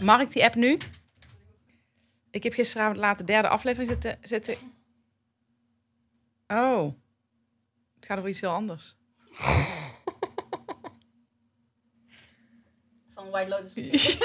Mag 0.00 0.20
ik 0.20 0.32
die 0.32 0.44
app 0.44 0.54
nu? 0.54 0.78
Ik 2.30 2.42
heb 2.42 2.52
gisteravond 2.52 2.96
laat 2.96 3.18
de 3.18 3.24
derde 3.24 3.48
aflevering 3.48 3.90
zitten. 3.90 4.18
zitten. 4.22 4.56
Oh. 6.46 6.92
Het 7.94 8.06
gaat 8.06 8.18
over 8.18 8.30
iets 8.30 8.40
heel 8.40 8.50
anders. 8.50 8.96
Van 13.14 13.30
White 13.30 13.48
Lotus. 13.50 13.74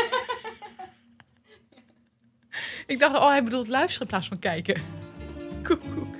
Ik 2.87 2.99
dacht, 2.99 3.15
oh, 3.15 3.27
hij 3.27 3.43
bedoelt 3.43 3.67
luisteren 3.67 4.01
in 4.01 4.07
plaats 4.07 4.27
van 4.27 4.39
kijken. 4.39 4.81
Koek, 5.63 5.81
koek. 5.95 6.15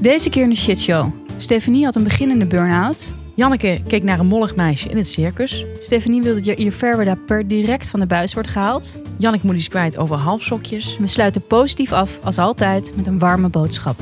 Deze 0.00 0.30
keer 0.30 0.42
in 0.42 0.48
de 0.48 0.56
shitshow. 0.56 1.12
Stefanie 1.36 1.84
had 1.84 1.96
een 1.96 2.04
beginnende 2.04 2.46
burn-out. 2.46 3.12
Janneke 3.36 3.80
keek 3.86 4.02
naar 4.02 4.18
een 4.18 4.26
mollig 4.26 4.56
meisje 4.56 4.88
in 4.88 4.96
het 4.96 5.08
circus. 5.08 5.64
Stefanie 5.78 6.22
wilde 6.22 6.40
dat 6.40 6.58
Jair 6.58 6.72
Verwerda 6.72 7.18
per 7.26 7.48
direct 7.48 7.88
van 7.88 8.00
de 8.00 8.06
buis 8.06 8.34
wordt 8.34 8.48
gehaald. 8.48 8.98
Janneke 9.18 9.46
moet 9.46 9.56
iets 9.56 9.68
kwijt 9.68 9.96
over 9.96 10.16
halfsokjes. 10.16 10.98
We 10.98 11.06
sluiten 11.06 11.46
positief 11.46 11.92
af, 11.92 12.18
als 12.24 12.38
altijd, 12.38 12.96
met 12.96 13.06
een 13.06 13.18
warme 13.18 13.48
boodschap. 13.48 14.00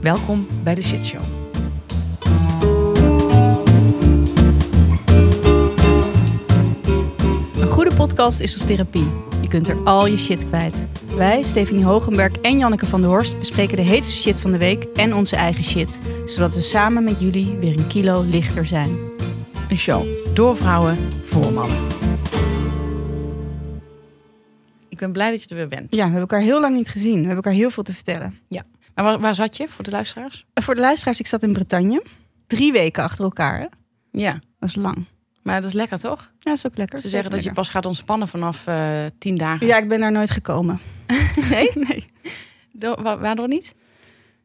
Welkom 0.00 0.46
bij 0.62 0.74
de 0.74 0.82
shitshow. 0.82 1.20
Een 7.60 7.68
goede 7.68 7.94
podcast 7.94 8.40
is 8.40 8.54
als 8.54 8.64
therapie. 8.64 9.29
Je 9.40 9.48
kunt 9.48 9.68
er 9.68 9.84
al 9.84 10.06
je 10.06 10.18
shit 10.18 10.46
kwijt. 10.48 10.86
Wij, 11.16 11.42
Stefanie 11.42 11.84
Hogenberg 11.84 12.32
en 12.32 12.58
Janneke 12.58 12.86
van 12.86 13.00
der 13.00 13.10
Horst, 13.10 13.38
bespreken 13.38 13.76
de 13.76 13.82
heetste 13.82 14.16
shit 14.16 14.40
van 14.40 14.50
de 14.50 14.58
week 14.58 14.84
en 14.84 15.14
onze 15.14 15.36
eigen 15.36 15.64
shit. 15.64 15.98
Zodat 16.24 16.54
we 16.54 16.60
samen 16.60 17.04
met 17.04 17.20
jullie 17.20 17.56
weer 17.56 17.78
een 17.78 17.86
kilo 17.86 18.22
lichter 18.22 18.66
zijn. 18.66 18.98
Een 19.68 19.78
show 19.78 20.06
door 20.34 20.56
vrouwen 20.56 20.96
voor 21.24 21.52
mannen. 21.52 21.78
Ik 24.88 24.98
ben 24.98 25.12
blij 25.12 25.30
dat 25.30 25.42
je 25.42 25.48
er 25.48 25.56
weer 25.56 25.68
bent. 25.68 25.86
Ja, 25.90 25.96
we 25.96 26.02
hebben 26.02 26.20
elkaar 26.20 26.40
heel 26.40 26.60
lang 26.60 26.76
niet 26.76 26.88
gezien. 26.88 27.12
We 27.12 27.18
hebben 27.18 27.36
elkaar 27.36 27.52
heel 27.52 27.70
veel 27.70 27.82
te 27.82 27.92
vertellen. 27.94 28.38
Maar 28.94 29.04
waar, 29.04 29.20
waar 29.20 29.34
zat 29.34 29.56
je 29.56 29.68
voor 29.68 29.84
de 29.84 29.90
luisteraars? 29.90 30.46
En 30.52 30.62
Voor 30.62 30.74
de 30.74 30.80
luisteraars, 30.80 31.20
ik 31.20 31.26
zat 31.26 31.42
in 31.42 31.52
Bretagne. 31.52 32.02
Drie 32.46 32.72
weken 32.72 33.02
achter 33.02 33.24
elkaar, 33.24 33.58
hè? 33.58 33.66
Ja. 34.10 34.32
Dat 34.58 34.68
is 34.68 34.74
lang. 34.74 35.04
Maar 35.42 35.60
dat 35.60 35.68
is 35.68 35.74
lekker, 35.76 35.98
toch? 35.98 36.20
Ja, 36.20 36.30
dat 36.50 36.56
is 36.56 36.66
ook 36.66 36.76
lekker. 36.76 36.98
Ze 36.98 37.08
zeggen 37.08 37.30
dat 37.30 37.42
je 37.42 37.52
pas 37.52 37.68
gaat 37.68 37.86
ontspannen 37.86 38.28
vanaf 38.28 38.66
eh, 38.66 39.04
tien 39.18 39.36
dagen. 39.36 39.66
Ja, 39.66 39.76
ik 39.76 39.88
ben 39.88 40.00
daar 40.00 40.12
nooit 40.12 40.30
gekomen. 40.30 40.80
Nee? 41.50 41.70
nee. 41.88 42.04
Do- 42.72 42.96
wa- 43.02 43.18
Waardoor 43.18 43.48
niet? 43.48 43.74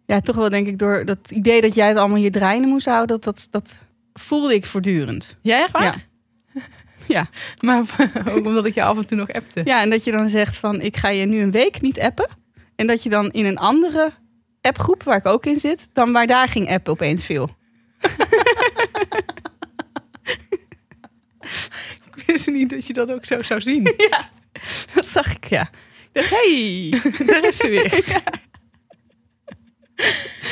Ja, 0.05 0.19
toch 0.19 0.35
wel 0.35 0.49
denk 0.49 0.67
ik 0.67 0.77
door 0.79 1.05
dat 1.05 1.31
idee 1.31 1.61
dat 1.61 1.75
jij 1.75 1.87
het 1.87 1.97
allemaal 1.97 2.17
hier 2.17 2.31
draaiende 2.31 2.67
moest 2.67 2.85
houden, 2.85 3.21
dat, 3.21 3.23
dat, 3.23 3.47
dat 3.51 3.77
voelde 4.13 4.53
ik 4.53 4.65
voortdurend. 4.65 5.37
Ja, 5.41 5.61
echt 5.63 5.71
waar? 5.71 5.83
Ja. 5.83 5.95
Ja. 7.07 7.27
Maar 7.59 7.81
ook 8.29 8.45
omdat 8.45 8.65
ik 8.65 8.73
je 8.73 8.83
af 8.83 8.97
en 8.97 9.05
toe 9.05 9.17
nog 9.17 9.29
appte. 9.31 9.61
ja, 9.63 9.81
en 9.81 9.89
dat 9.89 10.03
je 10.03 10.11
dan 10.11 10.29
zegt 10.29 10.55
van 10.55 10.81
ik 10.81 10.97
ga 10.97 11.09
je 11.09 11.25
nu 11.25 11.41
een 11.41 11.51
week 11.51 11.81
niet 11.81 11.99
appen. 11.99 12.27
En 12.75 12.87
dat 12.87 13.03
je 13.03 13.09
dan 13.09 13.31
in 13.31 13.45
een 13.45 13.57
andere 13.57 14.11
appgroep, 14.61 15.03
waar 15.03 15.17
ik 15.17 15.25
ook 15.25 15.45
in 15.45 15.59
zit, 15.59 15.89
dan 15.93 16.11
waar 16.11 16.27
daar 16.27 16.47
ging 16.47 16.69
appen 16.69 16.91
opeens 16.93 17.25
veel. 17.25 17.49
Ik 22.35 22.41
wist 22.43 22.57
niet 22.57 22.69
dat 22.69 22.87
je 22.87 22.93
dat 22.93 23.11
ook 23.11 23.25
zo 23.25 23.41
zou 23.41 23.61
zien. 23.61 23.93
ja, 24.11 24.29
dat 24.93 25.05
zag 25.07 25.35
ik, 25.35 25.45
ja. 25.45 25.61
Ik 25.61 26.09
dacht, 26.11 26.29
hey, 26.29 26.89
daar 27.27 27.43
is 27.47 27.57
ze 27.57 27.67
weer. 27.69 28.05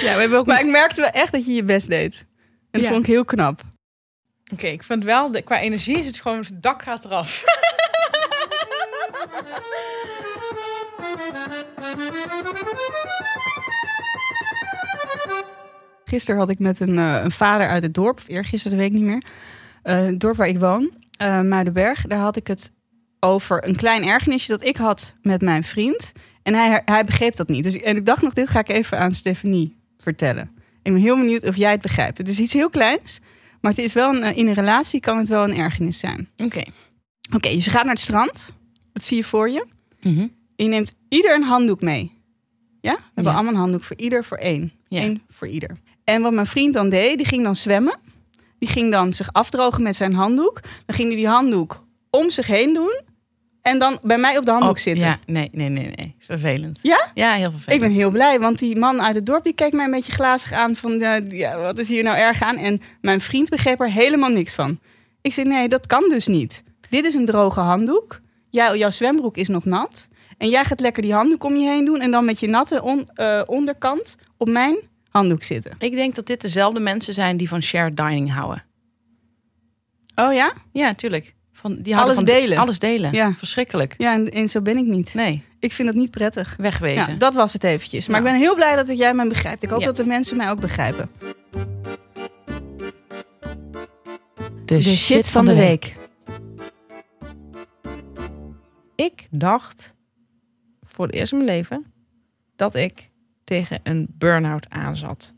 Ja, 0.01 0.13
we 0.13 0.19
hebben 0.19 0.37
ook... 0.37 0.45
Maar 0.45 0.59
ik 0.59 0.65
merkte 0.65 1.01
wel 1.01 1.09
echt 1.09 1.31
dat 1.31 1.45
je 1.45 1.53
je 1.53 1.63
best 1.63 1.87
deed. 1.87 2.19
En 2.19 2.25
dat 2.71 2.81
Ja. 2.81 2.87
vond 2.87 2.99
ik 2.99 3.05
heel 3.11 3.25
knap. 3.25 3.61
Oké, 4.53 4.67
ik 4.67 4.83
vind 4.83 5.03
wel, 5.03 5.31
de, 5.31 5.41
qua 5.41 5.59
energie 5.59 5.97
is 5.99 6.05
het 6.05 6.21
gewoon, 6.21 6.39
het 6.39 6.63
dak 6.63 6.81
gaat 6.83 7.05
eraf. 7.05 7.43
Gisteren 16.05 16.39
had 16.39 16.49
ik 16.49 16.59
met 16.59 16.79
een, 16.79 16.97
eh, 16.97 17.19
een 17.23 17.31
vader 17.31 17.67
uit 17.67 17.83
het 17.83 17.93
dorp, 17.93 18.17
of 18.17 18.27
eergisteren, 18.27 18.77
dat 18.77 18.87
weet 18.87 18.95
ik 18.95 19.01
niet 19.03 19.09
meer. 19.11 19.23
eh, 19.83 19.95
het 20.05 20.19
dorp 20.19 20.35
waar 20.35 20.47
ik 20.47 20.59
woon, 20.59 20.91
eh 21.17 21.41
Muidenberg. 21.41 22.01
Daar 22.07 22.19
had 22.19 22.35
ik 22.37 22.47
het 22.47 22.71
over 23.19 23.67
een 23.67 23.75
klein 23.75 24.03
ergernisje 24.03 24.51
dat 24.51 24.63
ik 24.63 24.77
had 24.77 25.15
met 25.21 25.41
mijn 25.41 25.63
vriend. 25.63 26.11
En 26.43 26.53
hij, 26.53 26.81
hij 26.85 27.03
begreep 27.03 27.35
dat 27.35 27.47
niet. 27.47 27.63
Dus, 27.63 27.77
en 27.77 27.95
ik 27.95 28.05
dacht 28.05 28.21
nog, 28.21 28.33
dit 28.33 28.49
ga 28.49 28.59
ik 28.59 28.69
even 28.69 28.99
aan 28.99 29.13
Stefanie 29.13 29.75
vertellen. 29.97 30.51
Ik 30.83 30.91
ben 30.93 31.01
heel 31.01 31.17
benieuwd 31.17 31.43
of 31.43 31.55
jij 31.55 31.71
het 31.71 31.81
begrijpt. 31.81 32.17
Het 32.17 32.27
is 32.27 32.39
iets 32.39 32.53
heel 32.53 32.69
kleins, 32.69 33.19
maar 33.61 33.71
het 33.71 33.79
is 33.79 33.93
wel 33.93 34.15
een, 34.15 34.23
eh, 34.23 34.37
in 34.37 34.47
een 34.47 34.53
relatie 34.53 34.99
kan 34.99 35.17
het 35.17 35.27
wel 35.27 35.43
een 35.43 35.55
ergernis 35.57 35.99
zijn. 35.99 36.29
Oké. 36.37 36.63
Oké, 37.35 37.49
dus 37.49 37.65
je 37.65 37.71
gaat 37.71 37.83
naar 37.83 37.93
het 37.93 38.03
strand. 38.03 38.53
Dat 38.93 39.03
zie 39.03 39.17
je 39.17 39.23
voor 39.23 39.49
je. 39.49 39.65
Mhm. 40.01 40.27
Je 40.55 40.65
neemt 40.65 40.95
ieder 41.09 41.35
een 41.35 41.43
handdoek 41.43 41.81
mee. 41.81 42.11
Ja? 42.81 42.95
We 42.95 43.01
hebben 43.05 43.23
Ja. 43.23 43.31
allemaal 43.33 43.53
een 43.53 43.59
handdoek 43.59 43.83
voor 43.83 43.97
ieder, 43.97 44.23
voor 44.23 44.37
één. 44.37 44.71
Ja. 44.87 45.01
Eén 45.03 45.21
voor 45.29 45.47
ieder. 45.47 45.77
En 46.03 46.21
wat 46.21 46.33
mijn 46.33 46.45
vriend 46.45 46.73
dan 46.73 46.89
deed, 46.89 47.17
die 47.17 47.25
ging 47.27 47.43
dan 47.43 47.55
zwemmen. 47.55 47.99
Die 48.63 48.71
ging 48.71 48.91
dan 48.91 49.13
zich 49.13 49.29
afdrogen 49.33 49.83
met 49.83 49.95
zijn 49.95 50.13
handdoek. 50.13 50.59
Dan 50.85 50.95
ging 50.95 51.07
hij 51.07 51.17
die 51.17 51.27
handdoek 51.27 51.83
om 52.09 52.29
zich 52.29 52.47
heen 52.47 52.73
doen. 52.73 53.01
En 53.61 53.79
dan 53.79 53.99
bij 54.01 54.17
mij 54.17 54.37
op 54.37 54.45
de 54.45 54.51
handdoek 54.51 54.75
Oh, 54.75 54.81
zitten. 54.81 55.07
Ja, 55.07 55.17
nee, 55.25 55.49
nee, 55.51 55.69
nee, 55.69 55.85
nee. 55.95 56.15
Vervelend. 56.19 56.79
Ja? 56.81 57.11
Ja, 57.13 57.33
heel 57.33 57.51
vervelend. 57.51 57.73
Ik 57.73 57.79
ben 57.79 57.91
heel 57.91 58.09
blij, 58.09 58.39
want 58.39 58.59
die 58.59 58.75
man 58.75 59.01
uit 59.01 59.15
het 59.15 59.25
dorp 59.25 59.43
die 59.43 59.53
keek 59.53 59.73
mij 59.73 59.85
een 59.85 59.91
beetje 59.91 60.11
glazig 60.11 60.51
aan 60.51 60.75
van 60.75 60.99
ja, 61.27 61.57
wat 61.61 61.77
is 61.77 61.89
hier 61.89 62.03
nou 62.03 62.17
erg 62.17 62.41
aan? 62.41 62.57
En 62.57 62.81
mijn 63.01 63.21
vriend 63.21 63.49
begreep 63.49 63.79
er 63.81 63.89
helemaal 63.89 64.29
niks 64.29 64.53
van. 64.53 64.79
Ik 65.21 65.33
zei 65.33 65.47
nee, 65.47 65.67
dat 65.67 65.87
kan 65.87 66.09
dus 66.09 66.27
niet. 66.27 66.63
Dit 66.89 67.05
is 67.05 67.13
een 67.13 67.25
droge 67.25 67.59
handdoek. 67.59 68.19
Jij, 68.49 68.77
jouw 68.77 68.91
zwembroek 68.91 69.37
is 69.37 69.47
nog 69.47 69.65
nat. 69.65 70.07
En 70.37 70.49
jij 70.49 70.63
gaat 70.65 70.79
lekker 70.79 71.01
die 71.01 71.13
handdoek 71.13 71.43
om 71.43 71.55
je 71.55 71.69
heen 71.69 71.85
doen 71.85 71.99
en 71.99 72.11
dan 72.11 72.25
met 72.25 72.39
je 72.39 72.47
natte 72.47 72.81
on- 72.81 73.09
eh, 73.13 73.41
onderkant 73.45 74.15
op 74.37 74.49
mijn 74.49 74.77
handdoek 75.13 75.43
zitten. 75.43 75.75
Ik 75.79 75.91
denk 75.91 76.15
dat 76.15 76.25
dit 76.25 76.41
dezelfde 76.41 76.79
mensen 76.79 77.13
zijn 77.13 77.37
die 77.37 77.47
van 77.47 77.61
shared 77.61 77.97
dining 77.97 78.31
houden. 78.31 78.63
Oh 80.15 80.33
ja? 80.33 80.53
Ja, 80.71 80.93
tuurlijk. 80.93 81.33
Van, 81.51 81.81
die 81.81 81.93
houden 81.93 82.15
Alles 82.15 82.29
van 82.29 82.39
delen. 82.41 82.57
Alles 82.57 82.79
delen. 82.79 83.11
Ja. 83.13 83.33
Verschrikkelijk. 83.33 83.95
Ja, 83.97 84.13
en, 84.13 84.31
en 84.31 84.47
zo 84.49 84.61
ben 84.61 84.77
ik 84.77 84.85
niet. 84.85 85.13
Nee, 85.13 85.43
Ik 85.59 85.71
vind 85.73 85.87
dat 85.87 85.97
niet 85.97 86.11
prettig. 86.11 86.55
wegwezen. 86.57 87.11
Ja, 87.11 87.17
dat 87.17 87.33
was 87.33 87.53
het 87.53 87.63
eventjes. 87.63 88.07
Maar 88.07 88.17
ik 88.17 88.23
ben 88.23 88.35
heel 88.35 88.55
blij 88.55 88.75
dat 88.75 88.97
jij 88.97 89.13
mij 89.13 89.27
begrijpt. 89.27 89.63
Ik 89.63 89.69
hoop 89.69 89.79
Ja. 89.79 89.85
dat 89.85 89.95
de 89.95 90.05
mensen 90.05 90.37
mij 90.37 90.49
ook 90.49 90.59
begrijpen. 90.59 91.09
de, 94.65 94.81
shit 94.81 95.29
van 95.29 95.45
de 95.45 95.55
week. 95.55 95.95
Ik 98.95 99.27
dacht 99.31 99.95
voor 100.83 101.05
het 101.05 101.15
eerst 101.15 101.31
in 101.31 101.37
mijn 101.37 101.49
leven 101.49 101.93
dat 102.55 102.75
ik 102.75 103.09
tegen 103.43 103.79
een 103.83 104.07
burn-out 104.17 104.69
aanzat. 104.69 105.33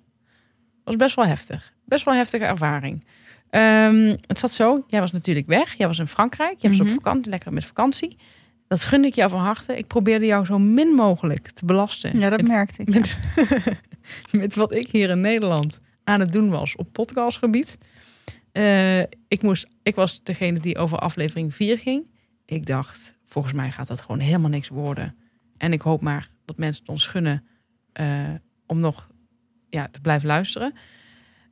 Dat 0.83 0.83
was 0.83 0.95
best 0.95 1.15
wel 1.15 1.25
heftig. 1.25 1.73
Best 1.85 2.05
wel 2.05 2.13
heftige 2.13 2.43
ervaring. 2.45 3.05
Ehm, 3.49 4.15
het 4.27 4.39
zat 4.39 4.51
zo, 4.51 4.83
jij 4.87 4.99
was 4.99 5.11
natuurlijk 5.11 5.47
weg. 5.47 5.73
Jij 5.73 5.87
was 5.87 5.99
in 5.99 6.07
Frankrijk. 6.07 6.59
Jij 6.59 6.69
was 6.69 6.79
Mhm. 6.79 6.87
op 6.89 6.93
vakantie, 6.93 7.31
lekker 7.31 7.53
met 7.53 7.65
vakantie. 7.65 8.17
Dat 8.67 8.83
gunde 8.83 9.07
ik 9.07 9.13
jou 9.15 9.29
van 9.29 9.39
harte. 9.39 9.77
Ik 9.77 9.87
probeerde 9.87 10.25
jou 10.25 10.45
zo 10.45 10.59
min 10.59 10.87
mogelijk 10.87 11.47
te 11.51 11.65
belasten. 11.65 12.19
Ja, 12.19 12.29
dat 12.29 12.39
met, 12.41 12.47
merkte 12.47 12.81
ik. 12.81 12.87
met, 12.93 13.19
met 14.41 14.55
wat 14.55 14.75
ik 14.75 14.87
hier 14.87 15.09
in 15.09 15.21
Nederland 15.21 15.79
aan 16.03 16.19
het 16.19 16.31
doen 16.31 16.49
was 16.49 16.75
op 16.75 16.87
podcastgebied. 16.91 17.77
Eh, 18.51 18.99
ik, 18.99 19.41
moest, 19.41 19.67
ik 19.83 19.95
was 19.95 20.23
degene 20.23 20.59
die 20.59 20.77
over 20.77 20.97
aflevering 20.99 21.55
4 21.55 21.77
ging. 21.77 22.07
Ik 22.45 22.65
dacht, 22.65 23.15
volgens 23.25 23.53
mij 23.53 23.71
gaat 23.71 23.87
dat 23.87 24.01
gewoon 24.01 24.19
helemaal 24.19 24.49
niks 24.49 24.67
worden. 24.69 25.15
En 25.57 25.73
ik 25.73 25.81
hoop 25.81 26.01
maar 26.01 26.29
dat 26.45 26.57
mensen 26.57 26.81
het 26.81 26.91
ons 26.91 27.07
gunnen 27.07 27.43
om 28.65 28.79
nog 28.79 29.07
ja, 29.69 29.87
te 29.91 30.01
blijven 30.01 30.27
luisteren. 30.27 30.73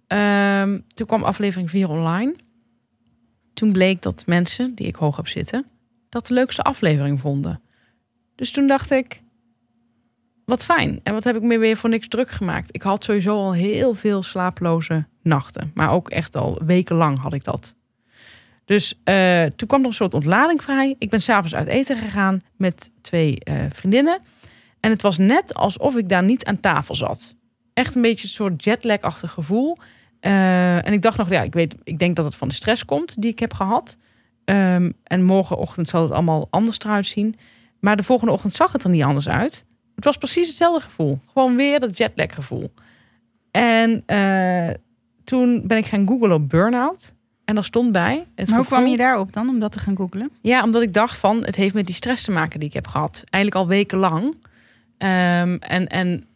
Ehm, 0.08 0.80
toen 0.88 1.08
kwam 1.08 1.24
aflevering 1.24 1.70
4 1.70 1.90
online. 1.90 2.36
Toen 3.54 3.72
bleek 3.72 4.01
dat 4.01 4.24
mensen 4.25 4.75
die 4.75 4.88
ik 4.88 4.95
hoog 4.95 5.16
heb 5.16 5.28
zitten, 5.28 5.66
dat 6.10 6.28
de 6.28 6.34
leukste 6.34 6.62
aflevering 6.62 7.19
vonden. 7.19 7.62
Dus 8.36 8.51
toen 8.51 8.68
dacht 8.68 8.92
ik, 8.92 9.24
wat 10.45 10.66
fijn. 10.66 11.00
En 11.04 11.13
wat 11.13 11.24
heb 11.24 11.36
ik 11.36 11.42
me 11.42 11.57
weer 11.57 11.78
voor 11.78 11.90
niks 11.90 12.07
druk 12.07 12.30
gemaakt. 12.30 12.75
Ik 12.75 12.81
had 12.81 13.04
sowieso 13.04 13.36
al 13.36 13.54
heel 13.54 13.94
veel 13.94 14.24
slaaploze 14.24 15.06
nachten. 15.22 15.72
Maar 15.74 15.92
ook 15.92 16.10
echt 16.10 16.36
al 16.36 16.62
wekenlang 16.66 17.19
had 17.19 17.34
ik 17.34 17.44
dat. 17.44 17.75
Dus 18.66 19.00
eh, 19.04 19.44
toen 19.44 19.68
kwam 19.68 19.81
er 19.81 19.88
een 19.88 19.94
soort 19.94 20.13
ontlading 20.13 20.62
vrij. 20.62 20.95
Ik 20.98 21.10
ben 21.10 21.22
s'avonds 21.22 21.56
uit 21.56 21.68
eten 21.68 21.98
gegaan 21.98 22.42
met 22.57 22.92
twee 23.01 23.40
eh, 23.40 23.56
vriendinnen. 23.69 24.19
En 24.83 24.91
het 24.91 25.01
was 25.01 25.18
net 25.18 25.53
alsof 25.53 25.95
ik 25.95 26.09
daar 26.09 26.24
niet 26.24 26.45
aan 26.45 26.59
tafel 26.59 26.95
zat. 26.95 27.35
Echt 27.74 27.95
een 27.95 28.01
beetje 28.01 28.24
een 28.24 28.30
soort 28.30 28.63
jetlag-achtig 28.63 29.31
gevoel. 29.31 29.77
Eh, 30.19 30.88
en 30.88 30.94
ik 30.94 31.01
dacht 31.01 31.18
nog, 31.18 31.30
ja, 31.30 31.41
ik, 31.41 31.53
weet, 31.53 31.75
ik 31.83 32.00
denk 32.00 32.15
dat 32.15 32.25
het 32.25 32.35
van 32.35 32.47
de 32.47 32.53
stress 32.53 32.85
komt 32.85 33.21
die 33.21 33.31
ik 33.31 33.39
heb 33.39 33.53
gehad. 33.53 33.97
Ehm, 34.45 34.91
en 35.03 35.24
morgenochtend 35.24 35.89
zal 35.89 36.03
het 36.03 36.12
allemaal 36.12 36.47
anders 36.50 36.80
eruit 36.80 37.06
zien. 37.06 37.35
Maar 37.80 37.95
de 37.95 38.03
volgende 38.03 38.33
ochtend 38.33 38.53
zag 38.53 38.71
het 38.71 38.83
er 38.83 38.89
niet 38.89 39.03
anders 39.03 39.30
uit. 39.30 39.65
Het 39.95 40.03
was 40.03 40.18
precies 40.18 40.47
hetzelfde 40.47 40.83
gevoel. 40.83 41.19
Gewoon 41.33 41.56
weer 41.56 41.80
dat 41.80 41.97
jetlag 41.97 42.33
gevoel. 42.33 42.74
En 43.51 44.03
eh, 44.06 44.69
toen 45.24 45.68
ben 45.68 45.77
ik 45.77 45.85
gaan 45.85 46.07
googlen 46.07 46.31
op 46.31 46.50
burn-out. 46.50 47.13
En 47.45 47.57
er 47.57 47.63
stond 47.63 47.91
bij. 47.91 48.27
Het 48.35 48.50
Maar 48.50 48.57
hoe 48.57 48.68
kwam 48.68 48.88
je 48.88 48.97
daarop 48.97 49.33
dan, 49.33 49.50
om 49.50 49.59
dat 49.59 49.71
te 49.71 49.80
gaan 49.80 49.95
googlen? 49.95 50.31
Ja, 50.41 50.63
omdat 50.63 50.81
ik 50.81 50.94
dacht 50.94 51.18
van, 51.18 51.45
het 51.45 51.56
heeft 51.56 51.75
met 51.75 51.85
die 51.85 51.95
stress 51.95 52.24
te 52.24 52.31
maken 52.31 52.59
die 52.59 52.68
ik 52.68 52.75
heb 52.75 52.88
gehad. 52.88 53.24
Eigenlijk 53.30 53.63
al 53.63 53.69
wekenlang. 53.69 54.35
Ehm, 55.04 55.56
en, 55.60 55.88
en 55.88 56.28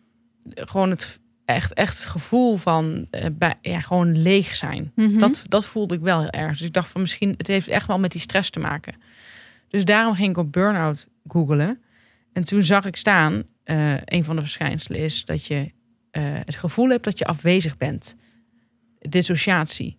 gewoon 0.50 0.90
het 0.90 1.20
echt, 1.46 1.74
echt 1.74 1.98
het 1.98 2.06
gevoel 2.06 2.56
van 2.56 3.08
eh, 3.10 3.26
bij, 3.34 3.54
ja, 3.62 3.80
gewoon 3.80 4.22
leeg 4.22 4.56
zijn. 4.56 4.92
Mhm. 4.96 5.20
Dat, 5.20 5.44
dat 5.48 5.66
voelde 5.66 5.96
ik 5.96 6.02
wel 6.02 6.20
heel 6.20 6.30
erg. 6.30 6.58
Dus 6.58 6.68
ik 6.68 6.74
dacht 6.74 6.90
van 6.90 7.02
misschien, 7.02 7.34
het 7.38 7.48
heeft 7.48 7.68
echt 7.68 7.88
wel 7.88 8.00
met 8.00 8.12
die 8.12 8.22
stress 8.22 8.50
te 8.50 8.60
maken. 8.60 8.96
Dus 9.68 9.86
daarom 9.86 10.16
ging 10.16 10.30
ik 10.30 10.38
op 10.38 10.52
burn-out 10.52 11.08
googlen. 11.28 11.82
En 12.34 12.44
toen 12.44 12.64
zag 12.64 12.86
ik 12.86 12.96
staan, 12.96 13.44
eh, 13.64 13.94
een 14.06 14.24
van 14.24 14.36
de 14.36 14.42
verschijnselen 14.42 15.00
is 15.00 15.26
dat 15.26 15.46
je 15.46 15.72
eh, 16.12 16.24
het 16.24 16.56
gevoel 16.56 16.90
hebt 16.90 17.04
dat 17.04 17.18
je 17.18 17.26
afwezig 17.26 17.78
bent. 17.78 18.16
Dissociatie. 19.00 19.98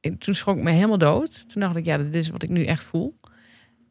Ik, 0.00 0.20
toen 0.20 0.34
schrok 0.34 0.56
ik 0.56 0.62
me 0.62 0.70
helemaal 0.70 0.98
dood. 0.98 1.48
Toen 1.48 1.60
dacht 1.60 1.76
ik, 1.76 1.84
ja, 1.84 1.98
dit 1.98 2.14
is 2.14 2.28
wat 2.28 2.42
ik 2.42 2.50
nu 2.50 2.64
echt 2.64 2.84
voel. 2.84 3.18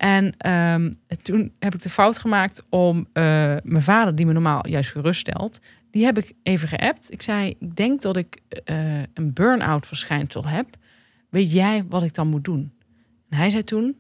En 0.04 0.34
ehm, 0.38 0.94
toen 1.22 1.52
heb 1.60 1.74
ik 1.74 1.82
de 1.82 1.90
fout 1.90 2.18
gemaakt 2.18 2.64
om 2.70 3.08
eh, 3.14 3.24
mijn 3.64 3.82
vader, 3.82 4.16
die 4.16 4.26
me 4.26 4.34
normaal 4.34 4.68
juist 4.68 4.92
geruststelt, 4.92 5.60
die 5.92 6.06
heb 6.06 6.18
ik 6.18 6.34
even 6.44 6.68
geappt. 6.68 7.12
Ik 7.12 7.22
zei, 7.22 7.56
ik 7.60 7.76
denk 7.76 8.02
dat 8.02 8.18
ik 8.18 8.42
eh, 8.50 9.02
een 9.14 9.34
burn-out 9.34 9.88
verschijnsel 9.88 10.48
heb. 10.48 10.68
Weet 11.30 11.52
jij 11.52 11.84
wat 11.90 12.04
ik 12.04 12.14
dan 12.14 12.28
moet 12.28 12.44
doen? 12.44 12.74
En 13.30 13.38
hij 13.38 13.50
zei 13.50 13.64
toen, 13.64 13.98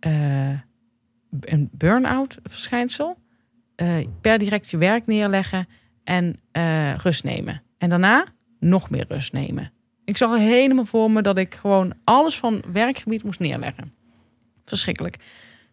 eh, 0.00 0.60
een 1.40 1.68
burn-out 1.72 2.38
verschijnsel, 2.42 3.18
per 4.20 4.38
direct 4.38 4.70
je 4.70 4.76
werk 4.76 5.06
neerleggen 5.06 5.68
en 6.04 6.36
rust 6.96 7.24
nemen. 7.24 7.62
En 7.78 7.88
daarna 7.88 8.26
nog 8.60 8.90
meer 8.90 9.04
rust 9.08 9.32
nemen. 9.32 9.72
Ik 10.04 10.16
zag 10.16 10.30
al 10.30 10.36
helemaal 10.36 10.84
voor 10.84 11.10
me 11.10 11.22
dat 11.22 11.38
ik 11.38 11.54
gewoon 11.54 11.94
alles 12.04 12.38
van 12.38 12.62
werkgebied 12.72 13.22
moest 13.24 13.40
neerleggen. 13.40 13.96
Verschrikkelijk. 14.68 15.16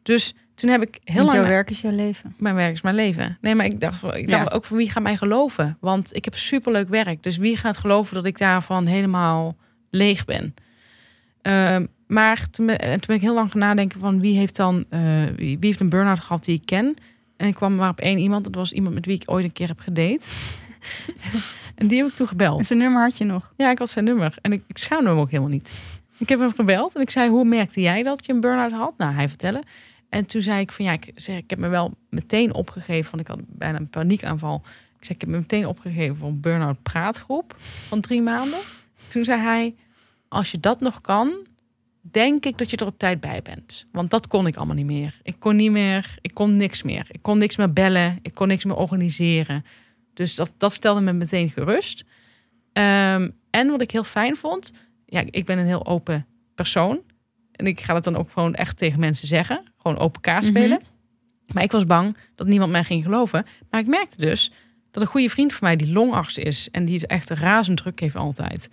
Dus 0.04 0.34
toen 0.56 0.70
heb 0.70 0.82
ik 0.82 1.00
heel 1.04 1.16
Want 1.16 1.28
lang... 1.28 1.40
jouw 1.40 1.50
werk 1.50 1.70
is 1.70 1.82
jouw 1.82 1.92
leven. 1.92 2.36
Mijn 2.38 2.56
werk 2.56 2.74
is 2.74 2.82
mijn 2.82 2.96
leven. 2.96 3.38
Nee, 3.42 3.56
maar 3.56 3.66
ik 3.66 3.80
dacht, 3.80 4.04
ik 4.04 4.30
dacht 4.30 4.50
Ja. 4.50 4.56
ook 4.56 4.66
van 4.66 4.78
wie 4.78 4.90
gaat 4.90 5.04
mij 5.04 5.18
geloven? 5.18 5.78
Want 5.80 6.16
ik 6.16 6.26
heb 6.26 6.36
superleuk 6.36 6.90
werk. 6.90 7.24
Dus 7.24 7.38
wie 7.38 7.58
gaat 7.58 7.78
geloven 7.78 8.16
dat 8.16 8.26
ik 8.26 8.38
daarvan 8.38 8.86
helemaal 8.86 9.56
leeg 9.90 10.26
ben? 10.26 10.54
Ehm, 11.42 11.86
maar 12.08 12.50
toen 12.50 12.66
ben, 12.66 12.80
en 12.80 12.90
toen 12.90 13.08
ben 13.08 13.16
ik 13.16 13.22
heel 13.22 13.34
lang 13.34 13.52
gaan 13.52 13.60
nadenken 13.60 14.00
van 14.00 14.20
wie 14.20 14.38
heeft 14.38 14.56
dan 14.56 14.86
eh, 14.90 15.02
wie, 15.36 15.60
wie 15.60 15.68
heeft 15.68 15.80
een 15.80 15.90
burn-out 15.90 16.20
gehad 16.20 16.46
die 16.46 16.56
ik 16.56 16.66
ken? 16.66 16.96
En 17.38 17.48
ik 17.48 17.56
kwam 17.56 17.76
maar 17.76 17.90
op 17.90 18.00
één 18.00 18.18
iemand. 18.18 18.44
Dat 18.44 18.56
was 18.56 18.72
iemand 18.72 18.96
met 18.96 19.06
wie 19.06 19.16
ik 19.16 19.32
ooit 19.32 19.46
een 19.46 19.52
keer 19.52 19.68
heb 19.68 19.80
gedate. 19.80 20.30
en 21.76 21.88
die 21.88 21.98
heb 21.98 22.08
ik 22.08 22.14
toen 22.14 22.28
gebeld. 22.28 22.60
En 22.60 22.66
zijn 22.66 22.80
nummer 22.80 23.02
had 23.02 23.18
je 23.18 23.24
nog. 23.24 23.54
Ja, 23.58 23.72
ik 23.72 23.78
had 23.78 23.90
zijn 23.90 24.06
nummer. 24.06 24.36
En 24.42 24.52
ik, 24.52 24.64
ik 24.68 24.78
schaamde 24.78 25.10
hem 25.10 25.20
ook 25.20 25.30
helemaal 25.30 25.52
niet. 25.52 25.72
Ik 26.18 26.30
heb 26.30 26.40
hem 26.40 26.54
gebeld 26.54 26.96
en 26.96 27.02
ik 27.02 27.10
zei, 27.10 27.30
hoe 27.30 27.46
merkte 27.46 27.82
jij 27.82 28.04
dat 28.04 28.26
je 28.26 28.34
een 28.34 28.42
burn-out 28.42 28.72
had? 28.72 28.98
Nou, 28.98 29.14
hij 29.14 29.28
vertelde. 29.28 29.64
En 30.10 30.26
toen 30.26 30.42
zei 30.42 30.60
ik 30.60 30.72
van, 30.72 30.86
ja, 30.86 30.92
ik, 30.92 31.12
zeg, 31.16 31.38
ik 31.38 31.50
heb 31.50 31.60
me 31.60 31.68
wel 31.68 31.94
meteen 32.10 32.54
opgegeven. 32.54 33.12
Want 33.12 33.22
ik 33.22 33.28
had 33.28 33.40
bijna 33.48 33.80
een 33.80 33.90
paniekaanval. 33.90 34.62
Ik 34.98 35.06
zei, 35.06 35.14
ik 35.14 35.22
heb 35.22 35.30
me 35.30 35.38
meteen 35.38 35.68
opgegeven 35.68 36.16
voor 36.16 36.28
een 36.28 36.40
burn-out 36.40 36.82
praatgroep 36.82 37.56
van 37.88 38.02
drie 38.02 38.22
maanden. 38.22 38.60
Toen 39.08 39.24
zei 39.24 39.42
hij, 39.42 39.76
als 40.28 40.52
je 40.52 40.60
dat 40.60 40.80
nog 40.80 41.02
kan, 41.02 41.48
denk 42.02 42.46
ik 42.46 42.58
dat 42.58 42.70
je 42.70 42.78
er 42.78 42.86
op 42.86 42.98
tijd 42.98 43.20
bij 43.20 43.42
bent. 43.42 43.86
Want 43.92 44.10
dat 44.10 44.28
kon 44.28 44.48
ik 44.48 44.56
allemaal 44.56 44.76
niet 44.76 44.86
meer. 44.86 45.20
Ik 45.24 45.36
kon 45.40 45.56
niet 45.56 45.72
meer, 45.72 46.18
ik 46.22 46.34
kon 46.34 46.58
niks 46.58 46.84
meer. 46.84 47.08
Ik 47.12 47.22
kon 47.22 47.38
niks 47.38 47.56
meer 47.56 47.74
bellen, 47.74 48.20
ik 48.22 48.34
kon 48.34 48.48
niks 48.48 48.64
meer 48.64 48.76
organiseren. 48.76 49.66
Dus 50.14 50.36
dat, 50.36 50.54
dat 50.58 50.74
stelde 50.74 51.02
me 51.02 51.14
meteen 51.14 51.50
gerust. 51.50 52.04
Ehm, 52.74 53.30
en 53.50 53.70
wat 53.70 53.82
ik 53.82 53.92
heel 53.92 54.04
fijn 54.04 54.36
vond, 54.36 54.74
ja, 55.06 55.24
ik 55.30 55.46
ben 55.46 55.58
een 55.58 55.66
heel 55.66 55.86
open 55.86 56.26
persoon. 56.56 57.02
En 57.52 57.68
ik 57.68 57.82
ga 57.82 57.96
het 57.96 58.04
dan 58.04 58.16
ook 58.16 58.32
gewoon 58.32 58.56
echt 58.56 58.78
tegen 58.78 59.00
mensen 59.00 59.28
zeggen. 59.28 59.64
Gewoon 59.78 59.98
open 59.98 60.22
kaart 60.22 60.46
spelen. 60.46 60.82
Maar 61.54 61.64
ik 61.64 61.72
was 61.72 61.86
bang 61.86 62.18
dat 62.36 62.48
niemand 62.48 62.72
mij 62.72 62.84
ging 62.84 63.04
geloven. 63.04 63.46
Maar 63.70 63.80
ik 63.80 63.88
merkte 63.88 64.18
dus 64.18 64.52
dat 64.92 65.04
een 65.04 65.10
goede 65.10 65.30
vriend 65.30 65.54
van 65.54 65.68
mij, 65.68 65.76
die 65.76 65.92
longarts 65.92 66.38
is... 66.38 66.70
en 66.72 66.86
die 66.86 66.96
is 66.96 67.06
echt 67.06 67.30
razend 67.30 67.78
druk 67.78 68.00
heeft 68.00 68.16
altijd... 68.16 68.70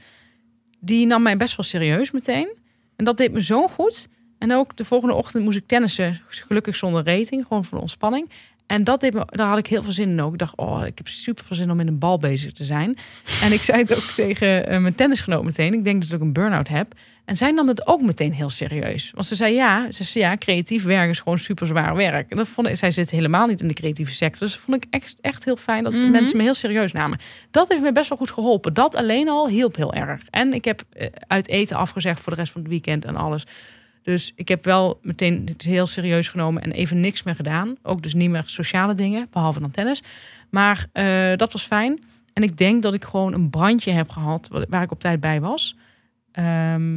die 0.81 1.07
nam 1.07 1.23
mij 1.23 1.37
best 1.37 1.57
wel 1.57 1.67
serieus 1.67 2.11
meteen. 2.11 2.57
En 2.97 3.05
dat 3.05 3.17
deed 3.17 3.33
me 3.33 3.43
zo 3.43 3.69
goed. 3.69 4.09
En 4.39 4.53
ook 4.53 4.77
de 4.77 4.85
volgende 4.85 5.15
ochtend 5.15 5.45
moest 5.45 5.59
ik 5.59 5.67
tennissen. 5.67 6.21
Gelukkig 6.29 6.77
zonder 6.77 7.05
rating, 7.05 7.47
gewoon 7.47 7.65
voor 7.65 7.77
de 7.77 7.83
ontspanning. 7.83 8.31
En 8.67 8.85
dat 8.85 9.01
deed 9.01 9.15
me, 9.15 9.23
daar 9.27 9.49
had 9.49 9.59
ik 9.59 9.67
heel 9.67 9.83
veel 9.83 9.93
zin 9.93 10.09
in 10.09 10.23
ook. 10.23 10.33
Ik 10.33 10.39
dacht, 10.39 10.57
oh, 10.57 10.87
ik 10.87 10.99
heb 10.99 11.09
super 11.09 11.45
veel 11.45 11.57
zin 11.57 11.71
om 11.71 11.81
in 11.81 11.87
een 11.89 11.99
bal 11.99 12.19
bezig 12.19 12.53
te 12.53 12.65
zijn. 12.65 12.97
En 13.43 13.53
ik 13.53 13.63
zei 13.63 13.79
het 13.83 13.97
ook 13.97 14.11
tegen 14.27 14.67
eh, 14.67 14.81
mijn 14.81 14.95
tennisgenoot 14.95 15.45
meteen. 15.45 15.75
Ik 15.75 15.85
denk 15.85 16.03
dat 16.03 16.13
ik 16.13 16.21
een 16.21 16.33
burn-out 16.33 16.69
heb. 16.69 16.95
En 17.25 17.37
zij 17.37 17.51
nam 17.51 17.69
het 17.69 17.87
ook 17.87 18.03
meteen 18.03 18.33
heel 18.33 18.51
serieus. 18.51 19.11
Want 19.15 19.27
ze 19.27 19.35
zei 19.35 19.55
ja, 19.55 19.93
ze 19.93 20.05
zei 20.05 20.25
ja, 20.25 20.37
creatief 20.37 20.85
werk 20.85 21.11
is 21.11 21.21
gewoon 21.21 21.39
super 21.39 21.67
zwaar 21.67 21.95
werk. 21.97 22.31
En 22.31 22.37
dat 22.37 22.49
vond 22.49 22.69
ik, 22.69 22.77
zij 22.77 22.91
zit 22.91 23.11
helemaal 23.11 23.47
niet 23.47 23.61
in 23.61 23.69
de 23.69 23.75
creatieve 23.75 24.13
sector. 24.15 24.41
Dus 24.47 24.53
dat 24.53 24.65
vond 24.65 24.77
ik 24.85 24.87
echt, 24.91 25.17
echt 25.21 25.45
heel 25.45 25.57
fijn 25.57 25.85
dat 25.85 25.93
Mhm. 25.93 26.11
mensen 26.11 26.37
me 26.37 26.43
heel 26.43 26.55
serieus 26.55 26.93
namen. 26.93 27.19
Dat 27.51 27.69
heeft 27.69 27.83
me 27.83 27.93
best 27.93 28.09
wel 28.09 28.19
goed 28.19 28.31
geholpen. 28.31 28.75
Dat 28.75 28.97
alleen 28.97 29.29
al 29.29 29.49
hielp 29.49 29.77
heel 29.77 29.93
erg. 29.93 30.23
En 30.31 30.53
ik 30.55 30.65
heb 30.65 30.83
eh, 30.93 31.07
uit 31.27 31.49
eten 31.49 31.77
afgezegd 31.77 32.21
voor 32.21 32.33
de 32.33 32.39
rest 32.39 32.53
van 32.53 32.61
het 32.61 32.71
weekend 32.71 33.05
en 33.05 33.17
alles. 33.17 33.45
Dus 34.03 34.33
ik 34.35 34.49
heb 34.49 34.65
wel 34.65 34.99
meteen 35.03 35.43
het 35.47 35.63
heel 35.63 35.87
serieus 35.87 36.29
genomen 36.29 36.63
en 36.63 36.73
even 36.73 37.01
niks 37.01 37.23
meer 37.23 37.35
gedaan. 37.35 37.77
Ook 37.83 38.03
dus 38.03 38.15
niet 38.15 38.31
meer 38.31 38.43
sociale 38.47 38.95
dingen, 38.95 39.27
behalve 39.31 39.61
dan 39.61 39.71
tennis. 39.71 40.03
Maar 40.51 40.87
eh, 40.93 41.37
dat 41.37 41.53
was 41.53 41.63
fijn. 41.63 42.03
En 42.33 42.43
ik 42.43 42.57
denk 42.57 42.83
dat 42.83 42.95
ik 42.95 43.05
gewoon 43.05 43.33
een 43.33 43.51
brandje 43.51 43.91
heb 43.93 44.09
gehad 44.11 44.49
wa- 44.49 44.67
waar 44.69 44.83
ik 44.83 44.91
op 44.91 45.01
tijd 45.01 45.21
bij 45.21 45.41
was. 45.41 45.77
Ehm, 46.33 46.95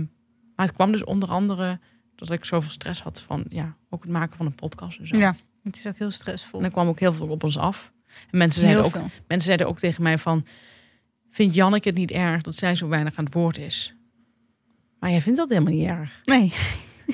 maar 0.55 0.65
het 0.65 0.71
kwam 0.75 0.91
dus 0.91 1.03
onder 1.03 1.29
andere 1.29 1.79
dat 2.15 2.31
ik 2.31 2.45
zoveel 2.45 2.71
stress 2.71 3.01
had 3.01 3.21
van 3.21 3.45
ja, 3.49 3.75
ook 3.89 4.03
het 4.03 4.11
maken 4.11 4.37
van 4.37 4.45
een 4.45 4.55
podcast 4.55 4.99
en 4.99 5.07
zo. 5.07 5.17
Ja, 5.17 5.35
het 5.63 5.75
is 5.75 5.87
ook 5.87 5.97
heel 5.97 6.11
stressvol. 6.11 6.59
En 6.59 6.65
er 6.65 6.71
kwam 6.71 6.87
ook 6.87 6.99
heel 6.99 7.13
veel 7.13 7.27
op 7.27 7.43
ons 7.43 7.57
af. 7.57 7.91
En 8.31 8.37
mensen 8.37 8.61
Heel 8.65 8.71
zeiden, 8.71 8.93
ook, 8.93 8.97
veel. 9.09 9.19
mensen 9.27 9.45
zeiden 9.47 9.67
ook 9.67 9.79
tegen 9.79 10.03
mij 10.03 10.17
van... 10.17 10.45
Vindt 11.31 11.55
Janneke 11.55 11.87
het 11.89 11.97
niet 11.97 12.11
erg 12.11 12.41
dat 12.41 12.55
zij 12.55 12.75
zo 12.75 12.87
weinig 12.87 13.15
aan 13.15 13.25
het 13.25 13.33
woord 13.33 13.57
is? 13.57 13.93
Maar 14.99 15.09
jij 15.09 15.21
vindt 15.21 15.37
dat 15.37 15.49
helemaal 15.49 15.73
niet 15.73 15.87
erg. 15.87 16.21
Nee. 16.25 16.53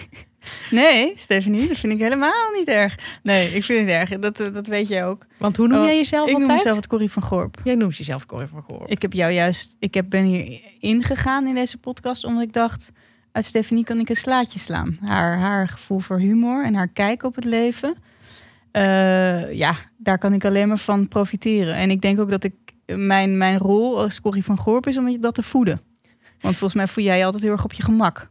Nee, 0.71 1.13
Stephanie, 1.15 1.67
dat 1.67 1.77
vind 1.77 1.93
ik 1.93 1.99
helemaal 1.99 2.51
niet 2.57 2.67
erg. 2.67 3.19
Nee, 3.23 3.47
ik 3.49 3.63
vind 3.63 3.79
het 3.79 4.09
erg. 4.09 4.19
Dat, 4.19 4.53
dat 4.53 4.67
weet 4.67 4.88
jij 4.88 5.05
ook. 5.05 5.25
Want 5.38 5.57
hoe 5.57 5.67
noem 5.67 5.79
Oh, 5.79 5.85
jij 5.85 5.95
jezelf 5.95 6.25
ik 6.27 6.31
noem 6.31 6.41
altijd? 6.41 6.57
mezelf 6.57 6.75
het 6.75 6.88
Corrie 6.88 7.11
van 7.11 7.21
Gorp. 7.23 7.61
Jij 7.63 7.75
noemt 7.75 7.97
jezelf 7.97 8.25
Corrie 8.25 8.47
van 8.47 8.63
Goor. 8.63 8.83
Ik 8.89 9.01
heb 9.01 9.13
jou 9.13 9.31
juist, 9.31 9.75
ik 9.79 9.93
heb, 9.93 10.09
ben 10.09 10.23
hier 10.23 10.59
ingegaan 10.79 11.47
in 11.47 11.55
deze 11.55 11.77
podcast 11.77 12.23
omdat 12.23 12.43
ik 12.43 12.53
dacht, 12.53 12.91
uit 13.31 13.45
Stephanie 13.45 13.83
kan 13.83 13.99
ik 13.99 14.09
een 14.09 14.15
slaatje 14.15 14.60
slaan. 14.60 14.98
Haar, 15.01 15.38
haar 15.38 15.67
gevoel 15.67 16.00
voor 16.00 16.19
humor 16.19 16.65
en 16.65 16.74
haar 16.74 16.88
kijk 16.88 17.24
op 17.24 17.36
het 17.36 17.45
leven. 17.45 17.95
Eh, 18.71 19.53
ja, 19.53 19.75
daar 19.98 20.17
kan 20.17 20.33
ik 20.33 20.45
alleen 20.45 20.67
maar 20.67 20.77
van 20.77 21.07
profiteren. 21.07 21.75
En 21.75 21.91
ik 21.91 22.01
denk 22.01 22.19
ook 22.19 22.29
dat 22.29 22.43
ik 22.43 22.53
mijn, 22.86 23.38
mijn 23.38 23.57
rol 23.57 24.00
als 24.01 24.21
Corrie 24.21 24.43
van 24.43 24.57
Gorp 24.57 24.88
is 24.88 24.98
om 24.98 25.21
dat 25.21 25.36
te 25.36 25.43
voeden. 25.43 25.81
Want 26.39 26.55
volgens 26.55 26.74
mij 26.74 26.88
voel 26.88 27.03
jij 27.03 27.17
je 27.17 27.25
altijd 27.25 27.43
heel 27.43 27.51
erg 27.51 27.63
op 27.63 27.74
je 27.74 27.83
gemak. 27.83 28.29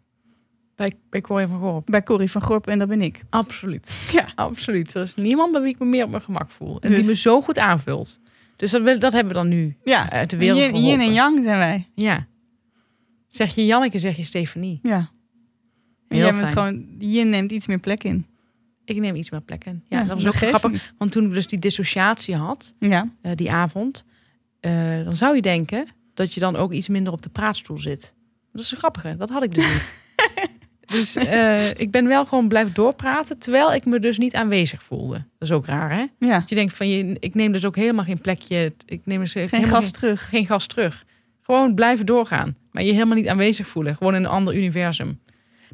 Bij, 0.80 0.92
bij 1.10 1.20
Corrie 1.20 1.46
van 1.46 1.58
Goor. 1.58 1.82
Bij 1.84 2.02
Corrie 2.02 2.30
van 2.30 2.42
Gorp 2.42 2.66
en 2.66 2.78
dat 2.78 2.88
ben 2.88 3.02
ik. 3.02 3.22
Absoluut. 3.30 3.92
Ja. 4.12 4.26
Absoluut. 4.34 4.94
Er 4.94 5.02
is 5.02 5.14
niemand 5.14 5.52
bij 5.52 5.60
wie 5.60 5.70
ik 5.72 5.78
me 5.78 5.84
meer 5.84 6.04
op 6.04 6.10
mijn 6.10 6.22
gemak 6.22 6.48
voel. 6.50 6.80
En 6.80 6.88
Dus- 6.88 6.98
die 7.00 7.08
me 7.08 7.16
zo 7.16 7.40
goed 7.40 7.58
aanvult. 7.58 8.20
Dus 8.56 8.70
dat, 8.70 8.84
dat 9.00 9.12
hebben 9.12 9.32
we 9.32 9.38
dan 9.38 9.48
nu 9.48 9.76
Ja, 9.84 10.10
uit 10.10 10.30
de 10.30 10.36
wereld 10.36 10.62
yin, 10.62 10.84
yin 10.84 11.00
en 11.00 11.12
yang 11.12 11.42
zijn 11.44 11.58
wij. 11.58 11.88
Ja. 11.94 12.26
Zeg 13.28 13.54
je 13.54 13.66
Janneke, 13.66 13.98
zeg 13.98 14.16
je 14.16 14.24
Stefanie. 14.24 14.78
Ja. 14.82 14.96
En 16.08 16.16
Heel 16.16 16.26
jij 16.26 16.32
bent 16.40 16.48
gewoon, 16.48 16.86
yin 16.98 17.30
neemt 17.30 17.52
iets 17.52 17.66
meer 17.66 17.78
plek 17.80 18.04
in. 18.04 18.26
Ik 18.84 18.96
neem 18.96 19.14
iets 19.14 19.30
meer 19.30 19.40
plekken. 19.42 19.84
Ja, 19.88 20.00
Ja, 20.00 20.04
dat 20.06 20.22
was 20.22 20.26
ook 20.26 20.48
grappig. 20.48 20.70
niet. 20.70 20.92
Want 20.98 21.12
toen 21.12 21.24
ik 21.24 21.32
dus 21.32 21.46
die 21.46 21.58
dissociatie 21.58 22.36
had, 22.36 22.74
Ja, 22.78 23.08
eh, 23.22 23.32
die 23.34 23.50
avond, 23.52 24.04
eh, 24.60 25.04
dan 25.04 25.16
zou 25.16 25.34
je 25.34 25.42
denken 25.42 25.86
dat 26.14 26.34
je 26.34 26.40
dan 26.40 26.56
ook 26.56 26.72
iets 26.72 26.88
minder 26.88 27.12
op 27.12 27.22
de 27.22 27.28
praatstoel 27.30 27.78
zit. 27.78 28.14
Dat 28.52 28.62
is 28.62 28.72
een 28.72 28.78
grappige, 28.78 29.16
dat 29.16 29.30
had 29.30 29.42
ik 29.42 29.54
dus 29.54 29.72
niet. 29.72 29.94
dus 30.90 31.16
eh, 31.16 31.70
ik 31.70 31.90
ben 31.90 32.06
wel 32.08 32.24
gewoon 32.26 32.48
blijven 32.48 32.74
doorpraten, 32.74 33.38
terwijl 33.38 33.74
ik 33.74 33.84
me 33.84 33.98
dus 33.98 34.18
niet 34.18 34.34
aanwezig 34.34 34.82
voelde. 34.82 35.14
Dat 35.14 35.48
is 35.48 35.52
ook 35.52 35.66
raar, 35.66 35.90
hè? 35.90 36.06
ja. 36.26 36.38
Dat 36.38 36.48
je 36.48 36.54
denkt 36.54 36.74
van, 36.74 36.88
je, 36.88 37.16
ik 37.20 37.34
neem 37.34 37.52
dus 37.52 37.64
ook 37.64 37.76
helemaal 37.76 38.04
geen 38.04 38.20
plekje, 38.20 38.72
ik 38.86 39.00
neem 39.04 39.20
dus 39.20 39.32
geen 39.32 39.64
gas 39.64 39.90
terug. 39.90 40.28
Geen, 40.28 40.46
gas 40.46 40.66
terug. 40.66 41.04
Gewoon 41.40 41.74
blijven 41.74 42.06
doorgaan, 42.06 42.56
maar 42.70 42.82
je 42.82 42.92
helemaal 42.92 43.16
niet 43.16 43.28
aanwezig 43.28 43.68
voelen. 43.68 43.96
Gewoon 43.96 44.14
in 44.14 44.24
een 44.24 44.30
ander 44.30 44.56
universum. 44.56 45.20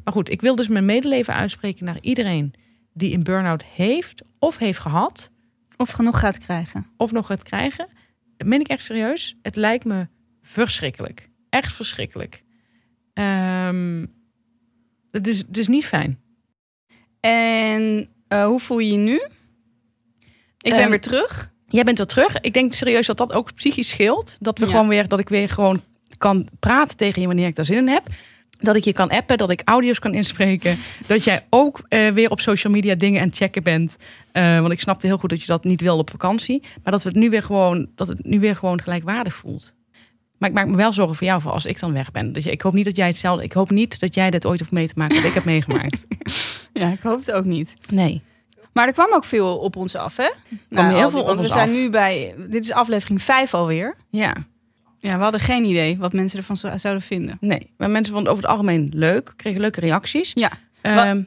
Maar 0.03 0.13
goed, 0.13 0.29
ik 0.29 0.41
wil 0.41 0.55
dus 0.55 0.67
mijn 0.67 0.85
medeleven 0.85 1.33
uitspreken 1.33 1.85
naar 1.85 1.97
iedereen 2.01 2.53
die 2.93 3.13
een 3.13 3.23
burn-out 3.23 3.63
heeft 3.63 4.23
of 4.39 4.57
heeft 4.57 4.79
gehad 4.79 5.31
Of 5.77 5.91
genoeg 5.91 6.19
gaat 6.19 6.37
krijgen. 6.37 6.87
of 6.97 7.11
nog 7.11 7.25
gaat 7.25 7.43
krijgen. 7.43 7.87
Dat 8.37 8.47
meen 8.47 8.59
ik 8.59 8.67
echt 8.67 8.83
serieus. 8.83 9.35
Het 9.41 9.55
lijkt 9.55 9.85
me 9.85 10.07
verschrikkelijk. 10.41 11.29
Echt 11.49 11.73
verschrikkelijk. 11.73 12.43
Ehm 13.13 14.03
is, 15.27 15.37
het 15.37 15.57
is 15.57 15.67
niet 15.67 15.85
fijn. 15.85 16.19
En 17.19 18.09
eh, 18.27 18.45
hoe 18.45 18.59
voel 18.59 18.79
je 18.79 18.91
je 18.91 18.97
nu? 18.97 19.15
Ik 20.57 20.71
ben 20.71 20.79
Ehm, 20.79 20.89
weer 20.89 21.01
terug. 21.01 21.51
Jij 21.67 21.83
bent 21.83 21.97
weer 21.97 22.07
terug. 22.07 22.39
Ik 22.41 22.53
denk 22.53 22.73
serieus 22.73 23.07
dat 23.07 23.17
dat 23.17 23.33
ook 23.33 23.53
psychisch 23.53 23.89
scheelt. 23.89 24.37
Dat 24.39 24.59
we 24.59 24.65
Ja. 24.65 24.71
gewoon 24.71 24.87
weer, 24.87 25.07
dat 25.07 25.19
ik 25.19 25.29
weer 25.29 25.49
gewoon 25.49 25.81
kan 26.17 26.47
praten 26.59 26.97
tegen 26.97 27.21
je 27.21 27.27
wanneer 27.27 27.47
ik 27.47 27.55
daar 27.55 27.65
zin 27.65 27.77
in 27.77 27.87
heb. 27.87 28.07
Dat 28.59 28.75
ik 28.75 28.83
je 28.83 28.93
kan 28.93 29.09
appen, 29.09 29.37
dat 29.37 29.49
ik 29.49 29.61
audio's 29.63 29.99
kan 29.99 30.13
inspreken. 30.13 30.77
Dat 31.07 31.23
jij 31.23 31.45
ook 31.49 31.81
eh, 31.87 32.07
weer 32.09 32.29
op 32.29 32.39
social 32.39 32.73
media 32.73 32.95
dingen 32.95 33.21
aan 33.21 33.27
het 33.27 33.37
checken 33.37 33.63
bent. 33.63 33.97
Eh, 34.31 34.59
want 34.59 34.71
ik 34.71 34.79
snapte 34.79 35.07
heel 35.07 35.17
goed 35.17 35.29
dat 35.29 35.41
je 35.41 35.47
dat 35.47 35.63
niet 35.63 35.81
wil 35.81 35.97
op 35.97 36.09
vakantie. 36.09 36.61
Maar 36.83 36.91
dat, 36.91 37.03
we 37.03 37.09
het 37.09 37.17
nu 37.17 37.29
weer 37.29 37.43
gewoon, 37.43 37.87
dat 37.95 38.07
het 38.07 38.25
nu 38.25 38.39
weer 38.39 38.55
gewoon 38.55 38.81
gelijkwaardig 38.81 39.33
voelt. 39.33 39.75
Maar 40.37 40.49
ik 40.49 40.55
maak 40.55 40.67
me 40.67 40.75
wel 40.75 40.93
zorgen 40.93 41.15
voor 41.15 41.27
jou 41.27 41.41
voor 41.41 41.51
als 41.51 41.65
ik 41.65 41.79
dan 41.79 41.93
weg 41.93 42.11
ben. 42.11 42.33
Dat 42.33 42.43
je, 42.43 42.51
ik 42.51 42.61
hoop 42.61 42.73
niet 42.73 42.85
dat 42.85 42.95
jij 42.95 43.07
hetzelfde. 43.07 43.43
Ik 43.43 43.53
hoop 43.53 43.69
niet 43.69 43.99
dat 43.99 44.13
jij 44.15 44.29
dit 44.29 44.45
ooit 44.45 44.59
hoeft 44.59 44.71
mee 44.71 44.87
te 44.87 44.93
maken 44.97 45.15
wat 45.15 45.25
ik 45.25 45.33
heb 45.33 45.45
meegemaakt. 45.45 46.05
Ja, 46.73 46.91
ik 46.91 47.01
hoop 47.01 47.19
het 47.19 47.31
ook 47.31 47.45
niet. 47.45 47.73
Nee. 47.89 48.21
Maar 48.73 48.87
er 48.87 48.93
kwam 48.93 49.13
ook 49.13 49.25
veel 49.25 49.57
op 49.57 49.75
ons 49.75 49.95
af, 49.95 50.17
hè? 50.17 50.29
Nou, 50.69 50.93
heel 50.95 51.09
veel 51.09 51.19
die- 51.19 51.27
want 51.27 51.27
op 51.29 51.35
we 51.35 51.41
ons 51.41 51.51
zijn 51.51 51.69
af. 51.69 51.75
nu 51.75 51.89
bij... 51.89 52.35
Dit 52.49 52.63
is 52.63 52.71
aflevering 52.71 53.21
5 53.21 53.53
alweer. 53.53 53.95
Ja. 54.09 54.33
Ja, 54.99 55.15
we 55.17 55.21
hadden 55.23 55.39
geen 55.39 55.63
idee 55.65 55.97
wat 55.97 56.13
mensen 56.13 56.37
ervan 56.39 56.57
zou- 56.57 56.79
zouden 56.79 57.03
vinden. 57.03 57.37
Nee. 57.39 57.73
Maar 57.77 57.89
mensen 57.89 58.13
vonden 58.13 58.31
het 58.31 58.31
over 58.31 58.43
het 58.43 58.51
algemeen 58.59 58.91
leuk. 58.93 59.33
Kregen 59.35 59.61
leuke 59.61 59.79
reacties. 59.79 60.31
Ja. 60.33 60.51
Ehm, 60.81 61.21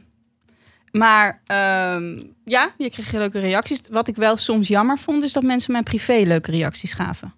Maar 0.91 1.43
ehm, 1.47 2.23
ja, 2.45 2.71
je 2.79 2.91
kreeg 2.91 3.13
leuke 3.13 3.41
reacties. 3.41 3.81
Wat 3.91 4.09
ik 4.09 4.17
wel 4.17 4.37
soms 4.37 4.69
jammer 4.69 4.99
vond, 4.99 5.23
is 5.23 5.33
dat 5.33 5.43
mensen 5.43 5.73
mij 5.73 5.83
privé 5.83 6.23
leuke 6.27 6.51
reacties 6.51 6.93
gaven. 6.93 7.35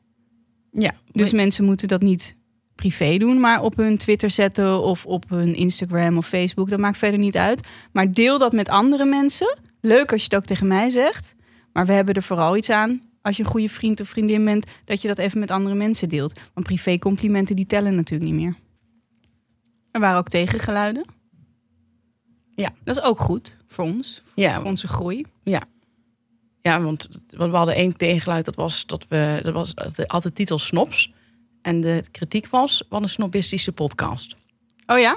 Ja. 0.72 0.92
Dus 1.12 1.32
mensen 1.32 1.64
moeten 1.64 1.88
dat 1.88 2.02
niet 2.02 2.36
privé 2.74 3.18
doen, 3.18 3.40
maar 3.40 3.62
op 3.62 3.76
hun 3.76 3.98
Twitter 3.98 4.30
zetten 4.30 4.82
of 4.82 5.06
op 5.06 5.30
hun 5.30 5.54
Instagram 5.54 6.16
of 6.16 6.26
Facebook. 6.26 6.70
Dat 6.70 6.78
maakt 6.78 6.98
verder 6.98 7.20
niet 7.20 7.36
uit. 7.36 7.68
Maar 7.92 8.12
deel 8.12 8.38
dat 8.38 8.52
met 8.52 8.68
andere 8.68 9.04
mensen. 9.04 9.58
Leuk 9.80 10.12
als 10.12 10.20
je 10.20 10.28
het 10.30 10.34
ook 10.34 10.44
tegen 10.44 10.66
mij 10.66 10.90
zegt. 10.90 11.34
Maar 11.72 11.86
we 11.86 11.92
hebben 11.92 12.14
er 12.14 12.22
vooral 12.22 12.56
iets 12.56 12.70
aan, 12.70 13.00
als 13.22 13.36
je 13.36 13.42
een 13.42 13.48
goede 13.48 13.68
vriend 13.68 14.00
of 14.00 14.08
vriendin 14.08 14.44
bent, 14.44 14.66
dat 14.84 15.02
je 15.02 15.08
dat 15.08 15.18
even 15.18 15.40
met 15.40 15.50
andere 15.50 15.74
mensen 15.74 16.08
deelt. 16.08 16.40
Want 16.54 16.66
privé 16.66 16.98
complimenten 16.98 17.56
die 17.56 17.66
tellen 17.66 17.94
natuurlijk 17.94 18.30
niet 18.30 18.40
meer. 18.40 18.54
Er 19.90 20.00
waren 20.00 20.18
ook 20.18 20.28
tegengeluiden. 20.28 21.04
Ja. 22.54 22.70
Dat 22.84 22.96
is 22.96 23.02
ook 23.02 23.20
goed 23.20 23.56
voor 23.66 23.84
ons, 23.84 24.22
ja, 24.34 24.54
voor 24.54 24.64
onze 24.64 24.88
groei. 24.88 25.24
Ja, 25.42 25.62
want 26.62 27.02
het- 27.02 27.24
we 27.36 27.44
hadden 27.44 27.74
één 27.74 27.96
tegengeluid, 27.96 28.44
dat 28.44 28.54
was 28.54 28.86
dat 28.86 29.06
we 29.08 29.40
dat 29.42 29.52
was 29.52 29.74
altijd 30.06 30.34
titel 30.34 30.58
Snops. 30.58 31.10
En 31.62 31.80
de 31.80 32.04
kritiek 32.10 32.46
was, 32.48 32.82
wat 32.88 33.02
een 33.02 33.08
snobistische 33.08 33.72
podcast. 33.72 34.36
Oh 34.86 34.98
ja? 34.98 35.16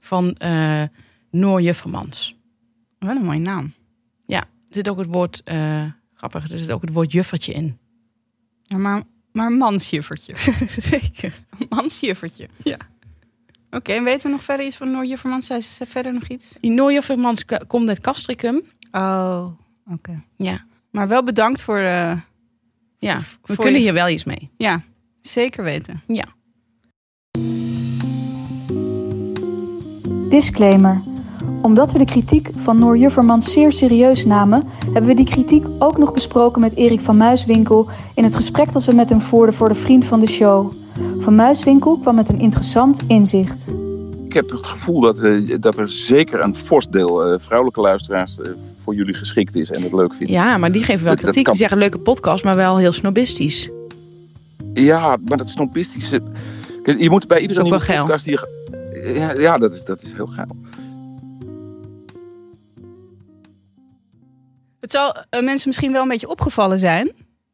Van 0.00 0.34
eh 0.34 0.82
Noor 1.30 1.62
Juffermans. 1.62 2.36
Wat 2.98 3.16
een 3.16 3.24
mooie 3.24 3.38
naam. 3.38 3.72
Ja, 4.26 4.38
er 4.40 4.46
zit 4.74 4.88
ook 4.88 4.98
het 4.98 5.06
woord, 5.10 5.42
eh, 5.44 5.84
grappig, 6.14 6.50
er 6.50 6.58
zit 6.58 6.70
ook 6.70 6.80
het 6.80 6.92
woord 6.92 7.12
juffertje 7.12 7.52
in. 7.52 7.78
Ja, 8.62 8.76
maar, 8.78 9.02
maar 9.32 9.52
mansjuffertje. 9.52 10.32
Zeker. 10.92 11.34
Mansjuffertje. 11.68 12.48
Ja. 12.62 12.76
Oké, 13.70 13.92
en 13.92 14.04
weten 14.04 14.22
we 14.26 14.32
nog 14.32 14.42
verder 14.42 14.66
iets 14.66 14.76
van 14.76 14.90
Noor 14.90 15.06
Juffermans? 15.06 15.46
Zei 15.46 15.60
ze 15.60 15.86
verder 15.86 16.12
nog 16.12 16.28
iets? 16.28 16.52
Die 16.60 16.70
Noor 16.70 16.92
Juffermans 16.92 17.44
komt 17.66 17.88
uit 17.88 18.00
Castricum. 18.00 18.62
Oh, 18.90 19.46
oké. 19.92 20.22
Ja. 20.36 20.60
Maar 20.90 21.08
wel 21.08 21.22
bedankt 21.22 21.60
voor... 21.60 21.78
eh, 21.78 22.12
Ja, 22.98 23.20
V- 23.20 23.32
we 23.42 23.54
voor 23.54 23.56
kunnen 23.64 23.80
je- 23.80 23.86
hier 23.86 23.94
wel 23.94 24.08
iets 24.08 24.24
mee. 24.24 24.50
ja, 24.56 24.82
zeker 25.20 25.64
weten. 25.64 26.02
Ja. 26.06 26.24
Disclaimer. 30.28 31.02
Omdat 31.62 31.92
we 31.92 31.98
de 31.98 32.04
kritiek 32.04 32.50
van 32.56 32.78
Noor 32.78 32.96
Juffermans 32.96 33.52
zeer 33.52 33.72
serieus 33.72 34.24
namen, 34.24 34.62
hebben 34.84 35.04
we 35.06 35.14
die 35.14 35.24
kritiek 35.24 35.66
ook 35.78 35.98
nog 35.98 36.12
besproken 36.12 36.60
met 36.60 36.74
Erik 36.76 37.00
van 37.00 37.16
Muiswinkel 37.16 37.88
in 38.14 38.24
het 38.24 38.34
gesprek 38.34 38.72
dat 38.72 38.84
we 38.84 38.94
met 38.94 39.08
hem 39.08 39.20
voerden 39.20 39.54
voor 39.54 39.68
de 39.68 39.74
vriend 39.74 40.04
van 40.04 40.20
de 40.20 40.26
show. 40.28 40.72
Van 41.20 41.34
Muiswinkel 41.34 41.98
kwam 41.98 42.14
met 42.14 42.28
een 42.28 42.40
interessant 42.40 43.02
inzicht. 43.06 43.66
Ik 44.26 44.32
heb 44.32 44.50
het 44.50 44.66
gevoel 44.66 45.00
dat, 45.00 45.18
eh, 45.20 45.56
dat 45.60 45.78
er 45.78 45.88
zeker 45.88 46.42
een 46.42 46.54
fors 46.56 46.88
deel 46.88 47.24
eh, 47.24 47.40
vrouwelijke 47.40 47.80
luisteraars 47.80 48.40
eh, 48.40 48.50
voor 48.84 48.94
jullie 48.94 49.14
geschikt 49.14 49.56
is 49.56 49.70
en 49.70 49.82
het 49.82 49.92
leuk 49.92 50.14
vindt. 50.14 50.32
Ja, 50.32 50.58
maar 50.58 50.72
die 50.72 50.82
geven 50.84 51.04
wel 51.04 51.12
Dat- 51.14 51.22
kritiek. 51.22 51.42
kan. 51.44 51.52
Die 51.52 51.60
zeggen 51.62 51.78
leuke 51.78 51.98
podcast, 51.98 52.44
maar 52.44 52.56
wel 52.56 52.76
heel 52.78 52.92
snobistisch. 52.92 53.68
Ja, 54.74 55.16
maar 55.28 55.38
dat 55.38 55.48
snobistische... 55.48 56.22
Kijk, 56.82 57.00
Je 57.00 57.10
moet 57.10 57.26
bij 57.26 57.40
iedere 57.40 57.62
nieuwe 57.62 57.78
geil. 57.80 58.00
podcast 58.00 58.24
die 58.24 58.32
je... 58.32 59.14
Ja, 59.14 59.32
ja 59.40 59.58
dat, 59.58 59.72
is, 59.74 59.84
dat 59.84 60.02
is 60.02 60.12
heel 60.12 60.26
geil. 60.26 60.56
Het 64.80 64.92
zal 64.92 65.14
eh, 65.30 65.42
mensen 65.42 65.68
misschien 65.68 65.92
wel 65.92 66.02
een 66.02 66.08
beetje 66.08 66.28
opgevallen 66.28 66.78
zijn 66.78 67.12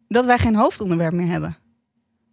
dat 0.09 0.25
wij 0.25 0.39
geen 0.39 0.57
hoofdonderwerp 0.57 1.13
meer 1.13 1.29
hebben. 1.29 1.57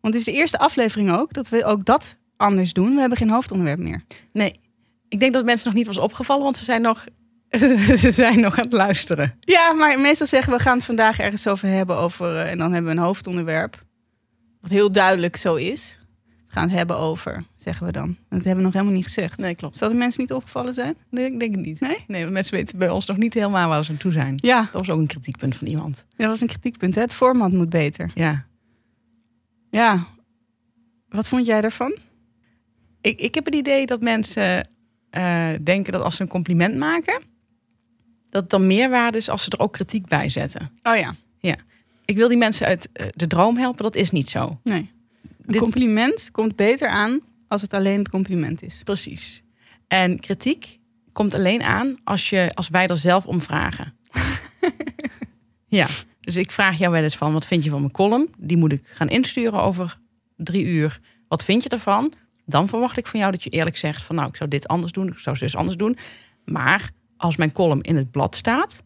Want 0.01 0.13
het 0.13 0.27
is 0.27 0.33
de 0.33 0.39
eerste 0.39 0.57
aflevering 0.59 1.11
ook 1.11 1.33
dat 1.33 1.49
we 1.49 1.65
ook 1.65 1.85
dat 1.85 2.15
anders 2.37 2.73
doen. 2.73 2.93
We 2.93 2.99
hebben 2.99 3.17
geen 3.17 3.29
hoofdonderwerp 3.29 3.79
meer. 3.79 4.03
Nee, 4.33 4.59
ik 5.09 5.19
denk 5.19 5.33
dat 5.33 5.45
mensen 5.45 5.67
nog 5.67 5.75
niet 5.75 5.87
was 5.87 5.97
opgevallen, 5.97 6.43
want 6.43 6.57
ze 6.57 6.63
zijn 6.63 6.81
nog, 6.81 7.05
ze 7.97 8.11
zijn 8.11 8.39
nog 8.39 8.57
aan 8.57 8.63
het 8.63 8.73
luisteren. 8.73 9.37
Ja, 9.39 9.73
maar 9.73 9.99
meestal 9.99 10.27
zeggen 10.27 10.53
we 10.53 10.59
gaan 10.59 10.75
het 10.75 10.85
vandaag 10.85 11.19
ergens 11.19 11.47
over 11.47 11.67
hebben. 11.67 11.97
Over, 11.97 12.35
eh, 12.35 12.51
en 12.51 12.57
dan 12.57 12.73
hebben 12.73 12.91
we 12.91 12.97
een 12.97 13.03
hoofdonderwerp. 13.05 13.85
Wat 14.61 14.71
heel 14.71 14.91
duidelijk 14.91 15.35
zo 15.35 15.55
is. 15.55 15.97
We 16.25 16.53
gaan 16.53 16.63
het 16.63 16.77
hebben 16.77 16.97
over, 16.97 17.43
zeggen 17.57 17.85
we 17.85 17.91
dan. 17.91 18.07
Dat 18.29 18.43
hebben 18.43 18.55
we 18.55 18.61
nog 18.61 18.73
helemaal 18.73 18.93
niet 18.93 19.03
gezegd. 19.03 19.37
Nee, 19.37 19.55
klopt. 19.55 19.77
Zal 19.77 19.89
de 19.89 19.95
mensen 19.95 20.21
niet 20.21 20.33
opgevallen 20.33 20.73
zijn? 20.73 20.95
Nee, 21.09 21.25
ik 21.25 21.39
denk 21.39 21.55
het 21.55 21.65
niet. 21.65 21.79
Nee? 21.79 22.03
Nee, 22.07 22.25
mensen 22.25 22.55
weten 22.55 22.77
bij 22.77 22.89
ons 22.89 23.05
nog 23.05 23.17
niet 23.17 23.33
helemaal 23.33 23.69
waar 23.69 23.83
ze 23.85 23.91
aan 23.91 23.97
toe 23.97 24.11
zijn. 24.11 24.33
Ja, 24.35 24.61
Dat 24.61 24.71
was 24.71 24.89
ook 24.89 24.99
een 24.99 25.07
kritiekpunt 25.07 25.55
van 25.55 25.67
iemand. 25.67 26.05
dat 26.17 26.27
was 26.27 26.41
een 26.41 26.47
kritiekpunt. 26.47 26.95
Hè? 26.95 27.01
Het 27.01 27.13
format 27.13 27.51
moet 27.51 27.69
beter. 27.69 28.11
Ja. 28.15 28.45
Ja. 29.69 30.05
Wat 31.09 31.27
vond 31.27 31.45
jij 31.45 31.61
daarvan? 31.61 31.97
Ik, 33.01 33.19
ik 33.19 33.35
heb 33.35 33.45
het 33.45 33.55
idee 33.55 33.85
dat 33.85 34.01
mensen 34.01 34.69
eh, 35.09 35.49
denken 35.61 35.91
dat 35.91 36.01
als 36.01 36.15
ze 36.15 36.21
een 36.21 36.27
compliment 36.27 36.75
maken, 36.77 37.21
dat 38.29 38.41
het 38.41 38.51
dan 38.51 38.67
meerwaarde 38.67 39.17
is 39.17 39.29
als 39.29 39.43
ze 39.43 39.49
er 39.49 39.59
ook 39.59 39.73
kritiek 39.73 40.07
bij 40.07 40.29
zetten. 40.29 40.71
Oh 40.83 40.95
ja. 40.95 41.15
Ik 42.07 42.15
wil 42.15 42.27
die 42.27 42.37
mensen 42.37 42.67
uit 42.67 42.89
eh, 42.93 43.07
de 43.15 43.27
droom 43.27 43.57
helpen, 43.57 43.83
dat 43.83 43.95
is 43.95 44.11
niet 44.11 44.29
zo. 44.29 44.59
Nee. 44.63 44.91
Een 45.21 45.29
Dit- 45.45 45.61
compliment 45.61 46.31
komt 46.31 46.55
beter 46.55 46.87
aan 46.87 47.19
als 47.47 47.61
het 47.61 47.73
alleen 47.73 47.97
het 47.97 48.09
compliment 48.09 48.63
is. 48.63 48.81
Precies. 48.83 49.43
En 49.87 50.19
kritiek 50.19 50.79
komt 51.11 51.33
alleen 51.33 51.61
aan 51.63 51.95
als, 52.03 52.29
je, 52.29 52.51
als 52.53 52.69
wij 52.69 52.87
er 52.87 52.97
zelf 52.97 53.25
om 53.25 53.41
vragen. 53.41 53.93
ja, 55.79 55.87
dus 56.19 56.35
ik 56.37 56.51
vraag 56.51 56.77
jou 56.77 56.91
wel 56.91 57.03
eens 57.03 57.17
van, 57.17 57.33
wat 57.33 57.45
vind 57.45 57.63
je 57.63 57.69
van 57.69 57.79
mijn 57.79 57.91
column? 57.91 58.29
Die 58.37 58.57
moet 58.57 58.71
ik 58.71 58.81
gaan 58.83 59.09
insturen 59.09 59.61
over 59.61 59.97
drie 60.35 60.65
uur. 60.65 60.99
Wat 61.27 61.43
vind 61.43 61.63
je 61.63 61.69
ervan? 61.69 62.13
Dan 62.45 62.67
verwacht 62.67 62.97
ik 62.97 63.07
van 63.07 63.19
jou 63.19 63.31
dat 63.31 63.43
je 63.43 63.49
eerlijk 63.49 63.77
zegt 63.77 64.03
van, 64.03 64.15
nou, 64.15 64.27
ik 64.27 64.35
zou 64.35 64.49
dit 64.49 64.67
anders 64.67 64.91
doen, 64.91 65.07
ik 65.07 65.19
zou 65.19 65.35
zus 65.35 65.55
anders 65.55 65.77
doen. 65.77 65.97
Maar 66.45 66.89
als 67.17 67.35
mijn 67.35 67.51
column 67.51 67.81
in 67.81 67.95
het 67.95 68.11
blad 68.11 68.35
staat, 68.35 68.83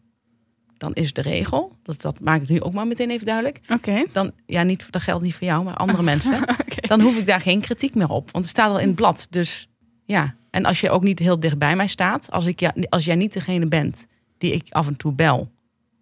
dan 0.76 0.92
is 0.92 1.12
de 1.12 1.20
regel, 1.22 1.76
dat, 1.82 2.00
dat 2.00 2.20
maak 2.20 2.42
ik 2.42 2.48
nu 2.48 2.60
ook 2.60 2.72
maar 2.72 2.86
meteen 2.86 3.10
even 3.10 3.26
duidelijk. 3.26 3.60
Oké. 3.68 4.04
Dan, 4.12 4.32
ja, 4.46 4.62
niet, 4.62 4.86
dat 4.90 5.02
geldt 5.02 5.24
niet 5.24 5.34
voor 5.34 5.46
jou, 5.46 5.64
maar 5.64 5.76
andere 5.76 6.02
mensen. 6.12 6.38
Dan 6.80 7.00
hoef 7.00 7.18
ik 7.18 7.26
daar 7.26 7.40
geen 7.40 7.60
kritiek 7.60 7.94
meer 7.94 8.08
op. 8.08 8.30
Want 8.30 8.44
het 8.44 8.54
staat 8.54 8.70
al 8.70 8.78
in 8.78 8.86
het 8.86 8.96
blad. 8.96 9.26
Dus 9.30 9.68
ja. 10.04 10.34
En 10.50 10.64
als 10.64 10.80
je 10.80 10.90
ook 10.90 11.02
niet 11.02 11.18
heel 11.18 11.40
dicht 11.40 11.58
bij 11.58 11.76
mij 11.76 11.86
staat. 11.86 12.30
Als, 12.30 12.46
ik, 12.46 12.60
ja, 12.60 12.74
als 12.88 13.04
jij 13.04 13.14
niet 13.14 13.32
degene 13.32 13.66
bent 13.66 14.06
die 14.38 14.52
ik 14.52 14.66
af 14.70 14.86
en 14.86 14.96
toe 14.96 15.12
bel 15.12 15.50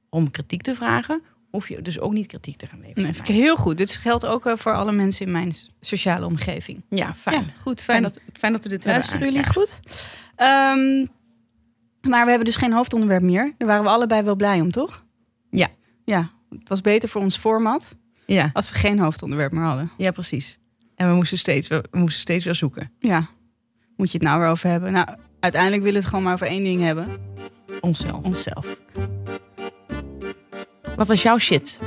om 0.09 0.31
kritiek 0.31 0.63
te 0.63 0.75
vragen. 0.75 1.23
Hoef 1.51 1.69
je 1.69 1.83
dus 1.83 2.01
ook 2.01 2.13
niet 2.13 2.27
kritiek 2.27 2.57
te 2.57 2.67
gaan 2.67 2.81
leveren. 2.81 3.03
Nee, 3.03 3.15
vind 3.15 3.29
ik 3.29 3.35
heel 3.35 3.57
goed. 3.57 3.77
Dit 3.77 3.91
geldt 3.91 4.27
ook 4.27 4.47
eh, 4.47 4.57
voor 4.57 4.75
alle 4.75 4.93
mensen 4.93 5.27
in 5.27 5.33
mijn 5.33 5.55
sociale 5.81 6.27
omgeving. 6.27 6.83
Ja, 6.89 7.15
fijn. 7.15 7.35
Ja, 7.35 7.53
goed. 7.61 7.81
Fijn, 7.81 8.03
Fijn. 8.03 8.03
dat, 8.03 8.19
fijn 8.33 8.53
dat 8.53 8.63
we 8.63 8.69
dit 8.69 8.85
hebben 8.85 9.03
Luisteren 9.03 9.33
jullie 9.33 9.53
goed? 9.53 9.81
Ehm, 10.37 11.07
maar 12.09 12.23
we 12.23 12.29
hebben 12.29 12.45
dus 12.45 12.57
geen 12.57 12.73
hoofdonderwerp 12.73 13.23
meer. 13.23 13.55
Daar 13.59 13.69
waren 13.69 13.85
we 13.85 13.91
allebei 13.91 14.23
wel 14.23 14.37
blij 14.37 14.61
om, 14.61 14.71
toch? 14.71 15.05
Ja. 15.51 15.69
Ja, 16.05 16.31
het 16.59 16.69
was 16.69 16.81
beter 16.81 17.09
voor 17.09 17.21
ons 17.21 17.37
format 17.37 17.97
Ja, 18.27 18.51
als 18.53 18.71
we 18.71 18.77
geen 18.77 18.99
hoofdonderwerp 18.99 19.53
meer 19.53 19.63
hadden. 19.63 19.91
ja, 19.97 20.11
precies. 20.11 20.59
En 20.95 21.09
we 21.09 21.15
moesten, 21.15 21.39
steeds, 21.39 21.69
we, 21.69 21.85
we 21.91 21.99
moesten 21.99 22.21
steeds 22.21 22.45
weer 22.45 22.55
zoeken. 22.55 22.93
Ja, 22.99 23.29
moet 23.97 24.11
je 24.11 24.19
het 24.19 24.27
nou 24.27 24.41
weer 24.41 24.49
over 24.49 24.69
hebben? 24.69 24.93
Nou, 24.93 25.09
uiteindelijk 25.41 25.83
willen 25.83 25.99
we 25.99 26.01
het 26.01 26.09
gewoon 26.09 26.25
maar 26.25 26.35
over 26.35 26.47
één 26.47 26.63
ding 26.63 26.81
hebben. 26.81 27.09
Onszelf. 27.81 28.25
Onszelf. 28.25 28.77
Wat 30.97 31.07
was 31.07 31.23
jouw 31.23 31.39
shit? 31.39 31.81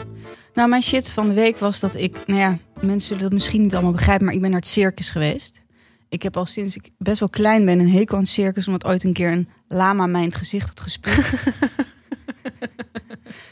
Nou, 0.54 0.70
mijn 0.70 0.82
shit 0.84 1.10
van 1.10 1.28
de 1.28 1.34
week 1.34 1.58
was 1.58 1.80
dat 1.80 1.96
ik... 1.96 2.28
Nou 2.28 2.40
ja, 2.40 2.58
mensen 2.82 3.08
zullen 3.08 3.24
dat 3.24 3.32
misschien 3.32 3.62
niet 3.62 3.74
allemaal 3.74 3.92
begrijpen... 3.92 4.26
maar 4.26 4.34
ik 4.34 4.42
ben 4.42 4.50
naar 4.50 4.60
het 4.60 4.70
circus 4.70 5.10
geweest. 5.10 5.62
Ik 6.10 6.24
heb 6.24 6.38
al 6.38 6.46
sinds 6.46 6.76
ik 6.76 6.90
best 6.98 7.20
wel 7.20 7.30
klein 7.30 7.66
ben 7.66 7.80
een 7.80 7.92
hekel 7.92 8.16
aan 8.16 8.22
het 8.24 8.32
circus... 8.32 8.68
omdat 8.68 8.86
ooit 8.86 9.04
een 9.04 9.14
keer 9.14 9.32
een 9.32 9.48
lama 9.74 10.06
mij 10.06 10.22
in 10.22 10.28
het 10.28 10.38
gezicht 10.38 10.68
had 10.68 10.80
gespuugd. 10.80 11.36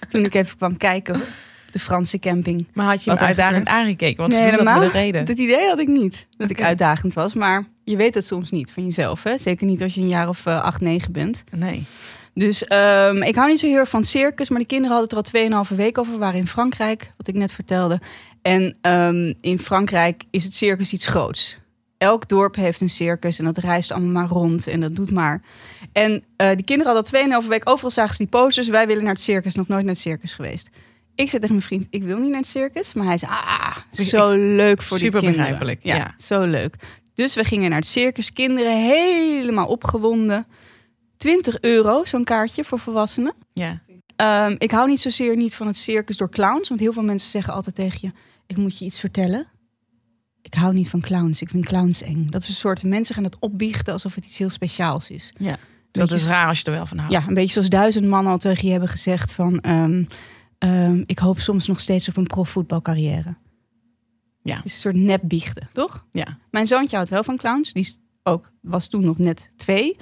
Toen 0.09 0.25
ik 0.25 0.33
even 0.33 0.57
kwam 0.57 0.77
kijken 0.77 1.15
op 1.15 1.27
de 1.71 1.79
Franse 1.79 2.19
camping. 2.19 2.67
Maar 2.73 2.85
had 2.85 3.03
je 3.03 3.09
Wat 3.09 3.19
hem 3.19 3.29
er 3.29 3.35
uitdagend 3.35 3.67
aangekeken? 3.67 4.17
Want 4.17 4.33
ze 4.33 4.39
Nee, 4.39 4.49
dat 4.49 4.59
helemaal. 4.59 4.83
een 4.83 4.91
reden. 4.91 5.25
Dat 5.25 5.37
idee 5.37 5.67
had 5.67 5.79
ik 5.79 5.87
niet, 5.87 6.27
dat 6.37 6.49
ik 6.49 6.61
uitdagend 6.61 7.13
was. 7.13 7.33
Maar 7.33 7.63
je 7.83 7.95
weet 7.95 8.15
het 8.15 8.25
soms 8.25 8.51
niet 8.51 8.71
van 8.71 8.83
jezelf. 8.83 9.23
Hè? 9.23 9.37
Zeker 9.37 9.67
niet 9.67 9.81
als 9.81 9.93
je 9.93 10.01
een 10.01 10.07
jaar 10.07 10.29
of 10.29 10.45
eh, 10.45 10.61
acht, 10.61 10.81
negen 10.81 11.11
bent. 11.11 11.43
Nee. 11.51 11.83
Dus 12.33 12.65
ehm, 12.65 13.21
ik 13.21 13.35
hou 13.35 13.49
niet 13.49 13.59
zo 13.59 13.67
heel 13.67 13.77
erg 13.77 13.89
van 13.89 14.03
circus, 14.03 14.49
maar 14.49 14.59
de 14.59 14.65
kinderen 14.65 14.97
hadden 14.97 15.17
het 15.17 15.33
er 15.33 15.51
al 15.51 15.65
2,5 15.69 15.75
week 15.75 15.97
over. 15.97 16.13
We 16.13 16.19
waren 16.19 16.39
in 16.39 16.47
Frankrijk, 16.47 17.13
wat 17.17 17.27
ik 17.27 17.35
net 17.35 17.51
vertelde. 17.51 17.99
En 18.41 18.77
ehm, 18.81 19.33
in 19.41 19.59
Frankrijk 19.59 20.23
is 20.29 20.43
het 20.43 20.55
circus 20.55 20.93
iets 20.93 21.07
groots. 21.07 21.59
Elk 22.01 22.27
dorp 22.27 22.55
heeft 22.55 22.81
een 22.81 22.89
circus 22.89 23.39
en 23.39 23.46
dat 23.46 23.58
reist 23.58 23.91
allemaal 23.91 24.12
maar 24.12 24.27
rond 24.27 24.67
en 24.67 24.79
dat 24.79 24.96
doet 24.96 25.12
maar. 25.12 25.41
En 25.91 26.24
eh 26.36 26.55
die 26.55 26.63
kinderen 26.63 26.93
hadden 26.93 27.31
al 27.38 27.41
2,5 27.41 27.48
week 27.48 27.70
overal 27.70 27.89
zagen 27.91 28.12
ze 28.15 28.17
die 28.17 28.27
posters. 28.31 28.67
Wij 28.67 28.88
willen 28.88 29.03
naar 29.03 29.13
het 29.13 29.22
circus, 29.22 29.55
nog 29.55 29.67
nooit 29.67 29.84
naar 29.84 29.93
het 29.93 30.01
circus 30.01 30.34
geweest. 30.34 30.70
Ik 31.15 31.29
zei 31.29 31.41
tegen 31.41 31.55
mijn 31.55 31.62
vriend, 31.67 31.88
ik 31.89 32.03
wil 32.03 32.17
niet 32.17 32.29
naar 32.29 32.39
het 32.39 32.48
circus. 32.50 32.93
Maar 32.93 33.05
hij 33.05 33.17
zei, 33.17 33.31
ah, 33.31 33.77
zo 33.91 34.34
leuk 34.36 34.81
voor 34.81 34.98
Super 34.98 35.20
die 35.20 35.29
kinderen. 35.29 35.58
begrijpelijk, 35.60 35.84
Ja, 35.84 35.96
ja. 35.96 36.13
zo 36.17 36.41
leuk. 36.43 36.75
Dus 37.13 37.36
we 37.36 37.43
gingen 37.43 37.70
naar 37.70 37.79
het 37.79 37.88
circus. 37.88 38.34
Kinderen 38.34 38.77
helemaal 38.77 39.67
opgewonden. 39.67 40.46
20 41.17 41.60
euro, 41.62 42.05
zo'n 42.05 42.24
kaartje 42.24 42.63
voor 42.63 42.79
volwassenen. 42.79 43.34
Ja. 43.53 43.81
Ehm, 44.15 44.55
ik 44.58 44.72
hou 44.72 44.88
niet 44.88 45.01
zozeer 45.01 45.36
niet 45.36 45.55
van 45.55 45.67
het 45.67 45.77
circus 45.77 46.17
door 46.17 46.29
clowns. 46.29 46.70
Want 46.70 46.79
heel 46.81 46.93
veel 46.93 47.03
mensen 47.03 47.29
zeggen 47.29 47.53
altijd 47.53 47.75
tegen 47.75 48.00
je... 48.01 48.12
ik 48.48 48.58
moet 48.58 48.77
je 48.79 48.86
iets 48.86 49.00
vertellen. 49.00 49.48
Ik 50.41 50.53
hou 50.53 50.74
niet 50.74 50.89
van 50.89 51.01
clowns. 51.01 51.41
Ik 51.41 51.50
vind 51.50 51.65
clowns 51.65 52.01
eng. 52.01 52.27
Dat 52.29 52.41
is 52.41 52.48
een 52.48 52.53
soort... 52.53 52.83
mensen 52.83 53.15
gaan 53.15 53.24
het 53.24 53.39
opbiechten 53.39 53.93
alsof 53.93 54.15
het 54.15 54.25
iets 54.25 54.38
heel 54.38 54.50
speciaals 54.50 55.10
is. 55.10 55.33
ja. 55.38 55.57
Dat 55.91 56.12
is 56.12 56.25
raar 56.25 56.48
als 56.48 56.60
je 56.60 56.65
er 56.65 56.71
wel 56.71 56.86
van 56.86 56.98
houdt. 56.98 57.13
Ja, 57.13 57.27
een 57.27 57.33
beetje 57.33 57.53
zoals 57.53 57.69
duizend 57.69 58.05
mannen 58.05 58.31
al 58.31 58.38
tegen 58.38 58.65
je 58.65 58.71
hebben 58.71 58.89
gezegd 58.89 59.31
van... 59.31 59.60
ehm, 59.60 60.03
ehm, 60.57 61.03
ik 61.05 61.19
hoop 61.19 61.39
soms 61.39 61.67
nog 61.67 61.79
steeds 61.79 62.10
op 62.10 62.17
een 62.17 62.27
profvoetbalcarrière. 62.27 63.36
Ja. 64.41 64.55
Het 64.55 64.65
is 64.65 64.74
een 64.74 64.79
soort 64.79 64.95
nep 64.95 65.21
biechten, 65.24 65.69
toch? 65.74 66.05
Ja. 66.12 66.38
Mijn 66.50 66.67
zoontje 66.67 66.95
houdt 66.95 67.12
wel 67.12 67.24
van 67.24 67.38
clowns. 67.38 67.74
Die 67.74 67.83
is 67.83 68.00
ook, 68.24 68.51
was 68.62 68.88
toen 68.88 69.05
nog 69.05 69.17
net 69.17 69.51
twee. 69.55 69.98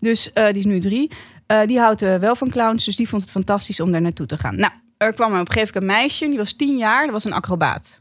Dus 0.00 0.32
eh, 0.32 0.46
die 0.46 0.54
is 0.54 0.64
nu 0.64 0.80
drie. 0.80 1.10
Eh, 1.46 1.66
die 1.66 1.78
houdt 1.78 2.02
eh, 2.02 2.16
wel 2.16 2.34
van 2.34 2.50
clowns. 2.50 2.84
Dus 2.84 2.96
die 2.96 3.08
vond 3.08 3.22
het 3.22 3.30
fantastisch 3.30 3.80
om 3.80 3.92
daar 3.92 4.00
naartoe 4.00 4.26
te 4.26 4.38
gaan. 4.38 4.56
Nou, 4.56 4.72
er 4.96 5.14
kwam 5.14 5.32
op 5.32 5.38
een 5.38 5.52
gegeven 5.52 5.80
moment 5.80 5.92
een 5.92 6.00
meisje. 6.00 6.28
Die 6.28 6.38
was 6.38 6.52
tien 6.52 6.76
jaar. 6.76 7.02
Dat 7.02 7.12
was 7.12 7.24
een 7.24 7.32
acrobaat. 7.32 7.99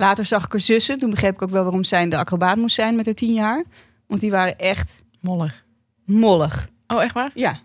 Later 0.00 0.24
zag 0.24 0.44
ik 0.44 0.52
haar 0.52 0.60
zussen. 0.60 0.98
Toen 0.98 1.10
begreep 1.10 1.34
ik 1.34 1.42
ook 1.42 1.50
wel 1.50 1.62
waarom 1.62 1.84
zij 1.84 2.08
de 2.08 2.16
acrobaat 2.16 2.56
moest 2.56 2.74
zijn 2.74 2.96
met 2.96 3.04
haar 3.06 3.14
tien 3.14 3.32
jaar. 3.32 3.64
Want 4.06 4.20
die 4.20 4.30
waren 4.30 4.58
echt 4.58 5.02
Mollig. 5.20 5.64
mollig. 6.04 6.66
Oh, 6.86 7.02
echt 7.02 7.14
waar? 7.14 7.30
Ja, 7.34 7.58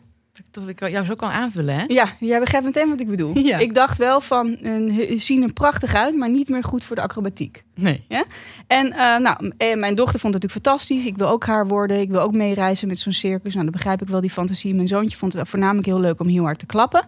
Dat 0.51 0.67
ik 0.67 0.79
jou 0.89 1.05
zo 1.05 1.15
kan 1.15 1.29
aanvullen, 1.29 1.75
hè? 1.75 1.83
ja 1.87 2.07
jij 2.19 2.39
begrijpt 2.39 2.65
meteen 2.65 2.89
wat 2.89 2.99
ik 2.99 3.07
bedoel. 3.07 3.37
Ja. 3.43 3.57
Ik 3.57 3.73
dacht 3.73 3.97
wel 3.97 4.21
van, 4.21 4.55
eh, 4.55 4.97
ze 5.09 5.15
zien 5.17 5.43
er 5.43 5.53
prachtig 5.53 5.93
uit, 5.93 6.15
maar 6.15 6.29
niet 6.29 6.49
meer 6.49 6.63
goed 6.63 6.83
voor 6.83 6.95
de 6.95 7.01
acrobatiek. 7.01 7.63
Nee. 7.75 8.05
En 8.67 8.91
eh, 8.91 9.17
nou, 9.17 9.51
eh, 9.57 9.77
mijn 9.77 9.95
dochter 9.95 10.19
vond 10.19 10.33
het 10.33 10.43
natuurlijk 10.43 10.51
fantastisch. 10.51 11.05
Ik 11.05 11.17
wil 11.17 11.27
ook 11.27 11.45
haar 11.45 11.67
worden. 11.67 11.99
Ik 11.99 12.09
wil 12.09 12.21
ook 12.21 12.33
meereizen 12.33 12.87
met 12.87 12.99
zo'n 12.99 13.13
circus. 13.13 13.51
Nou, 13.53 13.63
dan 13.63 13.73
begrijp 13.73 14.01
ik 14.01 14.07
wel 14.07 14.21
die 14.21 14.29
fantasie. 14.29 14.75
Mijn 14.75 14.87
zoontje 14.87 15.17
vond 15.17 15.33
het 15.33 15.49
voornamelijk 15.49 15.85
heel 15.87 15.99
leuk 15.99 16.19
om 16.19 16.27
heel 16.27 16.43
hard 16.43 16.59
te 16.59 16.65
klappen. 16.65 17.05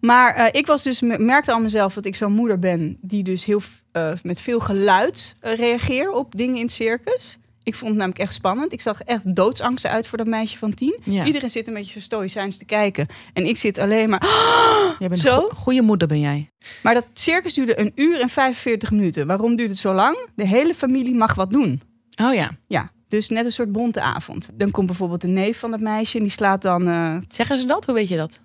Maar 0.00 0.34
eh, 0.34 0.46
ik 0.52 0.66
was 0.66 0.82
dus, 0.82 1.00
merkte 1.00 1.52
aan 1.52 1.62
mezelf 1.62 1.94
dat 1.94 2.04
ik 2.06 2.16
zo'n 2.16 2.32
moeder 2.32 2.58
ben... 2.58 2.98
die 3.00 3.22
dus 3.22 3.44
heel, 3.44 3.60
eh, 3.92 4.12
met 4.22 4.40
veel 4.40 4.60
geluid 4.60 5.34
eh, 5.40 5.54
reageer 5.56 6.10
op 6.10 6.34
dingen 6.36 6.56
in 6.56 6.62
het 6.62 6.72
circus. 6.72 7.38
Ik 7.62 7.74
vond 7.74 7.90
het 7.90 7.98
namelijk 7.98 8.20
echt 8.22 8.34
spannend. 8.34 8.72
Ik 8.72 8.80
zag 8.80 9.00
echt 9.02 9.34
doodsangsten 9.36 9.90
uit 9.90 10.06
voor 10.06 10.18
dat 10.18 10.26
meisje 10.26 10.58
van 10.58 10.74
tien. 10.74 10.98
Ja. 11.04 11.24
Iedereen 11.24 11.50
zit 11.50 11.66
een 11.68 11.74
beetje 11.74 11.92
zo 11.92 12.00
stoïcijns 12.00 12.56
te 12.56 12.64
kijken. 12.64 13.06
En 13.32 13.46
ik 13.46 13.56
zit 13.56 13.78
alleen 13.78 14.08
maar... 14.10 14.22
Jij 14.98 15.08
bent 15.08 15.20
Zo? 15.20 15.34
een 15.36 15.40
go- 15.42 15.48
goede 15.54 15.82
moeder 15.82 16.08
ben 16.08 16.20
jij. 16.20 16.50
Maar 16.82 16.94
dat 16.94 17.06
circus 17.12 17.54
duurde 17.54 17.80
een 17.80 17.92
uur 17.94 18.20
en 18.20 18.28
45 18.28 18.90
minuten. 18.90 19.26
Waarom 19.26 19.56
duurt 19.56 19.70
het 19.70 19.78
zo 19.78 19.92
lang? 19.92 20.28
De 20.34 20.46
hele 20.46 20.74
familie 20.74 21.14
mag 21.14 21.34
wat 21.34 21.52
doen. 21.52 21.82
Oh 22.22 22.34
ja. 22.34 22.50
Ja, 22.66 22.90
dus 23.08 23.28
net 23.28 23.44
een 23.44 23.52
soort 23.52 23.72
bonte 23.72 24.00
avond. 24.00 24.48
Dan 24.54 24.70
komt 24.70 24.86
bijvoorbeeld 24.86 25.20
de 25.20 25.26
neef 25.28 25.58
van 25.58 25.70
dat 25.70 25.80
meisje 25.80 26.16
en 26.16 26.22
die 26.22 26.32
slaat 26.32 26.62
dan... 26.62 26.82
Zeggen 27.28 27.58
ze 27.58 27.66
dat? 27.66 27.84
Hoe 27.84 27.94
weet 27.94 28.08
je 28.08 28.16
dat? 28.16 28.42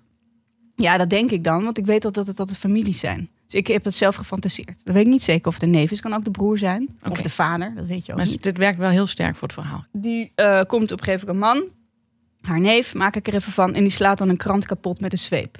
Ja, 0.82 0.96
dat 0.96 1.10
denk 1.10 1.30
ik 1.30 1.44
dan, 1.44 1.64
want 1.64 1.78
ik 1.78 1.86
weet 1.86 2.04
al 2.04 2.12
dat 2.12 2.26
het 2.26 2.40
altijd 2.40 2.58
families 2.58 3.00
zijn. 3.00 3.30
Dus 3.46 3.54
ik 3.54 3.66
heb 3.66 3.82
dat 3.84 3.94
zelf 3.94 4.14
gefantaseerd. 4.14 4.84
Dat 4.84 4.94
weet 4.94 5.04
ik 5.04 5.10
niet 5.10 5.22
zeker 5.22 5.48
of 5.48 5.58
de 5.58 5.66
neef 5.66 5.90
is, 5.90 6.00
kan 6.00 6.12
ook 6.12 6.24
de 6.24 6.30
broer 6.30 6.58
zijn. 6.58 6.88
Of 7.10 7.22
de 7.22 7.30
vader, 7.30 7.74
dat 7.74 7.86
weet 7.86 8.06
je 8.06 8.12
ook 8.12 8.18
Maar 8.18 8.26
niet. 8.26 8.42
dit 8.42 8.58
werkt 8.58 8.78
wel 8.78 8.90
heel 8.90 9.06
sterk 9.06 9.36
voor 9.36 9.48
het 9.48 9.56
verhaal. 9.56 9.84
Die 9.92 10.32
eh, 10.34 10.60
komt 10.66 10.92
op 10.92 10.98
een 10.98 11.04
gegeven 11.04 11.26
moment 11.36 11.56
een 11.56 11.60
man, 11.60 11.70
haar 12.40 12.60
neef, 12.60 12.94
maak 12.94 13.16
ik 13.16 13.28
er 13.28 13.34
even 13.34 13.52
van... 13.52 13.74
en 13.74 13.82
die 13.82 13.92
slaat 13.92 14.18
dan 14.18 14.28
een 14.28 14.36
krant 14.36 14.66
kapot 14.66 15.00
met 15.00 15.12
een 15.12 15.18
zweep. 15.18 15.58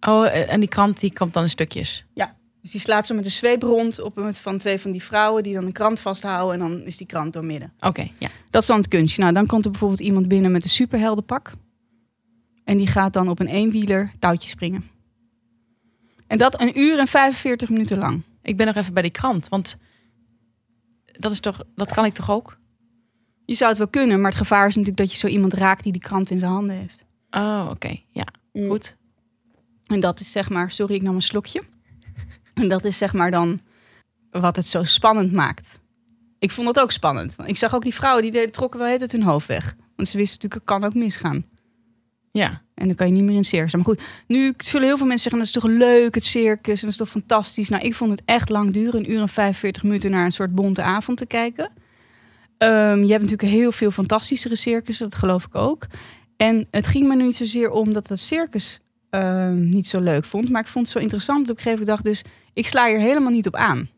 Oh, 0.00 0.26
eh, 0.26 0.52
en 0.52 0.60
die 0.60 0.68
krant 0.68 1.00
die 1.00 1.12
komt 1.12 1.32
dan 1.32 1.42
in 1.42 1.50
stukjes. 1.50 2.04
Dus 2.62 2.74
die 2.74 2.84
slaat 2.84 3.06
zo 3.06 3.14
met 3.14 3.24
een 3.24 3.30
zweep 3.30 3.62
rond 3.62 4.00
op 4.00 4.16
een 4.16 4.34
van 4.34 4.58
twee 4.58 4.78
van 4.80 4.90
die 4.92 5.02
vrouwen... 5.02 5.42
die 5.42 5.54
dan 5.54 5.64
een 5.64 5.72
krant 5.72 6.00
vasthouden 6.00 6.52
en 6.52 6.68
dan 6.68 6.84
is 6.84 6.96
die 6.96 7.06
krant 7.06 7.32
doormidden. 7.32 7.72
Oké, 7.80 8.10
ja. 8.18 8.28
Dat 8.50 8.62
is 8.62 8.68
dan 8.68 8.76
het 8.76 8.88
kunstje. 8.88 9.22
Nou, 9.22 9.34
dan 9.34 9.46
komt 9.46 9.64
er 9.64 9.70
bijvoorbeeld 9.70 10.00
iemand 10.00 10.28
binnen 10.28 10.52
met 10.52 10.64
een 10.64 10.70
superheldenpak. 10.70 11.52
En 12.66 12.76
die 12.76 12.86
gaat 12.86 13.12
dan 13.12 13.28
op 13.28 13.40
een 13.40 13.46
eenwieler 13.46 14.12
touwtje 14.18 14.48
springen. 14.48 14.84
En 16.26 16.38
dat 16.38 16.60
een 16.60 16.78
uur 16.80 16.98
en 16.98 17.06
45 17.06 17.68
minuten 17.68 17.98
lang. 17.98 18.22
Ik 18.42 18.56
ben 18.56 18.66
nog 18.66 18.76
even 18.76 18.92
bij 18.92 19.02
die 19.02 19.10
krant, 19.10 19.48
want 19.48 19.76
dat 21.04 21.32
is 21.32 21.40
toch, 21.40 21.62
dat 21.74 21.92
kan 21.92 22.04
ik 22.04 22.12
toch 22.12 22.30
ook? 22.30 22.58
Je 23.44 23.54
zou 23.54 23.70
het 23.70 23.78
wel 23.78 23.88
kunnen, 23.88 24.20
maar 24.20 24.30
het 24.30 24.40
gevaar 24.40 24.66
is 24.66 24.74
natuurlijk 24.74 24.96
dat 24.96 25.12
je 25.12 25.18
zo 25.18 25.26
iemand 25.26 25.52
raakt 25.52 25.82
die 25.82 25.92
die 25.92 26.00
krant 26.00 26.30
in 26.30 26.38
zijn 26.38 26.50
handen 26.50 26.76
heeft. 26.76 27.04
Oh, 27.30 27.66
oké. 27.70 28.00
Ja, 28.10 28.26
goed. 28.52 28.96
En 29.86 30.00
dat 30.00 30.20
is 30.20 30.32
zeg 30.32 30.50
maar, 30.50 30.70
sorry, 30.70 30.94
ik 30.94 31.02
nam 31.02 31.14
een 31.14 31.22
slokje. 31.22 31.62
En 32.54 32.68
dat 32.68 32.84
is 32.84 32.98
zeg 32.98 33.12
maar 33.12 33.30
dan 33.30 33.60
wat 34.30 34.56
het 34.56 34.68
zo 34.68 34.84
spannend 34.84 35.32
maakt. 35.32 35.80
Ik 36.38 36.50
vond 36.50 36.66
het 36.68 36.80
ook 36.80 36.92
spannend. 36.92 37.36
Want 37.36 37.48
ik 37.48 37.56
zag 37.56 37.74
ook 37.74 37.82
die 37.82 37.94
vrouwen 37.94 38.30
die 38.30 38.50
trokken 38.50 38.80
wel 38.80 38.98
het 38.98 39.12
hun 39.12 39.22
hoofd 39.22 39.46
weg. 39.46 39.76
Want 39.96 40.08
ze 40.08 40.16
wisten 40.16 40.40
natuurlijk, 40.42 40.54
het 40.54 40.64
kan 40.64 40.84
ook 40.84 40.94
misgaan. 40.94 41.44
Ja. 42.36 42.62
En 42.74 42.86
dan 42.86 42.96
kan 42.96 43.06
je 43.06 43.12
niet 43.12 43.22
meer 43.22 43.30
in 43.30 43.36
het 43.36 43.46
circus. 43.46 43.74
Maar 43.74 43.84
goed, 43.84 44.00
nu 44.26 44.54
zullen 44.56 44.86
heel 44.86 44.96
veel 44.96 45.06
mensen 45.06 45.30
zeggen... 45.30 45.38
dat 45.38 45.62
is 45.64 45.78
toch 45.78 45.88
leuk, 45.88 46.14
het 46.14 46.24
circus, 46.24 46.74
en 46.74 46.80
dat 46.80 46.90
is 46.90 46.96
toch 46.96 47.08
fantastisch. 47.10 47.68
Nou, 47.68 47.84
ik 47.84 47.94
vond 47.94 48.10
het 48.10 48.22
echt 48.24 48.48
lang 48.48 48.72
duren. 48.72 49.00
Een 49.00 49.10
uur 49.10 49.20
en 49.20 49.28
45 49.28 49.82
minuten 49.82 50.10
naar 50.10 50.24
een 50.24 50.32
soort 50.32 50.54
bonte 50.54 50.82
avond 50.82 51.18
te 51.18 51.26
kijken. 51.26 51.70
Ehm, 52.58 53.02
je 53.02 53.10
hebt 53.10 53.22
natuurlijk 53.22 53.50
heel 53.50 53.72
veel 53.72 53.90
fantastischere 53.90 54.56
circussen, 54.56 55.10
dat 55.10 55.18
geloof 55.18 55.44
ik 55.44 55.54
ook. 55.54 55.86
En 56.36 56.66
het 56.70 56.86
ging 56.86 57.08
me 57.08 57.16
nu 57.16 57.22
niet 57.22 57.36
zozeer 57.36 57.70
om 57.70 57.92
dat 57.92 58.08
het 58.08 58.20
circus 58.20 58.80
ehm, 59.10 59.68
niet 59.68 59.88
zo 59.88 60.00
leuk 60.00 60.24
vond. 60.24 60.50
Maar 60.50 60.60
ik 60.60 60.68
vond 60.68 60.84
het 60.84 60.94
zo 60.96 61.02
interessant 61.02 61.40
dat 61.46 61.50
op 61.50 61.56
een 61.56 61.62
gegeven 61.62 61.86
moment 61.86 62.04
dacht... 62.04 62.22
dus 62.22 62.32
ik 62.54 62.66
sla 62.66 62.86
hier 62.86 62.98
helemaal 62.98 63.32
niet 63.32 63.46
op 63.46 63.54
aan. 63.54 63.88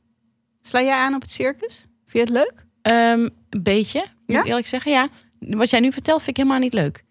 Sla 0.61 0.83
jij 0.83 0.95
aan 0.95 1.15
op 1.15 1.21
het 1.23 1.31
circus? 1.31 1.87
Vind 2.05 2.29
je 2.29 2.35
het 2.35 2.45
leuk? 2.45 2.67
Ehm, 2.83 3.29
een 3.51 3.63
beetje, 3.63 4.01
moet 4.01 4.37
Ja? 4.37 4.41
ik 4.41 4.47
eerlijk 4.47 4.67
zeggen. 4.67 4.91
Ja. 4.91 5.09
Wat 5.39 5.71
jij 5.71 5.81
nu 5.81 5.93
vertelt 5.93 6.23
vind 6.23 6.39
ik 6.39 6.43
helemaal 6.43 6.63
niet 6.63 6.75
leuk. 6.75 7.05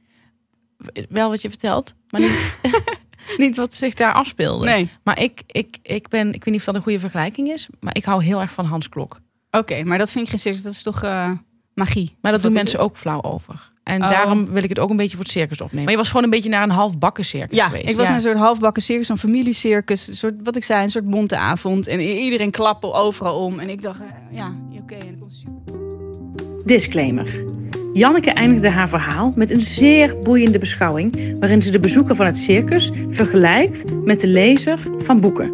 Wel 1.10 1.30
wat 1.30 1.42
je 1.42 1.50
vertelt, 1.50 1.94
maar 2.10 2.22
niet, 2.22 2.60
niet 3.38 3.56
wat 3.56 3.74
zich 3.74 3.94
daar 3.94 4.14
afspeelde. 4.14 4.66
Nee. 4.66 4.90
Maar 5.04 5.20
ik, 5.22 5.42
ik, 5.48 5.78
ik 5.82 6.08
ben, 6.08 6.28
ik 6.28 6.44
weet 6.44 6.46
niet 6.46 6.60
of 6.60 6.64
dat 6.66 6.76
een 6.76 6.82
goede 6.82 7.00
vergelijking 7.00 7.48
is, 7.50 7.68
maar 7.80 7.96
ik 7.96 8.04
hou 8.06 8.24
heel 8.24 8.42
erg 8.42 8.52
van 8.52 8.66
Hans 8.66 8.90
Klok. 8.90 9.20
Oké, 9.52 9.84
maar 9.84 9.98
dat 9.98 10.12
vind 10.12 10.24
ik 10.24 10.30
geen 10.30 10.40
circus. 10.40 10.62
Dat 10.62 10.72
is 10.74 10.84
toch 10.84 11.04
eh, 11.04 11.32
magie? 11.74 12.16
Maar 12.22 12.32
dat 12.32 12.40
Of 12.40 12.46
doen 12.46 12.56
mensen 12.56 12.80
ook 12.80 12.98
flauw 12.98 13.22
over. 13.22 13.70
En 13.84 14.04
Oh. 14.04 14.10
daarom 14.10 14.46
wil 14.46 14.64
ik 14.64 14.70
het 14.70 14.80
ook 14.80 14.90
een 14.90 14.96
beetje 14.96 15.16
voor 15.16 15.26
het 15.26 15.34
circus 15.34 15.62
opnemen. 15.62 15.84
Maar 15.84 15.92
je 15.94 16.00
was 16.00 16.08
gewoon 16.08 16.24
een 16.24 16.30
beetje 16.30 16.50
naar 16.50 16.64
een 16.64 16.70
half 16.70 16.98
bakken 16.98 17.26
circus 17.26 17.58
Ja, 17.58 17.66
geweest. 17.66 17.90
ik 17.90 17.96
was 17.96 18.04
ja. 18.04 18.10
naar 18.10 18.16
een 18.20 18.26
soort 18.26 18.38
halfbakken 18.38 18.82
circus, 18.84 19.10
een 19.10 19.18
familiecircus. 19.18 20.08
Een 20.08 20.16
soort, 20.16 20.34
wat 20.44 20.56
ik 20.56 20.64
zei, 20.64 20.84
een 20.84 20.92
soort 20.92 21.10
bonte 21.10 21.38
avond. 21.38 21.88
En 21.88 22.00
iedereen 22.00 22.52
klappen 22.52 22.94
overal 22.94 23.38
om. 23.46 23.60
En 23.60 23.70
ik 23.70 23.82
dacht, 23.82 24.00
eh, 24.00 24.08
ja, 24.32 24.56
oké. 24.82 24.96
En 24.96 25.08
dat 25.10 25.20
komt 25.20 25.34
super. 25.34 26.66
Disclaimer. 26.66 27.44
Janneke 27.94 28.32
eindigde 28.32 28.70
haar 28.70 28.90
verhaal 28.90 29.34
met 29.36 29.50
een 29.50 29.62
zeer 29.62 30.20
boeiende 30.20 30.60
beschouwing 30.60 31.38
waarin 31.40 31.62
ze 31.62 31.72
de 31.72 31.80
bezoeker 31.80 32.16
van 32.16 32.26
het 32.26 32.38
circus 32.38 32.92
vergelijkt 33.10 34.06
met 34.06 34.20
de 34.20 34.28
lezer 34.28 34.80
van 34.98 35.20
boeken. 35.22 35.52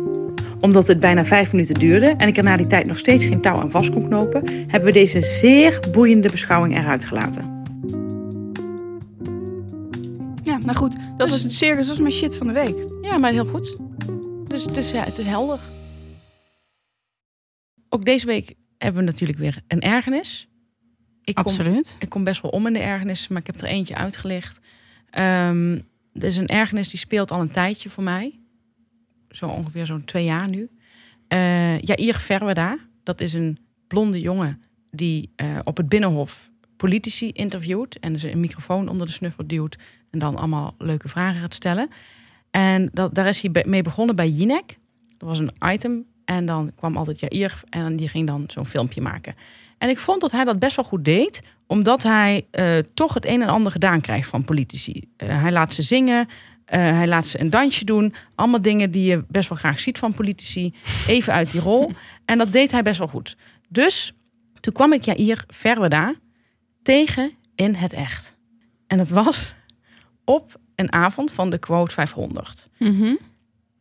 Omdat 0.59 0.87
het 0.87 0.99
bijna 0.99 1.25
vijf 1.25 1.51
minuten 1.51 1.75
duurde 1.75 2.05
en 2.17 2.27
ik 2.27 2.37
er 2.37 2.43
na 2.43 2.57
die 2.57 2.67
tijd 2.67 2.85
nog 2.87 2.97
steeds 2.99 3.23
geen 3.25 3.41
touw 3.41 3.55
aan 3.55 3.71
vast 3.71 3.89
kon 3.91 4.07
knopen, 4.07 4.43
hebben 4.45 4.83
we 4.83 4.91
deze 4.91 5.23
zeer 5.25 5.79
boeiende 5.91 6.29
beschouwing 6.31 6.77
eruit 6.77 7.05
gelaten. 7.05 7.61
Ja, 10.43 10.57
nou 10.57 10.75
goed. 10.77 10.91
Dat 10.91 11.01
Dus- 11.17 11.29
was 11.29 11.43
het 11.43 11.53
circus. 11.53 11.87
Dat 11.87 11.87
was 11.87 11.99
mijn 11.99 12.13
shit 12.13 12.35
van 12.35 12.47
de 12.47 12.53
week. 12.53 12.75
Ja, 13.01 13.17
maar 13.17 13.31
heel 13.31 13.45
goed. 13.45 13.77
Dus 14.47 14.65
is, 14.65 14.91
ja, 14.91 15.03
het 15.03 15.17
is 15.17 15.25
helder. 15.25 15.59
Ook 17.89 18.05
deze 18.05 18.25
week 18.25 18.53
hebben 18.77 18.99
we 19.01 19.07
natuurlijk 19.07 19.39
weer 19.39 19.61
een 19.67 19.79
ergernis. 19.79 20.47
Ik 21.23 21.35
kom, 21.35 21.43
Absoluut. 21.43 21.95
ik 21.99 22.09
kom 22.09 22.23
best 22.23 22.41
wel 22.41 22.51
om 22.51 22.67
in 22.67 22.73
de 22.73 22.79
ergernis, 22.79 23.27
maar 23.27 23.39
ik 23.39 23.47
heb 23.47 23.61
er 23.61 23.67
eentje 23.67 23.95
uitgelicht. 23.95 24.59
Ehm 25.09 25.77
er 26.13 26.23
is 26.23 26.37
een 26.37 26.47
ergernis 26.47 26.89
die 26.89 26.99
speelt 26.99 27.31
al 27.31 27.41
een 27.41 27.51
tijdje 27.51 27.89
voor 27.89 28.03
mij. 28.03 28.39
Zo 29.29 29.47
ongeveer 29.47 29.85
zo'n 29.85 30.05
twee 30.05 30.23
jaar 30.23 30.49
nu. 30.49 30.69
Eh 31.27 31.79
Jair 31.79 32.19
Verweda, 32.19 32.77
dat 33.03 33.21
is 33.21 33.33
een 33.33 33.57
blonde 33.87 34.19
jongen 34.19 34.61
die 34.91 35.31
eh, 35.35 35.59
op 35.63 35.77
het 35.77 35.89
Binnenhof 35.89 36.51
politici 36.77 37.29
interviewt. 37.29 37.99
En 37.99 38.19
ze 38.19 38.31
een 38.31 38.39
microfoon 38.39 38.89
onder 38.89 39.07
de 39.07 39.13
snuffel 39.13 39.47
duwt. 39.47 39.77
En 40.11 40.19
dan 40.19 40.35
allemaal 40.35 40.75
leuke 40.77 41.07
vragen 41.07 41.41
gaat 41.41 41.53
stellen. 41.53 41.89
En 42.51 42.89
dat, 42.93 43.15
daar 43.15 43.27
is 43.27 43.41
hij 43.41 43.63
mee 43.65 43.81
begonnen 43.81 44.15
bij 44.15 44.29
Jinek. 44.29 44.77
Dat 45.17 45.29
was 45.29 45.39
een 45.39 45.51
item. 45.65 46.05
En 46.25 46.45
dan 46.45 46.71
kwam 46.75 46.97
altijd 46.97 47.19
Jair 47.19 47.61
en 47.69 47.95
die 47.95 48.07
ging 48.07 48.27
dan 48.27 48.43
zo'n 48.47 48.65
filmpje 48.65 49.01
maken. 49.01 49.35
En 49.83 49.89
ik 49.89 49.99
vond 49.99 50.21
dat 50.21 50.31
hij 50.31 50.43
dat 50.43 50.59
best 50.59 50.75
wel 50.75 50.85
goed 50.85 51.05
deed, 51.05 51.41
omdat 51.67 52.03
hij 52.03 52.47
eh, 52.51 52.77
toch 52.93 53.13
het 53.13 53.25
een 53.25 53.41
en 53.41 53.47
ander 53.47 53.71
gedaan 53.71 54.01
krijgt 54.01 54.29
van 54.29 54.43
politici. 54.43 55.09
Eh, 55.17 55.41
hij 55.41 55.51
laat 55.51 55.73
ze 55.73 55.81
zingen, 55.81 56.27
eh, 56.65 56.79
hij 56.79 57.07
laat 57.07 57.25
ze 57.25 57.39
een 57.39 57.49
dansje 57.49 57.85
doen. 57.85 58.13
Allemaal 58.35 58.61
dingen 58.61 58.91
die 58.91 59.05
je 59.05 59.23
best 59.27 59.49
wel 59.49 59.57
graag 59.57 59.79
ziet 59.79 59.97
van 59.97 60.13
politici. 60.13 60.73
Even 61.07 61.33
uit 61.33 61.51
die 61.51 61.61
rol. 61.61 61.91
En 62.25 62.37
dat 62.37 62.51
deed 62.51 62.71
hij 62.71 62.81
best 62.83 62.97
wel 62.97 63.07
goed. 63.07 63.37
Dus 63.69 64.13
toen 64.59 64.73
kwam 64.73 64.93
ik 64.93 65.03
Jair 65.03 65.43
Verweda 65.47 66.15
tegen 66.83 67.31
in 67.55 67.75
het 67.75 67.93
echt. 67.93 68.37
En 68.87 68.97
dat 68.97 69.09
was 69.09 69.53
op 70.23 70.55
een 70.75 70.93
avond 70.93 71.31
van 71.31 71.49
de 71.49 71.57
Quote 71.57 71.93
500. 71.93 72.67
Mhm. 72.77 73.15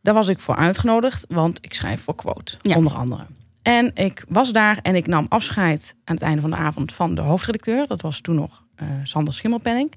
Daar 0.01 0.13
was 0.13 0.27
ik 0.27 0.39
voor 0.39 0.55
uitgenodigd, 0.55 1.25
want 1.29 1.57
ik 1.61 1.73
schrijf 1.73 2.01
voor 2.01 2.15
Quote, 2.15 2.57
Ja. 2.61 2.75
onder 2.75 2.93
andere. 2.93 3.25
En 3.63 3.91
ik 3.93 4.25
was 4.27 4.51
daar 4.51 4.79
en 4.81 4.95
ik 4.95 5.07
nam 5.07 5.25
afscheid 5.29 5.95
aan 6.03 6.15
het 6.15 6.23
einde 6.23 6.41
van 6.41 6.49
de 6.49 6.55
avond 6.55 6.93
van 6.93 7.15
de 7.15 7.21
hoofdredacteur. 7.21 7.87
Dat 7.87 8.01
was 8.01 8.21
toen 8.21 8.35
nog 8.35 8.63
eh, 8.75 8.87
Sander 9.03 9.33
Schimmelpenning. 9.33 9.93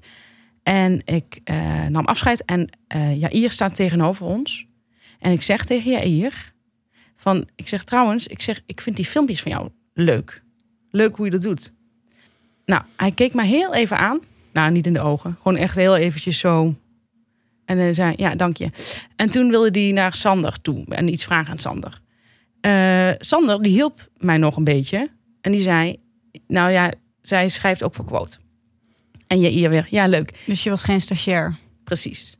En 0.63 1.01
ik 1.05 1.39
eh, 1.43 1.85
nam 1.85 2.05
afscheid 2.05 2.45
en 2.45 2.69
eh 2.87 3.19
Jair 3.19 3.51
staat 3.51 3.75
tegenover 3.75 4.25
ons. 4.25 4.65
En 5.19 5.31
ik 5.31 5.41
zeg 5.41 5.65
tegen 5.65 5.91
Jair, 5.91 6.53
van, 7.15 7.47
ik 7.55 7.67
zeg 7.67 7.83
trouwens, 7.83 8.27
ik 8.27 8.41
zeg, 8.41 8.61
ik 8.65 8.81
vind 8.81 8.95
die 8.95 9.05
filmpjes 9.05 9.41
van 9.41 9.51
jou 9.51 9.69
leuk. 9.93 10.43
Leuk 10.89 11.15
hoe 11.15 11.25
je 11.25 11.31
dat 11.31 11.41
doet. 11.41 11.73
Nou, 12.65 12.83
hij 12.95 13.11
keek 13.11 13.33
mij 13.33 13.47
heel 13.47 13.73
even 13.73 13.97
aan. 13.97 14.19
Nou, 14.53 14.71
niet 14.71 14.87
in 14.87 14.93
de 14.93 15.01
ogen. 15.01 15.35
Gewoon 15.35 15.57
echt 15.57 15.75
heel 15.75 15.95
eventjes 15.95 16.39
zo. 16.39 16.75
En 17.65 17.77
hij 17.77 17.93
zei, 17.93 18.13
ja, 18.17 18.35
dank 18.35 18.57
je. 18.57 18.69
En 19.15 19.29
toen 19.29 19.49
wilde 19.49 19.79
hij 19.79 19.91
naar 19.91 20.15
Sander 20.15 20.61
toe 20.61 20.85
en 20.85 21.07
iets 21.07 21.25
vragen 21.25 21.51
aan 21.51 21.57
Sander. 21.57 22.01
Eh, 22.61 23.11
Sander, 23.17 23.61
die 23.61 23.71
hielp 23.71 24.09
mij 24.17 24.37
nog 24.37 24.57
een 24.57 24.63
beetje. 24.63 25.09
En 25.41 25.51
die 25.51 25.61
zei, 25.61 25.97
nou 26.47 26.71
ja, 26.71 26.93
zij 27.21 27.49
schrijft 27.49 27.83
ook 27.83 27.93
voor 27.93 28.05
quote. 28.05 28.37
En 29.27 29.39
je 29.39 29.47
hier 29.47 29.69
weer, 29.69 29.87
ja, 29.89 30.07
leuk. 30.07 30.43
Dus 30.45 30.63
je 30.63 30.69
was 30.69 30.83
geen 30.83 31.01
stagiair. 31.01 31.55
Precies. 31.83 32.37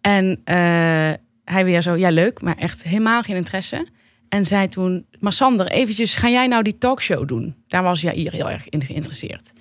En 0.00 0.40
eh, 0.44 1.12
hij 1.44 1.64
weer 1.64 1.82
zo, 1.82 1.96
ja, 1.96 2.10
leuk, 2.10 2.42
maar 2.42 2.56
echt 2.56 2.82
helemaal 2.82 3.22
geen 3.22 3.36
interesse. 3.36 3.86
En 4.28 4.46
zei 4.46 4.68
toen, 4.68 5.06
maar 5.18 5.32
Sander, 5.32 5.66
eventjes, 5.66 6.14
ga 6.14 6.28
jij 6.28 6.46
nou 6.46 6.62
die 6.62 6.78
talkshow 6.78 7.28
doen? 7.28 7.54
Daar 7.66 7.82
was 7.82 8.00
Jair 8.00 8.32
heel 8.32 8.50
erg 8.50 8.68
in 8.68 8.84
geïnteresseerd. 8.84 9.52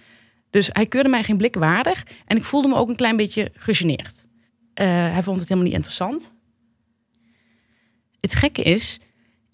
Dus 0.50 0.70
hij 0.72 0.86
keurde 0.86 1.10
mij 1.10 1.24
geen 1.24 1.38
blik 1.38 1.56
waardig. 1.56 2.06
En 2.26 2.38
ik 2.38 2.44
voelde 2.44 2.68
me 2.68 2.76
ook 2.76 2.90
een 2.90 2.96
klein 2.96 3.16
beetje 3.16 3.52
gegeneerd. 3.54 4.28
Eh, 4.74 4.86
hij 4.88 5.24
vond 5.24 5.40
het 5.40 5.48
helemaal 5.48 5.70
niet 5.70 5.78
interessant. 5.78 6.32
Het 8.22 8.36
gekke 8.36 8.62
is, 8.62 9.00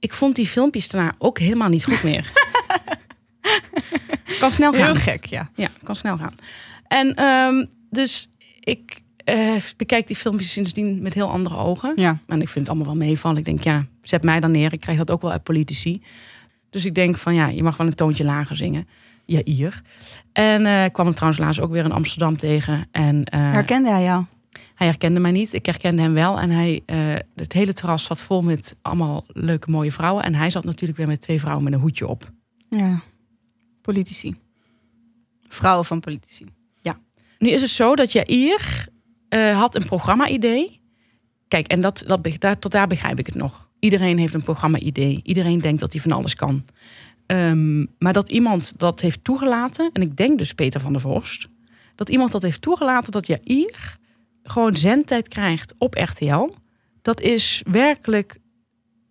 ik 0.03 0.13
vond 0.13 0.35
die 0.35 0.47
filmpjes 0.47 0.89
daarna 0.89 1.15
ook 1.17 1.39
helemaal 1.39 1.69
niet 1.69 1.83
goed 1.83 2.03
meer. 2.03 2.31
kan 4.39 4.51
snel 4.51 4.71
gaan. 4.71 4.85
Heel 4.85 4.95
gek, 4.95 5.25
ja. 5.25 5.49
Ja, 5.55 5.69
kan 5.83 5.95
snel 5.95 6.17
gaan. 6.17 6.35
En 6.87 7.15
ehm, 7.15 7.65
dus 7.89 8.29
ik 8.59 9.01
eh, 9.17 9.55
bekijk 9.77 10.07
die 10.07 10.15
filmpjes 10.15 10.51
sindsdien 10.51 11.01
met 11.01 11.13
heel 11.13 11.29
andere 11.29 11.57
ogen. 11.57 11.93
Ja. 11.95 12.17
En 12.27 12.41
ik 12.41 12.49
vind 12.49 12.67
het 12.67 12.75
allemaal 12.75 12.97
wel 12.97 13.07
meevallen. 13.07 13.37
Ik 13.37 13.45
denk, 13.45 13.63
ja, 13.63 13.85
zet 14.01 14.23
mij 14.23 14.39
dan 14.39 14.51
neer. 14.51 14.73
Ik 14.73 14.79
krijg 14.79 14.97
dat 14.97 15.11
ook 15.11 15.21
wel 15.21 15.31
uit 15.31 15.43
politici. 15.43 16.01
Dus 16.69 16.85
ik 16.85 16.95
denk 16.95 17.17
van, 17.17 17.33
ja, 17.33 17.47
je 17.47 17.63
mag 17.63 17.77
wel 17.77 17.87
een 17.87 17.95
toontje 17.95 18.23
lager 18.23 18.55
zingen. 18.55 18.87
Ja, 19.25 19.41
hier. 19.43 19.81
En 20.33 20.65
eh, 20.65 20.85
ik 20.85 20.93
kwam 20.93 21.05
hem 21.05 21.15
trouwens 21.15 21.43
laatst 21.43 21.59
ook 21.59 21.71
weer 21.71 21.85
in 21.85 21.91
Amsterdam 21.91 22.37
tegen. 22.37 22.87
En 22.91 23.23
eh, 23.23 23.51
Herkende 23.51 23.89
hij 23.89 24.03
jou? 24.03 24.25
Hij 24.75 24.87
herkende 24.87 25.19
mij 25.19 25.31
niet. 25.31 25.53
Ik 25.53 25.65
herkende 25.65 26.01
hem 26.01 26.13
wel. 26.13 26.39
En 26.39 26.49
hij, 26.49 26.81
eh, 26.85 26.97
het 27.35 27.53
hele 27.53 27.73
terras 27.73 28.03
zat 28.03 28.23
vol 28.23 28.41
met 28.41 28.75
allemaal 28.81 29.25
leuke, 29.27 29.71
mooie 29.71 29.91
vrouwen. 29.91 30.23
En 30.23 30.35
hij 30.35 30.49
zat 30.49 30.63
natuurlijk 30.63 30.97
weer 30.97 31.07
met 31.07 31.21
twee 31.21 31.39
vrouwen 31.39 31.63
met 31.63 31.73
een 31.73 31.79
hoedje 31.79 32.07
op. 32.07 32.31
Ja. 32.69 33.01
Politici. 33.81 34.35
Vrouwen 35.43 35.85
van 35.85 35.99
politici. 35.99 36.45
Nu 37.43 37.49
is 37.49 37.61
het 37.61 37.69
zo 37.69 37.95
dat 37.95 38.11
Jair 38.11 38.87
eh 39.29 39.59
had 39.59 39.75
een 39.75 39.85
programma-idee. 39.85 40.81
Kijk, 41.47 41.67
en 41.67 41.81
dat, 41.81 42.03
dat, 42.07 42.27
daar, 42.39 42.59
tot 42.59 42.71
daar 42.71 42.87
begrijp 42.87 43.19
ik 43.19 43.25
het 43.25 43.35
nog. 43.35 43.69
Iedereen 43.79 44.17
heeft 44.17 44.33
een 44.33 44.43
programma-idee. 44.43 45.19
Iedereen 45.23 45.59
denkt 45.59 45.79
dat 45.79 45.93
hij 45.93 46.01
van 46.01 46.11
alles 46.11 46.35
kan. 46.35 46.65
Ehm, 47.25 47.85
maar 47.99 48.13
dat 48.13 48.29
iemand 48.29 48.79
dat 48.79 48.99
heeft 48.99 49.23
toegelaten, 49.23 49.89
en 49.93 50.01
ik 50.01 50.17
denk 50.17 50.37
dus 50.37 50.53
Peter 50.53 50.79
van 50.79 50.91
der 50.91 51.01
Vorst, 51.01 51.47
dat 51.95 52.09
iemand 52.09 52.31
dat 52.31 52.41
heeft 52.41 52.61
toegelaten 52.61 53.11
dat 53.11 53.27
Jair 53.27 53.97
gewoon 54.43 54.75
zendtijd 54.75 55.27
krijgt 55.27 55.73
op 55.77 55.93
RTL. 55.95 56.49
Dat 57.01 57.21
is 57.21 57.63
werkelijk 57.71 58.37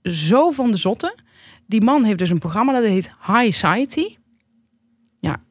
zo 0.02 0.50
van 0.50 0.70
de 0.70 0.76
zotte. 0.76 1.18
Die 1.66 1.82
man 1.82 2.04
heeft 2.04 2.18
dus 2.18 2.30
een 2.30 2.38
programma 2.38 2.72
dat 2.72 2.84
heet 2.84 3.14
High 3.26 3.52
Society. 3.52 4.16
Ja. 5.18 5.42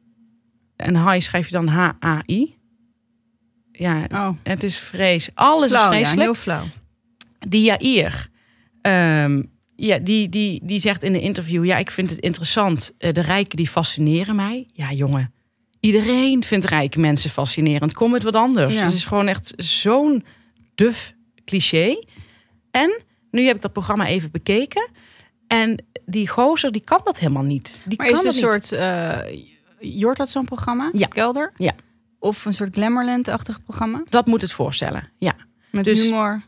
En 0.76 1.08
high 1.08 1.20
schrijf 1.20 1.46
je 1.46 1.52
dan 1.52 1.66
H-A-I. 1.68 2.54
Ja, 3.72 4.06
Oh, 4.10 4.28
het 4.42 4.62
is 4.62 4.78
vrees. 4.78 5.30
Alles 5.34 5.68
flauw, 5.68 5.92
is 5.92 6.12
ja. 6.12 6.20
Heel 6.20 6.34
flauw. 6.34 6.64
Die 7.38 7.62
Jair, 7.62 8.28
ehm, 8.80 9.42
ja, 9.76 9.98
die, 9.98 10.28
die, 10.28 10.60
die 10.64 10.78
zegt 10.78 11.02
in 11.02 11.14
een 11.14 11.20
interview... 11.20 11.64
ja, 11.64 11.76
ik 11.76 11.90
vind 11.90 12.10
het 12.10 12.18
interessant. 12.18 12.94
Eh, 12.98 13.12
de 13.12 13.20
rijken 13.20 13.56
die 13.56 13.68
fascineren 13.68 14.36
mij. 14.36 14.68
Ja, 14.72 14.92
jongen. 14.92 15.34
Iedereen 15.82 16.44
vindt 16.44 16.64
rijke 16.64 17.00
mensen 17.00 17.30
fascinerend. 17.30 17.94
Kom 17.94 18.10
met 18.10 18.22
wat 18.22 18.36
anders. 18.36 18.74
Ja. 18.74 18.82
Het 18.84 18.92
is 18.92 19.04
gewoon 19.04 19.28
echt 19.28 19.52
zo'n 19.56 20.24
duf 20.74 21.14
cliché. 21.44 22.02
En 22.70 23.00
nu 23.30 23.46
heb 23.46 23.56
ik 23.56 23.62
dat 23.62 23.72
programma 23.72 24.06
even 24.06 24.30
bekeken. 24.30 24.88
En 25.46 25.84
die 26.06 26.28
gozer, 26.28 26.72
die 26.72 26.84
kan 26.84 27.00
dat 27.04 27.18
helemaal 27.18 27.42
niet. 27.42 27.80
Die 27.84 27.98
Maar 27.98 28.06
kan 28.06 28.16
is 28.16 28.22
het 28.24 28.42
een 28.42 28.42
niet. 28.52 28.64
soort... 28.64 28.72
eh 28.80 29.18
Jort 29.80 30.16
dat 30.16 30.30
zo'n 30.30 30.44
programma? 30.44 30.90
Ja. 30.92 31.06
Kelder? 31.06 31.52
Ja. 31.56 31.72
Of 32.18 32.44
een 32.44 32.54
soort 32.54 32.74
Glamourland-achtig 32.74 33.62
programma? 33.62 34.02
Dat 34.08 34.26
moet 34.26 34.40
het 34.40 34.52
voorstellen, 34.52 35.08
ja. 35.18 35.34
Met 35.70 35.84
Dus- 35.84 36.02
humor? 36.02 36.42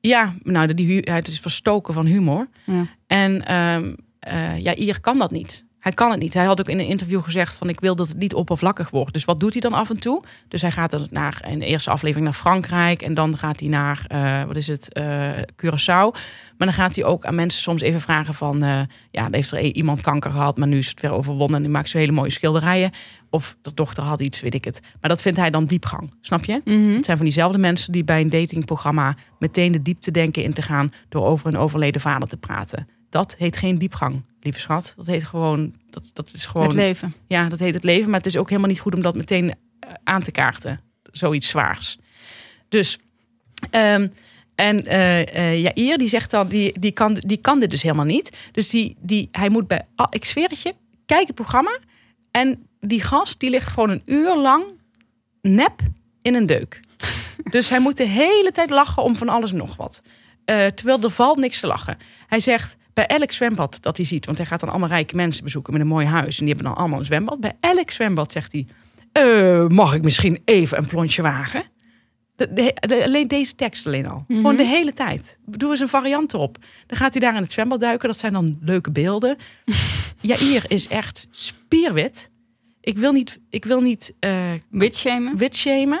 Ja, 0.00 0.34
nou, 0.42 0.74
die, 0.74 0.98
het 1.00 1.28
is 1.28 1.40
verstoken 1.40 1.94
van 1.94 2.06
humor. 2.06 2.48
Ja. 2.64 2.86
En 3.06 3.44
eh, 4.18 4.58
ja, 4.58 4.74
Ier 4.74 5.00
kan 5.00 5.18
dat 5.18 5.30
niet. 5.30 5.64
Hij 5.80 5.92
kan 5.92 6.10
het 6.10 6.20
niet. 6.20 6.34
Hij 6.34 6.44
had 6.44 6.60
ook 6.60 6.68
in 6.68 6.78
een 6.78 6.86
interview 6.86 7.22
gezegd 7.22 7.54
van 7.54 7.68
ik 7.68 7.80
wil 7.80 7.96
dat 7.96 8.08
het 8.08 8.16
niet 8.16 8.34
oppervlakkig 8.34 8.90
wordt. 8.90 9.12
Dus 9.12 9.24
wat 9.24 9.40
doet 9.40 9.52
hij 9.52 9.60
dan 9.60 9.72
af 9.72 9.90
en 9.90 10.00
toe? 10.00 10.22
Dus 10.48 10.60
hij 10.60 10.70
gaat 10.70 10.90
dan 10.90 11.06
naar 11.10 11.44
in 11.48 11.58
de 11.58 11.66
eerste 11.66 11.90
aflevering 11.90 12.24
naar 12.24 12.34
Frankrijk 12.34 13.02
en 13.02 13.14
dan 13.14 13.36
gaat 13.36 13.60
hij 13.60 13.68
naar 13.68 14.04
eh, 14.06 14.42
wat 14.44 14.56
is 14.56 14.66
het 14.66 14.92
eh, 14.92 15.28
Curaçao. 15.56 16.10
Maar 16.56 16.68
dan 16.68 16.72
gaat 16.72 16.94
hij 16.94 17.04
ook 17.04 17.24
aan 17.24 17.34
mensen 17.34 17.62
soms 17.62 17.82
even 17.82 18.00
vragen 18.00 18.34
van 18.34 18.62
eh, 18.62 18.80
ja, 19.10 19.28
heeft 19.30 19.50
er 19.50 19.58
e- 19.58 19.70
iemand 19.70 20.00
kanker 20.00 20.30
gehad, 20.30 20.56
maar 20.56 20.68
nu 20.68 20.78
is 20.78 20.88
het 20.88 21.00
weer 21.00 21.12
overwonnen 21.12 21.56
en 21.56 21.62
die 21.62 21.72
maakt 21.72 21.88
zo 21.88 21.98
hele 21.98 22.12
mooie 22.12 22.30
schilderijen. 22.30 22.90
Of 23.30 23.56
de 23.62 23.74
dochter 23.74 24.02
had 24.02 24.20
iets, 24.20 24.40
weet 24.40 24.54
ik 24.54 24.64
het. 24.64 24.80
Maar 25.00 25.10
dat 25.10 25.22
vindt 25.22 25.38
hij 25.38 25.50
dan 25.50 25.64
diepgang, 25.64 26.14
snap 26.20 26.44
je? 26.44 26.60
Mhm. 26.64 26.94
Het 26.94 27.04
zijn 27.04 27.16
van 27.16 27.26
diezelfde 27.26 27.58
mensen 27.58 27.92
die 27.92 28.04
bij 28.04 28.20
een 28.20 28.30
datingprogramma 28.30 29.16
meteen 29.38 29.72
de 29.72 29.82
diepte 29.82 30.10
denken 30.10 30.42
in 30.42 30.52
te 30.52 30.62
gaan 30.62 30.92
door 31.08 31.26
over 31.26 31.46
een 31.46 31.58
overleden 31.58 32.00
vader 32.00 32.28
te 32.28 32.36
praten. 32.36 32.88
Dat 33.10 33.34
heet 33.38 33.56
geen 33.56 33.78
diepgang, 33.78 34.22
lieve 34.40 34.60
schat. 34.60 34.94
Dat 34.96 35.06
heet 35.06 35.24
gewoon, 35.24 35.74
dat, 35.90 36.04
dat 36.12 36.30
is 36.32 36.46
gewoon, 36.46 36.66
Het 36.66 36.76
leven. 36.76 37.14
ja, 37.26 37.48
dat 37.48 37.58
heet 37.58 37.74
het 37.74 37.84
leven. 37.84 38.10
Maar 38.10 38.18
het 38.18 38.28
is 38.28 38.36
ook 38.36 38.48
helemaal 38.48 38.70
niet 38.70 38.80
goed 38.80 38.94
om 38.94 39.02
dat 39.02 39.14
meteen 39.14 39.50
eh, 39.50 39.90
aan 40.04 40.22
te 40.22 40.30
kaarten. 40.30 40.80
Zoiets 41.12 41.48
zwaars. 41.48 41.98
Dus, 42.68 42.98
ehm, 43.70 44.06
en 44.54 44.84
eh 44.84 45.52
eh 45.52 45.62
Jair, 45.62 45.98
die 45.98 46.08
zegt 46.08 46.30
dan, 46.30 46.48
die, 46.48 46.78
die, 46.78 46.92
kan, 46.92 47.14
die 47.14 47.36
kan 47.36 47.60
dit 47.60 47.70
dus 47.70 47.82
helemaal 47.82 48.04
niet. 48.04 48.36
Dus 48.52 48.68
die, 48.68 48.96
die, 49.00 49.28
hij 49.32 49.48
moet 49.48 49.66
bij, 49.66 49.82
ah, 49.94 50.06
ik 50.10 50.24
zweer 50.24 50.48
het 50.48 50.62
je, 50.62 50.74
kijk 51.06 51.26
het 51.26 51.36
programma. 51.36 51.78
En 52.30 52.66
die 52.80 53.02
gast, 53.02 53.40
die 53.40 53.50
ligt 53.50 53.68
gewoon 53.68 53.90
een 53.90 54.02
uur 54.04 54.36
lang 54.36 54.64
nep 55.42 55.80
in 56.22 56.34
een 56.34 56.46
deuk. 56.46 56.80
dus 57.54 57.68
hij 57.68 57.80
moet 57.80 57.96
de 57.96 58.06
hele 58.06 58.50
tijd 58.52 58.70
lachen 58.70 59.02
om 59.02 59.16
van 59.16 59.28
alles 59.28 59.50
en 59.50 59.56
nog 59.56 59.76
wat. 59.76 60.02
Terwijl 60.74 61.00
er 61.00 61.10
valt 61.10 61.38
niks 61.38 61.60
te 61.60 61.66
lachen. 61.66 61.98
Hij 62.26 62.40
zegt 62.40 62.76
bij 62.94 63.06
elk 63.06 63.32
zwembad 63.32 63.78
dat 63.80 63.96
hij 63.96 64.06
ziet, 64.06 64.26
want 64.26 64.38
hij 64.38 64.46
gaat 64.46 64.60
dan 64.60 64.68
allemaal 64.68 64.88
rijke 64.88 65.16
mensen 65.16 65.44
bezoeken 65.44 65.72
met 65.72 65.82
een 65.82 65.88
mooi 65.88 66.06
huis 66.06 66.38
en 66.38 66.44
die 66.44 66.54
hebben 66.54 66.72
dan 66.72 66.80
allemaal 66.82 66.98
een 66.98 67.04
zwembad. 67.04 67.40
Bij 67.40 67.52
elk 67.60 67.90
zwembad 67.90 68.32
zegt 68.32 68.52
hij: 68.52 68.66
"Eh, 69.12 69.66
Mag 69.66 69.94
ik 69.94 70.02
misschien 70.02 70.42
even 70.44 70.78
een 70.78 70.86
plonsje 70.86 71.22
wagen? 71.22 71.62
De, 72.36 72.52
de- 72.52 72.74
de- 72.88 73.04
alleen 73.04 73.28
deze 73.28 73.54
tekst 73.54 73.86
alleen 73.86 74.08
al. 74.08 74.24
Gewoon 74.28 74.56
de 74.56 74.64
hele 74.64 74.92
tijd. 74.92 75.38
Doe 75.46 75.70
eens 75.70 75.80
een 75.80 75.88
variant 75.88 76.34
erop. 76.34 76.58
Dan 76.86 76.96
gaat 76.98 77.12
hij 77.12 77.20
daar 77.20 77.36
in 77.36 77.42
het 77.42 77.52
zwembad 77.52 77.80
duiken. 77.80 78.08
Dat 78.08 78.18
zijn 78.18 78.32
dan 78.32 78.58
leuke 78.62 78.90
beelden. 78.90 79.36
Jair 80.20 80.64
is 80.68 80.88
echt 80.88 81.26
spierwit. 81.30 82.30
Ik 82.80 82.98
wil 82.98 83.12
niet, 83.12 83.38
ik 83.50 83.64
wil 83.64 83.80
niet 83.80 84.12
eh, 84.20 84.32
Witshamen? 84.70 85.36
wit 85.36 85.56
shamen. 85.56 86.00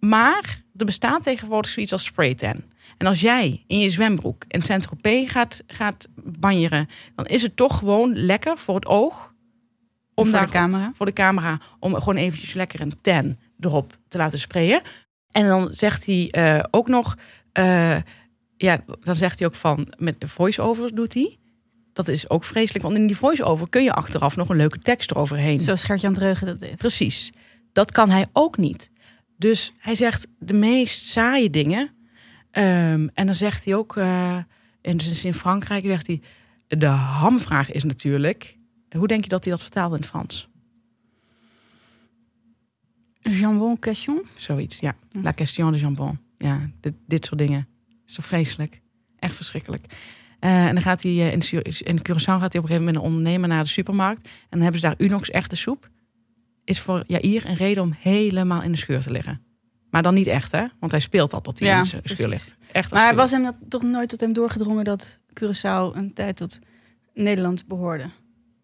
Maar 0.00 0.62
er 0.76 0.84
bestaat 0.86 1.22
tegenwoordig 1.22 1.70
zoiets 1.70 1.92
als 1.92 2.04
spraytan. 2.04 2.62
En 2.98 3.06
als 3.06 3.20
jij 3.20 3.64
in 3.66 3.78
je 3.78 3.90
zwembroek 3.90 4.44
in 4.48 4.62
Saint-Tropez 4.62 5.30
gaat, 5.32 5.62
gaat 5.66 6.08
banjeren... 6.38 6.88
dan 7.14 7.26
is 7.26 7.42
het 7.42 7.56
toch 7.56 7.78
gewoon 7.78 8.16
lekker 8.16 8.58
voor 8.58 8.74
het 8.74 8.86
oog. 8.86 9.34
Om 10.14 10.24
Voor 10.24 10.32
daar 10.32 10.46
de 10.46 10.52
camera? 10.52 10.92
voor 10.94 11.06
de 11.06 11.12
camera 11.12 11.60
om 11.80 11.94
gewoon 11.94 12.16
eventjes 12.16 12.52
lekker 12.52 12.80
een 12.80 13.00
tan 13.00 13.36
erop 13.60 13.98
te 14.08 14.18
laten 14.18 14.38
sprayen. 14.38 14.80
En 15.30 15.46
dan 15.46 15.68
zegt 15.70 16.06
hij 16.06 16.28
eh, 16.30 16.64
ook 16.70 16.88
nog, 16.88 17.16
eh, 17.52 17.96
ja, 18.56 18.80
dan 19.00 19.14
zegt 19.14 19.38
hij 19.38 19.48
ook 19.48 19.54
van 19.54 19.94
met 19.98 20.14
voice-over 20.18 20.94
doet 20.94 21.14
hij. 21.14 21.36
dat 21.92 22.08
is 22.08 22.30
ook 22.30 22.44
vreselijk. 22.44 22.84
Want 22.84 22.96
in 22.96 23.06
die 23.06 23.16
voice-over 23.16 23.68
kun 23.68 23.82
je 23.82 23.92
achteraf 23.92 24.36
nog 24.36 24.48
een 24.48 24.56
leuke 24.56 24.78
tekst 24.78 25.10
eroverheen. 25.10 25.60
Zoals 25.60 25.84
Gert-Jan 25.84 26.12
Dreugen 26.14 26.46
dat 26.46 26.58
deed. 26.58 26.76
Precies. 26.76 27.32
Dat 27.72 27.92
kan 27.92 28.10
hij 28.10 28.26
ook 28.32 28.56
niet. 28.56 28.90
Dus 29.36 29.72
hij 29.78 29.94
zegt 29.94 30.26
de 30.38 30.54
meest 30.54 31.06
saaie 31.06 31.50
dingen. 31.50 31.90
Ehm, 32.50 33.08
en 33.14 33.26
dan 33.26 33.34
zegt 33.34 33.64
hij 33.64 33.74
ook, 33.74 33.96
eh, 34.80 34.92
in, 34.92 35.00
in 35.22 35.34
Frankrijk 35.34 35.84
zegt 35.84 36.06
hij... 36.06 36.20
De 36.68 36.86
hamvraag 36.86 37.70
is 37.72 37.84
natuurlijk... 37.84 38.56
Hoe 38.96 39.06
denk 39.06 39.22
je 39.22 39.28
dat 39.28 39.44
hij 39.44 39.52
dat 39.52 39.62
vertaalde 39.62 39.94
in 39.94 40.00
het 40.00 40.10
Frans? 40.10 40.48
Jambon 43.20 43.78
question? 43.78 44.22
Zoiets, 44.36 44.78
ja. 44.78 44.94
La 45.12 45.32
question 45.32 45.72
de 45.72 45.78
jambon. 45.78 46.18
Ja, 46.38 46.70
dit, 46.80 46.94
dit 47.06 47.24
soort 47.24 47.38
dingen. 47.38 47.68
Is 48.06 48.14
zo 48.14 48.22
vreselijk. 48.22 48.80
Echt 49.18 49.34
verschrikkelijk. 49.34 49.84
Eh, 50.38 50.66
en 50.66 50.74
dan 50.74 50.82
gaat 50.82 51.02
hij 51.02 51.12
eh, 51.12 51.32
in, 51.32 51.62
in 51.62 51.98
Curaçao 51.98 52.38
gaat 52.38 52.52
hij 52.52 52.62
op 52.62 52.70
een 52.70 52.76
gegeven 52.76 52.84
moment 52.84 52.96
een 52.96 53.02
ondernemer 53.02 53.48
naar 53.48 53.62
de 53.62 53.68
supermarkt. 53.68 54.24
En 54.24 54.46
dan 54.50 54.60
hebben 54.60 54.80
ze 54.80 54.86
daar 54.86 54.96
Unox 54.98 55.30
echte 55.30 55.56
soep. 55.56 55.90
Is 56.64 56.80
voor 56.80 57.04
Jair 57.06 57.46
een 57.46 57.54
reden 57.54 57.82
om 57.82 57.94
helemaal 57.98 58.62
in 58.62 58.70
de 58.70 58.78
scheur 58.78 59.00
te 59.00 59.10
liggen. 59.10 59.42
Maar 59.90 60.02
dan 60.02 60.14
niet 60.14 60.26
echt, 60.26 60.52
hè? 60.52 60.64
Want 60.80 60.92
hij 60.92 61.00
speelt 61.00 61.32
al 61.32 61.40
tot 61.40 61.58
hij 61.58 61.68
Ja, 61.68 61.78
in 61.92 62.00
precies. 62.02 62.26
ligt. 62.26 62.56
Echt 62.72 62.92
Maar 62.92 63.14
was 63.14 63.30
hem 63.30 63.42
dat 63.42 63.54
toch 63.68 63.82
nooit 63.82 64.08
tot 64.08 64.20
hem 64.20 64.32
doorgedrongen 64.32 64.84
dat 64.84 65.18
Curaçao 65.40 65.96
een 65.96 66.12
tijd 66.14 66.36
tot 66.36 66.58
Nederland 67.14 67.66
behoorde? 67.66 68.04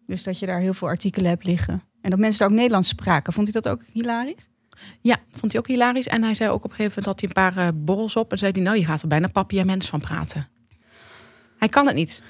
Dus 0.07 0.23
dat 0.23 0.39
je 0.39 0.45
daar 0.45 0.59
heel 0.59 0.73
veel 0.73 0.87
artikelen 0.87 1.29
hebt 1.29 1.43
liggen. 1.45 1.81
En 2.01 2.09
dat 2.09 2.19
mensen 2.19 2.39
daar 2.39 2.49
ook 2.49 2.55
Nederlands 2.55 2.89
spraken. 2.89 3.33
Vond 3.33 3.51
hij 3.51 3.61
dat 3.61 3.71
ook 3.73 3.81
hilarisch? 3.91 4.47
Ja, 5.01 5.17
vond 5.31 5.51
hij 5.51 5.61
ook 5.61 5.67
hilarisch. 5.67 6.07
En 6.07 6.23
hij 6.23 6.33
zei 6.33 6.49
ook 6.49 6.63
op 6.63 6.69
een 6.69 6.75
gegeven 6.75 7.01
moment 7.03 7.05
dat 7.21 7.31
hij 7.33 7.43
een 7.45 7.53
paar 7.53 7.67
eh, 7.67 7.73
borrels 7.85 8.15
op. 8.15 8.31
En 8.31 8.37
zei 8.37 8.51
hij, 8.51 8.61
nou, 8.61 8.77
je 8.77 8.85
gaat 8.85 9.01
er 9.01 9.07
bijna 9.07 9.27
papi 9.27 9.59
en 9.59 9.65
mens 9.65 9.87
van 9.87 9.99
praten. 9.99 10.47
Hij 11.57 11.69
kan 11.69 11.85
het 11.87 11.95
niet. 11.95 12.23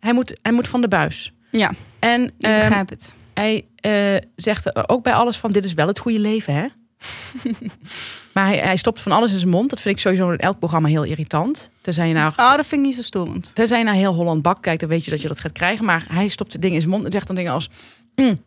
Hij 0.00 0.12
moet, 0.12 0.38
hij 0.42 0.52
moet 0.52 0.68
van 0.68 0.80
de 0.80 0.88
buis. 0.88 1.32
Ja, 1.50 1.72
En 1.98 2.22
ik 2.22 2.32
ehm, 2.40 2.58
begrijp 2.60 2.88
het. 2.88 3.14
hij 3.34 3.66
eh, 3.76 4.16
zegt 4.36 4.66
er 4.76 4.88
ook 4.88 5.02
bij 5.02 5.12
alles 5.12 5.36
van, 5.36 5.52
dit 5.52 5.64
is 5.64 5.72
wel 5.74 5.86
het 5.86 5.98
goede 5.98 6.20
leven, 6.20 6.54
hè? 6.54 6.66
maar 8.34 8.46
hij, 8.46 8.58
hij 8.58 8.76
stopt 8.76 9.00
van 9.00 9.12
alles 9.12 9.32
in 9.32 9.38
zijn 9.38 9.50
mond. 9.50 9.70
Dat 9.70 9.80
vind 9.80 9.94
ik 9.94 10.00
sowieso 10.00 10.30
in 10.30 10.38
elk 10.38 10.58
programma 10.58 10.88
heel 10.88 11.02
irritant. 11.04 11.70
Tenzij 11.80 12.08
je 12.08 12.14
nou, 12.14 12.32
Oh, 12.36 12.56
dat 12.56 12.66
vind 12.66 12.80
ik 12.80 12.86
niet 12.86 12.96
zo 12.96 13.02
storend. 13.02 13.54
tenzij 13.54 13.78
je 13.78 13.84
naar 13.84 13.94
heel 13.94 14.14
Holland 14.14 14.42
Bak 14.42 14.62
kijkt, 14.62 14.80
dan 14.80 14.88
weet 14.88 15.04
je 15.04 15.10
dat 15.10 15.22
je 15.22 15.28
dat 15.28 15.40
gaat 15.40 15.52
krijgen. 15.52 15.84
Maar 15.84 16.04
hij 16.10 16.28
stopt 16.28 16.52
de 16.52 16.58
dingen 16.58 16.74
in 16.74 16.80
zijn 16.80 16.92
mond 16.92 17.04
en 17.04 17.12
zegt 17.12 17.26
dan 17.26 17.36
dingen 17.36 17.52
als... 17.52 17.70
"Mm, 18.14 18.38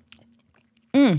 mm." 0.91 1.15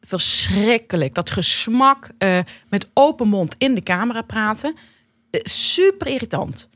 Verschrikkelijk. 0.00 1.14
Dat 1.14 1.30
gesmak 1.30 2.10
eh, 2.18 2.38
met 2.68 2.88
open 2.94 3.28
mond 3.28 3.54
in 3.58 3.74
de 3.74 3.82
camera 3.82 4.22
praten. 4.22 4.74
Eh, 5.30 5.40
super 5.44 6.06
irritant. 6.06 6.68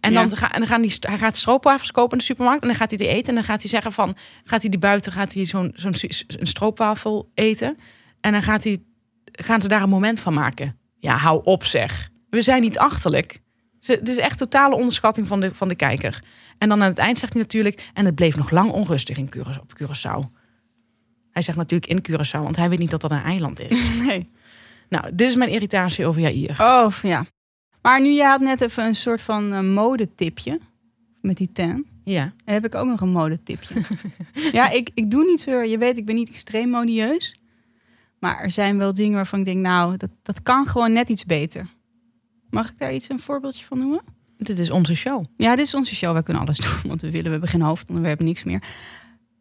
En 0.00 0.12
Ja. 0.12 0.26
dan, 0.26 0.36
ga, 0.36 0.52
en 0.52 0.58
dan 0.58 0.68
gaan 0.68 0.82
die, 0.82 0.96
hij 1.00 1.18
gaat 1.18 1.36
stroopwafels 1.36 1.90
kopen 1.92 2.12
in 2.12 2.18
de 2.18 2.24
supermarkt. 2.24 2.62
En 2.62 2.68
dan 2.68 2.76
gaat 2.76 2.88
hij 2.90 2.98
die 2.98 3.08
eten. 3.08 3.28
En 3.28 3.34
dan 3.34 3.44
gaat 3.44 3.60
hij 3.60 3.70
zeggen 3.70 3.92
van... 3.92 4.16
Gaat 4.44 4.60
hij 4.60 4.70
die 4.70 4.78
buiten, 4.80 5.12
gaat 5.12 5.34
hij 5.34 5.44
zo'n 5.44 5.72
zo'n 5.74 5.94
stroopwafel 6.42 7.30
eten. 7.34 7.78
En 8.20 8.32
dan 8.32 8.42
gaat 8.42 8.64
hij, 8.64 8.78
gaan 9.32 9.60
ze 9.60 9.68
daar 9.68 9.82
een 9.82 9.88
moment 9.88 10.20
van 10.20 10.34
maken. 10.34 10.76
Ja, 10.98 11.16
hou 11.16 11.40
op 11.44 11.64
zeg. 11.64 12.10
We 12.30 12.42
zijn 12.42 12.60
niet 12.60 12.78
achterlijk. 12.78 13.40
Het 13.80 14.08
is 14.08 14.16
echt 14.16 14.38
totale 14.38 14.74
onderschatting 14.74 15.26
van 15.26 15.40
de, 15.40 15.54
van 15.54 15.68
de 15.68 15.74
kijker. 15.74 16.22
En 16.58 16.68
dan 16.68 16.82
aan 16.82 16.88
het 16.88 16.98
eind 16.98 17.18
zegt 17.18 17.32
hij 17.32 17.42
natuurlijk... 17.42 17.90
En 17.94 18.04
het 18.04 18.14
bleef 18.14 18.36
nog 18.36 18.50
lang 18.50 18.70
onrustig 18.70 19.16
in 19.16 19.28
Cura- 19.28 19.60
op 19.60 19.72
Curaçao. 19.82 20.40
Hij 21.30 21.42
zegt 21.42 21.58
natuurlijk 21.58 21.92
in 21.92 22.02
Curaçao, 22.10 22.42
want 22.42 22.56
hij 22.56 22.68
weet 22.68 22.78
niet 22.78 22.90
dat 22.90 23.00
dat 23.00 23.10
een 23.10 23.22
eiland 23.22 23.60
is. 23.60 23.78
Nee. 24.06 24.30
nou, 24.88 25.14
dit 25.14 25.28
is 25.28 25.36
mijn 25.36 25.50
irritatie 25.50 26.06
over 26.06 26.20
Jair. 26.20 26.56
Oh, 26.60 26.92
ja. 27.02 27.24
Maar 27.82 28.00
nu, 28.00 28.10
je 28.10 28.24
had 28.24 28.40
net 28.40 28.60
even 28.60 28.84
een 28.84 28.94
soort 28.94 29.20
van 29.20 29.52
eh, 29.52 29.60
modetipje. 29.60 30.60
Met 31.20 31.36
die 31.36 31.50
ten. 31.52 31.86
Ja. 32.04 32.32
Dan 32.44 32.54
heb 32.54 32.64
ik 32.64 32.74
ook 32.74 32.86
nog 32.86 33.00
een 33.00 33.10
modetipje. 33.10 33.74
ja, 34.52 34.70
ik, 34.70 34.90
ik 34.94 35.10
doe 35.10 35.24
niet 35.24 35.40
zo... 35.40 35.62
Je 35.62 35.78
weet, 35.78 35.96
ik 35.96 36.06
ben 36.06 36.14
niet 36.14 36.28
extreem 36.28 36.68
modieus. 36.68 37.41
Maar 38.22 38.40
er 38.40 38.50
zijn 38.50 38.78
wel 38.78 38.94
dingen 38.94 39.14
waarvan 39.14 39.38
ik 39.38 39.44
denk... 39.44 39.58
Nou, 39.58 39.96
dat, 39.96 40.10
dat 40.22 40.42
kan 40.42 40.66
gewoon 40.66 40.92
net 40.92 41.08
iets 41.08 41.24
beter. 41.24 41.66
Mag 42.50 42.70
ik 42.70 42.78
daar 42.78 42.94
iets 42.94 43.08
een 43.08 43.20
voorbeeldje 43.20 43.64
van 43.64 43.78
noemen? 43.78 44.00
Dit 44.36 44.58
is 44.58 44.70
onze 44.70 44.94
show. 44.94 45.24
Ja, 45.36 45.56
dit 45.56 45.66
is 45.66 45.74
onze 45.74 45.94
show. 45.94 46.12
Wij 46.12 46.22
kunnen 46.22 46.42
alles 46.42 46.58
doen, 46.58 46.90
want 46.90 47.00
we 47.00 47.10
willen. 47.10 47.24
We 47.24 47.30
hebben 47.30 47.48
geen 47.48 47.60
hoofdonderwerp, 47.60 48.20
niks 48.20 48.44
meer. 48.44 48.62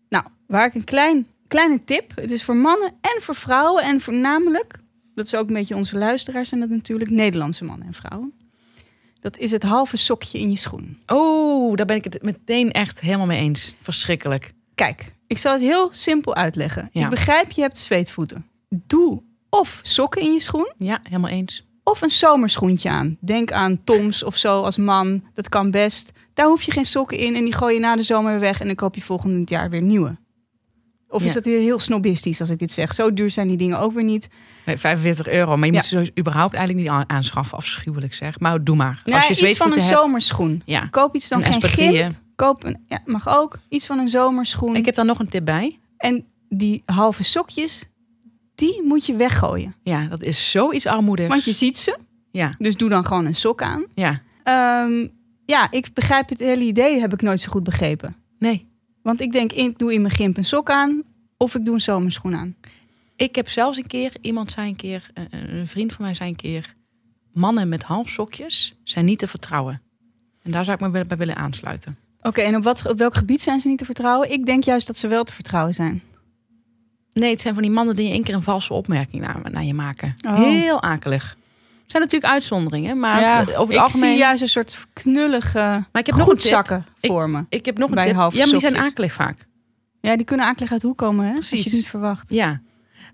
Nou, 0.09 0.25
waar 0.47 0.65
ik 0.65 0.73
een 0.73 0.83
klein, 0.83 1.27
kleine 1.47 1.83
tip. 1.83 2.11
Het 2.15 2.31
is 2.31 2.43
voor 2.43 2.55
mannen 2.55 2.93
en 3.01 3.21
voor 3.21 3.35
vrouwen. 3.35 3.83
En 3.83 4.01
voornamelijk, 4.01 4.79
dat 5.15 5.25
is 5.25 5.35
ook 5.35 5.47
een 5.47 5.53
beetje 5.53 5.75
onze 5.75 5.97
luisteraars... 5.97 6.49
zijn 6.49 6.59
dat 6.59 6.69
natuurlijk 6.69 7.09
Nederlandse 7.09 7.63
mannen 7.63 7.87
en 7.87 7.93
vrouwen. 7.93 8.33
Dat 9.19 9.37
is 9.37 9.51
het 9.51 9.63
halve 9.63 9.97
sokje 9.97 10.39
in 10.39 10.49
je 10.49 10.57
schoen. 10.57 10.97
Oh, 11.07 11.75
daar 11.75 11.85
ben 11.85 11.95
ik 11.95 12.03
het 12.03 12.23
meteen 12.23 12.71
echt 12.71 13.01
helemaal 13.01 13.25
mee 13.25 13.39
eens. 13.39 13.75
Verschrikkelijk. 13.81 14.51
Kijk, 14.75 15.13
ik 15.27 15.37
zal 15.37 15.53
het 15.53 15.61
heel 15.61 15.89
simpel 15.91 16.35
uitleggen. 16.35 16.89
Ja. 16.91 17.03
Ik 17.03 17.09
begrijp, 17.09 17.51
je 17.51 17.61
hebt 17.61 17.77
zweetvoeten. 17.77 18.49
Doe 18.75 19.21
of 19.49 19.79
sokken 19.83 20.21
in 20.21 20.33
je 20.33 20.39
schoen... 20.39 20.73
Ja, 20.77 20.99
helemaal 21.03 21.29
eens. 21.31 21.65
of 21.83 22.01
een 22.01 22.11
zomerschoentje 22.11 22.89
aan. 22.89 23.17
Denk 23.19 23.51
aan 23.51 23.83
Toms 23.83 24.23
of 24.23 24.37
zo 24.37 24.61
als 24.63 24.77
man. 24.77 25.23
Dat 25.33 25.49
kan 25.49 25.71
best. 25.71 26.11
Daar 26.33 26.45
hoef 26.45 26.61
je 26.63 26.71
geen 26.71 26.85
sokken 26.85 27.17
in 27.17 27.35
en 27.35 27.43
die 27.43 27.53
gooi 27.53 27.73
je 27.73 27.79
na 27.79 27.95
de 27.95 28.03
zomer 28.03 28.31
weer 28.31 28.39
weg 28.39 28.59
en 28.59 28.65
dan 28.65 28.75
koop 28.75 28.95
je 28.95 29.01
volgend 29.01 29.49
jaar 29.49 29.69
weer 29.69 29.81
nieuwe. 29.81 30.19
Of 31.07 31.23
is 31.23 31.33
dat 31.33 31.45
weer 31.45 31.59
heel 31.59 31.79
snobistisch 31.79 32.39
als 32.39 32.49
ik 32.49 32.59
dit 32.59 32.71
zeg? 32.71 32.93
Zo 32.93 33.13
duur 33.13 33.29
zijn 33.29 33.47
die 33.47 33.57
dingen 33.57 33.79
ook 33.79 33.91
weer 33.93 34.03
niet. 34.03 34.27
Nee, 34.65 34.77
45 34.77 35.27
euro. 35.27 35.57
Maar 35.57 35.65
je 35.65 35.71
Ja. 35.71 35.77
moet 35.77 35.81
ze 35.87 35.89
sowieso 35.93 36.11
überhaupt 36.19 36.53
eigenlijk 36.55 36.85
niet 36.85 36.95
aan- 36.95 37.09
aanschaffen. 37.09 37.57
Afschuwelijk 37.57 38.13
zeg. 38.13 38.39
Maar 38.39 38.63
doe 38.63 38.75
maar. 38.75 39.01
Nee, 39.05 39.15
Als 39.15 39.27
je 39.39 39.49
iets 39.49 39.57
van 39.57 39.67
een 39.67 39.73
hebt. 39.81 40.01
zomerschoen. 40.01 40.61
Ja, 40.65 40.87
Koop 40.87 41.15
iets 41.15 41.27
dan 41.27 41.43
een 41.45 41.61
geen 41.61 41.93
gimp. 41.93 42.11
Koop 42.35 42.63
een, 42.63 42.83
ja, 42.87 43.01
mag 43.05 43.27
ook. 43.27 43.59
Iets 43.69 43.85
van 43.85 43.99
een 43.99 44.09
zomerschoen. 44.09 44.75
Ik 44.75 44.85
heb 44.85 44.95
daar 44.95 45.05
nog 45.05 45.19
een 45.19 45.29
tip 45.29 45.45
bij. 45.45 45.79
En 45.97 46.25
die 46.49 46.81
halve 46.85 47.23
sokjes, 47.23 47.89
die 48.61 48.81
moet 48.83 49.05
je 49.05 49.15
weggooien. 49.15 49.73
Ja, 49.83 50.07
dat 50.07 50.21
is 50.21 50.51
zoiets 50.51 50.85
armoedigs. 50.85 51.29
Want 51.29 51.43
je 51.43 51.51
ziet 51.51 51.77
ze. 51.77 51.97
Ja, 52.31 52.55
Dus 52.57 52.75
doe 52.77 52.89
dan 52.89 53.05
gewoon 53.05 53.25
een 53.25 53.35
sok 53.35 53.61
aan. 53.61 53.85
ja. 53.95 54.21
Ehm, 54.43 55.07
ja, 55.45 55.71
ik 55.71 55.93
begrijp 55.93 56.29
het 56.29 56.39
hele 56.39 56.63
idee, 56.63 56.99
heb 56.99 57.13
ik 57.13 57.21
nooit 57.21 57.41
zo 57.41 57.51
goed 57.51 57.63
begrepen. 57.63 58.15
Nee. 58.39 58.67
Want 59.01 59.21
ik 59.21 59.31
denk, 59.31 59.51
ik 59.51 59.77
doe 59.79 59.93
in 59.93 60.01
mijn 60.01 60.13
gimp 60.13 60.37
een 60.37 60.45
sok 60.45 60.69
aan 60.69 61.03
of 61.37 61.55
ik 61.55 61.65
doe 61.65 61.73
een 61.73 61.81
zomerschoen 61.81 62.35
aan. 62.35 62.55
Ik 63.15 63.35
heb 63.35 63.49
zelfs 63.49 63.77
een 63.77 63.87
keer, 63.87 64.11
iemand 64.21 64.51
zei 64.51 64.67
een 64.69 64.75
keer, 64.75 65.09
een, 65.13 65.27
een 65.57 65.67
vriend 65.67 65.93
van 65.93 66.05
mij 66.05 66.13
zei 66.13 66.29
een 66.29 66.35
keer... 66.35 66.75
Mannen 67.33 67.69
met 67.69 67.83
halfsokjes 67.83 68.75
zijn 68.83 69.05
niet 69.05 69.19
te 69.19 69.27
vertrouwen. 69.27 69.81
En 70.43 70.51
daar 70.51 70.63
zou 70.65 70.77
ik 70.77 70.83
me 70.83 70.89
bij- 70.89 71.05
bij 71.05 71.17
willen 71.17 71.35
aansluiten. 71.35 71.97
Oké, 72.21 72.41
en 72.41 72.55
op, 72.55 72.63
wat, 72.63 72.85
op 72.89 72.97
welk 72.97 73.15
gebied 73.15 73.41
zijn 73.41 73.59
ze 73.59 73.67
niet 73.67 73.77
te 73.77 73.85
vertrouwen? 73.85 74.31
Ik 74.31 74.45
denk 74.45 74.63
juist 74.63 74.87
dat 74.87 74.97
ze 74.97 75.07
wel 75.07 75.23
te 75.23 75.33
vertrouwen 75.33 75.73
zijn. 75.73 76.01
Nee, 77.13 77.31
het 77.31 77.41
zijn 77.41 77.53
van 77.53 77.63
die 77.63 77.71
mannen 77.71 77.95
die 77.95 78.11
één 78.11 78.23
keer 78.23 78.35
een 78.35 78.41
valse 78.41 78.73
opmerking 78.73 79.25
naar, 79.25 79.51
naar 79.51 79.63
je 79.63 79.73
maken. 79.73 80.15
Oh. 80.27 80.35
Heel 80.35 80.81
akelig. 80.81 81.29
Het 81.81 81.91
zijn 81.91 82.03
natuurlijk 82.03 82.31
uitzonderingen, 82.31 82.99
maar 82.99 83.21
ja, 83.21 83.41
over 83.41 83.59
het 83.59 83.69
ik 83.69 83.77
algemeen... 83.77 84.09
zie 84.09 84.19
juist 84.19 84.41
een 84.41 84.49
soort 84.49 84.87
knullige 84.93 85.59
maar 85.59 86.01
ik 86.01 86.05
heb 86.05 86.15
nog 86.15 86.17
een 86.17 86.31
goedzakken 86.31 86.85
voor 87.01 87.29
me. 87.29 87.45
Ik 87.49 87.65
heb 87.65 87.77
nog 87.77 87.89
een 87.89 87.95
bij 87.95 88.03
tip. 88.03 88.13
Ja, 88.13 88.27
maar 88.27 88.45
die 88.45 88.59
zijn 88.59 88.77
akelig 88.77 89.13
vaak. 89.13 89.47
Ja, 90.01 90.15
die 90.15 90.25
kunnen 90.25 90.45
akelig 90.45 90.71
uit 90.71 90.81
hoe 90.81 90.95
komen, 90.95 91.25
hè? 91.25 91.35
Als 91.35 91.49
je 91.49 91.57
het 91.57 91.73
niet 91.73 91.87
verwacht. 91.87 92.29
Ja, 92.29 92.61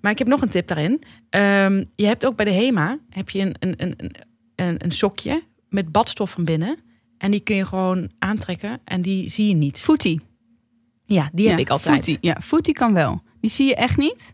maar 0.01 0.11
ik 0.11 0.17
heb 0.17 0.27
nog 0.27 0.41
een 0.41 0.49
tip 0.49 0.67
daarin. 0.67 1.03
Ehm, 1.29 1.83
je 1.95 2.05
hebt 2.05 2.25
ook 2.25 2.35
bij 2.35 2.45
de 2.45 2.51
HEMA 2.51 2.97
heb 3.09 3.29
je 3.29 3.39
een, 3.39 3.55
een, 3.59 3.73
een, 3.77 4.11
een, 4.55 4.75
een, 4.83 4.91
sokje 4.91 5.43
met 5.69 5.91
badstof 5.91 6.31
van 6.31 6.45
binnen. 6.45 6.77
En 7.17 7.31
die 7.31 7.39
kun 7.39 7.55
je 7.55 7.65
gewoon 7.65 8.09
aantrekken 8.19 8.79
en 8.83 9.01
die 9.01 9.29
zie 9.29 9.47
je 9.47 9.53
niet. 9.53 9.79
Footie. 9.79 10.21
Ja, 11.05 11.29
die 11.33 11.47
heb 11.47 11.57
Ja, 11.57 11.63
ik 11.63 11.69
altijd. 11.69 11.95
Footie. 11.95 12.17
Ja, 12.21 12.37
footie 12.41 12.73
kan 12.73 12.93
wel. 12.93 13.21
Die 13.41 13.49
zie 13.49 13.67
je 13.67 13.75
echt 13.75 13.97
niet. 13.97 14.33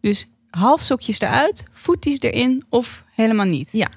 Dus 0.00 0.30
half 0.50 0.80
sokjes 0.82 1.20
eruit, 1.20 1.64
voeties 1.72 2.20
erin 2.20 2.64
of 2.68 3.04
helemaal 3.14 3.46
niet. 3.46 3.72
Ja. 3.72 3.88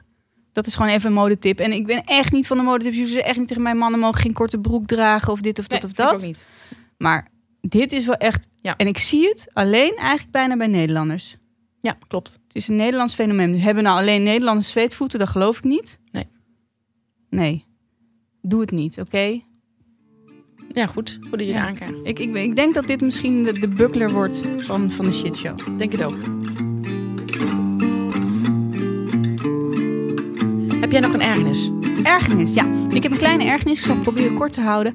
Dat 0.53 0.67
is 0.67 0.75
gewoon 0.75 0.91
even 0.91 1.07
een 1.09 1.13
modetip. 1.15 1.59
En 1.59 1.71
ik 1.71 1.85
ben 1.85 2.03
echt 2.03 2.31
niet 2.31 2.47
van 2.47 2.57
de 2.57 2.63
modetips. 2.63 2.95
Jullie 2.95 3.11
zeggen 3.11 3.29
echt 3.29 3.37
niet 3.37 3.47
tegen 3.47 3.63
mijn 3.63 3.77
mannen 3.77 3.99
mogen 3.99 4.21
geen 4.21 4.33
korte 4.33 4.59
broek 4.59 4.85
dragen 4.85 5.31
of 5.31 5.41
dit 5.41 5.59
of 5.59 5.67
dat 5.67 5.81
Nee, 5.81 5.89
of 5.91 5.95
vind 5.95 6.07
ik 6.07 6.13
dat. 6.13 6.21
ook 6.21 6.27
niet. 6.27 6.47
Maar 6.97 7.27
dit 7.61 7.91
is 7.91 8.05
wel 8.05 8.15
echt. 8.15 8.47
Ja. 8.61 8.75
En 8.77 8.87
ik 8.87 8.97
zie 8.97 9.27
het 9.27 9.47
alleen 9.53 9.95
eigenlijk 9.95 10.31
bijna 10.31 10.57
bij 10.57 10.67
Nederlanders. 10.67 11.35
Ja, 11.81 11.97
klopt. 12.07 12.31
Het 12.47 12.55
is 12.55 12.67
een 12.67 12.75
Nederlands 12.75 13.13
fenomeen. 13.13 13.59
Hebben 13.59 13.83
nou 13.83 13.97
alleen 13.99 14.23
Nederlanders 14.23 14.69
zweetvoeten? 14.69 15.19
Dat 15.19 15.29
geloof 15.29 15.57
ik 15.57 15.63
niet. 15.63 15.99
Nee. 16.11 16.27
Nee. 17.29 17.65
Doe 18.41 18.61
het 18.61 18.71
niet, 18.71 18.99
oké? 18.99 19.41
Ja, 20.73 20.85
goed. 20.85 21.17
Goed 21.21 21.31
dat 21.31 21.39
je 21.39 21.45
Ja. 21.45 21.53
het 21.53 21.67
aankaart. 21.67 22.05
Ik, 22.05 22.19
ik, 22.19 22.35
ik 22.35 22.55
denk 22.55 22.73
dat 22.73 22.87
dit 22.87 23.01
misschien 23.01 23.43
de, 23.43 23.59
de 23.59 23.67
buckler 23.67 24.11
wordt 24.11 24.41
van, 24.57 24.91
van 24.91 25.05
de 25.05 25.11
shitshow. 25.11 25.57
Denk 25.77 25.91
het 25.91 26.03
ook. 26.03 26.17
Heb 30.81 30.91
jij 30.91 30.99
nog 31.01 31.13
een 31.13 31.21
ergernis? 31.21 31.69
Ergernis, 32.03 32.53
ja. 32.53 32.65
Ik 32.89 33.03
heb 33.03 33.11
een 33.11 33.17
kleine 33.17 33.43
ergernis. 33.43 33.77
Ik 33.79 33.85
zal 33.85 33.93
het 33.93 34.03
proberen 34.03 34.33
kort 34.33 34.51
te 34.51 34.61
houden. 34.61 34.93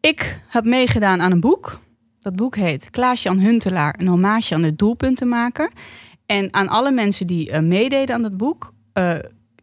Ik 0.00 0.40
heb 0.48 0.64
meegedaan 0.64 1.20
aan 1.20 1.32
een 1.32 1.40
boek. 1.40 1.78
Dat 2.18 2.36
boek 2.36 2.56
heet 2.56 2.90
Klaas-Jan 2.90 3.38
Huntelaar, 3.38 3.94
een 3.98 4.06
hommage 4.06 4.54
aan 4.54 4.62
de 4.62 4.76
doelpuntenmaker. 4.76 5.70
En 6.26 6.54
aan 6.54 6.68
alle 6.68 6.90
mensen 6.90 7.26
die 7.26 7.50
eh, 7.50 7.62
meededen 7.62 8.14
aan 8.14 8.22
dat 8.22 8.36
boek, 8.36 8.72
eh, 8.92 9.14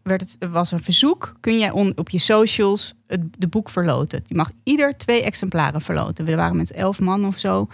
werd 0.07 0.21
het, 0.21 0.51
was 0.51 0.71
een 0.71 0.83
verzoek. 0.83 1.33
Kun 1.39 1.57
jij 1.57 1.71
op 1.95 2.09
je 2.09 2.19
socials 2.19 2.93
het 3.07 3.21
de 3.37 3.47
boek 3.47 3.69
verloten? 3.69 4.23
Je 4.27 4.35
mag 4.35 4.51
ieder 4.63 4.97
twee 4.97 5.23
exemplaren 5.23 5.81
verloten. 5.81 6.25
We 6.25 6.35
waren 6.35 6.57
met 6.57 6.71
elf 6.71 6.99
man 6.99 7.25
of 7.25 7.37
zo. 7.37 7.67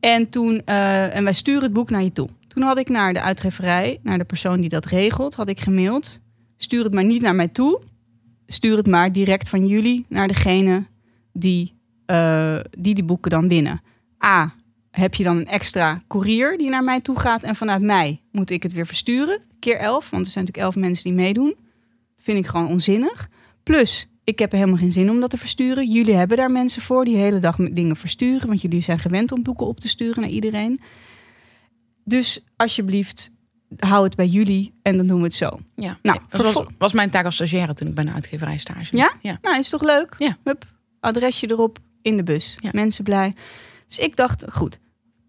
En 0.00 0.28
toen, 0.28 0.62
eh, 0.64 1.14
en 1.14 1.24
wij 1.24 1.32
sturen 1.32 1.62
het 1.62 1.72
boek 1.72 1.90
naar 1.90 2.02
je 2.02 2.12
toe. 2.12 2.28
Toen 2.48 2.62
had 2.62 2.78
ik 2.78 2.88
naar 2.88 3.12
de 3.12 3.20
uitgeverij, 3.20 3.98
naar 4.02 4.18
de 4.18 4.24
persoon 4.24 4.60
die 4.60 4.68
dat 4.68 4.84
regelt, 4.84 5.34
had 5.34 5.48
ik 5.48 5.60
gemaild. 5.60 6.18
Stuur 6.56 6.84
het 6.84 6.94
maar 6.94 7.04
niet 7.04 7.22
naar 7.22 7.34
mij 7.34 7.48
toe. 7.48 7.80
Stuur 8.46 8.76
het 8.76 8.86
maar 8.86 9.12
direct 9.12 9.48
van 9.48 9.66
jullie 9.66 10.04
naar 10.08 10.28
degene 10.28 10.86
die, 11.32 11.74
eh, 12.06 12.56
die 12.78 12.94
die 12.94 13.04
boeken 13.04 13.30
dan 13.30 13.48
winnen. 13.48 13.80
A, 14.24 14.54
heb 14.96 15.14
je 15.14 15.24
dan 15.24 15.36
een 15.36 15.46
extra 15.46 16.02
courier 16.08 16.58
die 16.58 16.68
naar 16.68 16.84
mij 16.84 17.00
toe 17.00 17.18
gaat. 17.18 17.42
En 17.42 17.56
vanuit 17.56 17.82
mij 17.82 18.22
moet 18.32 18.50
ik 18.50 18.62
het 18.62 18.72
weer 18.72 18.86
versturen. 18.86 19.40
Keer 19.58 19.78
elf, 19.78 20.10
want 20.10 20.26
er 20.26 20.32
zijn 20.32 20.44
natuurlijk 20.44 20.74
elf 20.74 20.84
mensen 20.84 21.04
die 21.04 21.12
meedoen. 21.12 21.56
Vind 22.18 22.38
ik 22.38 22.46
gewoon 22.46 22.66
onzinnig. 22.66 23.28
Plus, 23.62 24.08
ik 24.24 24.38
heb 24.38 24.52
er 24.52 24.58
helemaal 24.58 24.78
geen 24.78 24.92
zin 24.92 25.10
om 25.10 25.20
dat 25.20 25.30
te 25.30 25.36
versturen. 25.36 25.90
Jullie 25.90 26.14
hebben 26.14 26.36
daar 26.36 26.50
mensen 26.50 26.82
voor 26.82 27.04
die 27.04 27.14
de 27.14 27.20
hele 27.20 27.38
dag 27.38 27.58
met 27.58 27.76
dingen 27.76 27.96
versturen. 27.96 28.48
Want 28.48 28.62
jullie 28.62 28.82
zijn 28.82 28.98
gewend 28.98 29.32
om 29.32 29.42
boeken 29.42 29.66
op 29.66 29.80
te 29.80 29.88
sturen 29.88 30.20
naar 30.20 30.30
iedereen. 30.30 30.80
Dus 32.04 32.44
alsjeblieft, 32.56 33.30
hou 33.78 34.04
het 34.04 34.16
bij 34.16 34.26
jullie 34.26 34.74
en 34.82 34.96
dan 34.96 35.06
doen 35.06 35.18
we 35.18 35.24
het 35.24 35.34
zo. 35.34 35.58
Ja, 35.74 35.98
Nou, 36.02 36.20
dat 36.28 36.66
was, 36.78 36.92
mijn 36.92 37.10
taak 37.10 37.24
als 37.24 37.34
stagiaire 37.34 37.74
toen 37.74 37.88
ik 37.88 37.94
bij 37.94 38.04
een 38.04 38.12
uitgeverij 38.12 38.58
stage. 38.58 38.96
Ja? 38.96 39.12
ja. 39.20 39.38
Nou, 39.42 39.58
is 39.58 39.68
toch 39.68 39.82
leuk? 39.82 40.14
Ja. 40.18 40.36
Hup, 40.44 40.64
adresje 41.00 41.50
erop, 41.50 41.78
in 42.02 42.16
de 42.16 42.22
bus. 42.22 42.56
Ja. 42.60 42.70
Mensen 42.72 43.04
blij. 43.04 43.34
Dus 43.86 43.98
ik 43.98 44.16
dacht, 44.16 44.44
goed. 44.52 44.78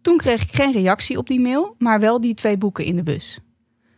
Toen 0.07 0.17
kreeg 0.17 0.41
ik 0.41 0.55
geen 0.55 0.71
reactie 0.71 1.17
op 1.17 1.27
die 1.27 1.39
mail, 1.39 1.75
maar 1.77 1.99
wel 1.99 2.21
die 2.21 2.33
twee 2.33 2.57
boeken 2.57 2.85
in 2.85 2.95
de 2.95 3.03
bus. 3.03 3.39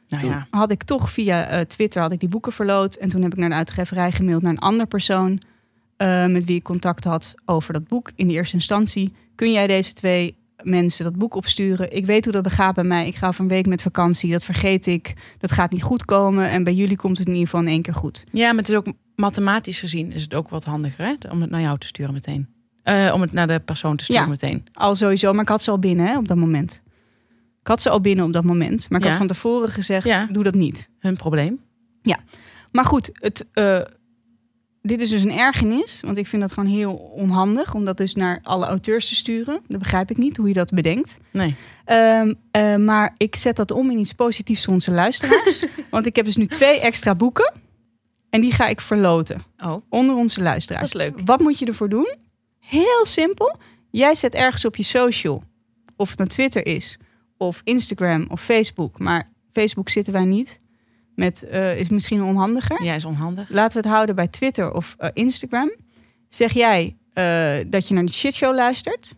Nou 0.08 0.22
Toen 0.22 0.32
ja, 0.32 0.48
had 0.50 0.72
ik 0.72 0.84
toch 0.84 1.12
via 1.12 1.48
eh, 1.48 1.60
Twitter 1.62 2.02
had 2.02 2.12
ik 2.12 2.20
die 2.20 2.30
boeken 2.30 2.52
verloot. 2.52 2.96
En 2.96 3.10
toen 3.10 3.22
heb 3.22 3.32
ik 3.32 3.38
naar 3.38 3.50
de 3.50 3.56
uitgeverij 3.56 4.12
gemaild 4.12 4.42
naar 4.42 4.52
een 4.52 4.60
andere 4.60 4.88
persoon... 4.88 5.42
eh, 5.98 6.26
met 6.26 6.46
wie 6.46 6.56
ik 6.56 6.64
contact 6.64 7.04
had 7.04 7.36
over 7.46 7.74
dat 7.74 7.88
boek. 7.88 8.12
In 8.16 8.28
de 8.28 8.34
eerste 8.34 8.56
instantie, 8.56 9.14
kun 9.36 9.52
jij 9.52 9.68
deze 9.68 9.94
twee 9.94 10.38
mensen 10.64 11.04
dat 11.04 11.16
boek 11.16 11.36
opsturen? 11.36 11.96
Ik 11.96 12.06
weet 12.06 12.24
hoe 12.24 12.34
dat 12.34 12.44
begaat 12.44 12.76
bij 12.76 12.84
mij. 12.84 13.08
Ik 13.08 13.16
ga 13.16 13.34
een 13.38 13.48
week 13.48 13.66
met 13.66 13.82
vakantie, 13.82 14.32
dat 14.32 14.44
vergeet 14.44 14.86
ik. 14.86 15.14
Dat 15.38 15.52
gaat 15.52 15.72
niet 15.72 15.84
goed 15.84 16.06
komen. 16.06 16.50
En 16.50 16.64
bij 16.64 16.74
jullie 16.74 16.98
komt 16.98 17.18
het 17.18 17.28
in 17.28 17.34
ieder 17.34 17.50
geval 17.50 17.66
in 17.66 17.72
één 17.72 17.82
keer 17.82 17.96
goed. 17.96 18.24
ja, 18.32 18.48
maar 18.48 18.60
het 18.60 18.70
is 18.70 18.76
ook 18.76 18.94
mathematisch 19.16 19.80
gezien 19.80 20.12
is 20.12 20.22
het 20.22 20.34
ook 20.34 20.50
wat 20.50 20.64
handiger 20.64 21.06
hè? 21.06 21.30
om 21.30 21.42
het 21.42 21.50
naar 21.50 21.62
jou 21.62 21.78
te 21.78 21.88
sturen 21.88 22.14
meteen. 22.14 22.48
Eh, 22.84 23.12
om 23.14 23.22
het 23.22 23.32
naar 23.34 23.48
de 23.48 23.60
persoon 23.60 23.96
te 23.98 24.04
sturen 24.04 24.24
Ja. 24.24 24.28
meteen. 24.30 24.66
Al 24.74 24.96
sowieso, 24.96 25.34
maar 25.34 25.42
ik 25.42 25.50
had 25.50 25.64
ze 25.64 25.72
al 25.72 25.80
binnen 25.80 26.06
hè, 26.08 26.18
op 26.18 26.28
dat 26.28 26.38
moment. 26.38 26.82
Ik 27.62 27.68
had 27.68 27.82
ze 27.82 27.90
al 27.90 28.02
binnen 28.02 28.26
op 28.26 28.34
dat 28.34 28.44
moment. 28.44 28.90
Maar 28.90 29.00
ik 29.00 29.04
Ja. 29.06 29.10
had 29.12 29.20
van 29.20 29.28
tevoren 29.28 29.70
gezegd, 29.70 30.06
Ja. 30.06 30.28
doe 30.32 30.44
dat 30.44 30.54
niet. 30.54 30.90
Hun 31.00 31.16
probleem. 31.16 31.60
Maar 32.72 32.86
goed, 32.86 33.10
het, 33.14 33.46
eh, 33.54 33.80
dit 34.82 35.02
is 35.02 35.10
dus 35.10 35.24
een 35.24 35.32
ergernis. 35.32 36.00
Want 36.02 36.18
ik 36.18 36.28
vind 36.28 36.42
dat 36.42 36.52
gewoon 36.52 36.70
heel 36.70 36.94
onhandig. 36.96 37.74
Om 37.74 37.86
dat 37.86 37.98
dus 37.98 38.16
naar 38.16 38.40
alle 38.44 38.66
auteurs 38.66 39.08
te 39.08 39.16
sturen. 39.16 39.60
Dat 39.68 39.80
begrijp 39.80 40.10
ik 40.10 40.18
niet, 40.18 40.38
hoe 40.38 40.48
je 40.48 40.54
dat 40.54 40.72
bedenkt. 40.74 41.18
Nee. 41.32 41.56
Ehm, 41.86 42.34
eh, 42.52 42.76
maar 42.76 43.14
ik 43.18 43.36
zet 43.36 43.56
dat 43.56 43.72
om 43.72 43.92
in 43.92 44.00
iets 44.00 44.14
positiefs 44.14 44.64
voor 44.64 44.74
onze 44.74 44.92
luisteraars. 44.92 45.66
want 45.92 46.06
ik 46.06 46.16
heb 46.16 46.26
dus 46.26 46.36
nu 46.36 46.46
twee 46.46 46.80
extra 46.80 47.16
boeken. 47.16 47.54
En 48.30 48.42
die 48.42 48.52
ga 48.52 48.68
ik 48.68 48.82
verloten. 48.82 49.42
Oh, 49.66 49.76
Onder 49.90 50.16
onze 50.16 50.42
luisteraars. 50.42 50.92
dat 50.92 51.02
is 51.02 51.08
leuk. 51.12 51.26
Wat 51.26 51.40
moet 51.40 51.60
je 51.60 51.66
ervoor 51.66 51.90
doen? 51.90 52.16
Heel 52.70 53.06
simpel. 53.06 53.56
Jij 53.90 54.16
zet 54.16 54.34
ergens 54.34 54.66
op 54.66 54.76
je 54.76 54.84
social, 54.84 55.44
of 55.96 56.10
het 56.10 56.18
nou 56.18 56.30
Twitter 56.30 56.66
is, 56.66 56.98
of 57.38 57.62
Instagram 57.64 58.26
of 58.32 58.42
Facebook. 58.42 59.00
Maar 59.00 59.30
Facebook 59.52 59.90
zitten 59.90 60.14
wij 60.14 60.26
niet. 60.26 60.60
Met, 61.16 61.44
eh, 61.44 61.80
is 61.80 61.90
misschien 61.90 62.24
onhandiger. 62.24 62.84
Jij 62.84 62.96
is 62.96 63.06
onhandig. 63.06 63.50
Laten 63.50 63.74
we 63.74 63.88
het 63.88 63.96
houden 63.96 64.16
bij 64.16 64.28
Twitter 64.28 64.74
of 64.74 64.96
eh, 64.98 65.10
Instagram. 65.14 65.72
Zeg 66.30 66.54
jij 66.54 66.98
eh, 67.14 67.58
dat 67.68 67.88
je 67.88 67.94
naar 67.94 68.06
de 68.06 68.12
shitshow 68.12 68.56
luistert? 68.56 69.14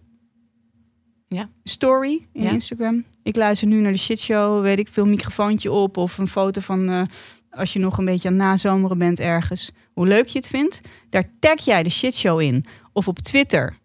Ja. 1.36 1.50
Story 1.64 2.28
in 2.34 2.44
Ja. 2.44 2.50
Instagram. 2.50 3.06
Ik 3.24 3.36
luister 3.36 3.68
nu 3.68 3.80
naar 3.82 3.92
de 3.92 3.98
shitshow. 3.98 4.62
Weet 4.62 4.80
ik 4.80 4.88
veel, 4.88 5.06
microfoontje 5.06 5.72
op 5.72 5.98
of 5.98 6.18
een 6.18 6.28
foto 6.28 6.62
van 6.62 6.90
eh, 6.90 7.02
als 7.50 7.74
je 7.74 7.80
nog 7.80 7.98
een 7.98 8.06
beetje 8.06 8.28
aan 8.28 8.34
het 8.34 8.44
nazomeren 8.44 8.98
bent 8.98 9.20
ergens. 9.20 9.72
Hoe 9.94 10.08
leuk 10.08 10.28
je 10.28 10.38
het 10.40 10.48
vindt. 10.48 10.82
Daar 11.10 11.30
tag 11.40 11.60
jij 11.66 11.84
de 11.84 11.90
shitshow 11.90 12.40
in. 12.42 12.66
Of 12.94 13.08
op 13.08 13.20
Twitter. 13.20 13.78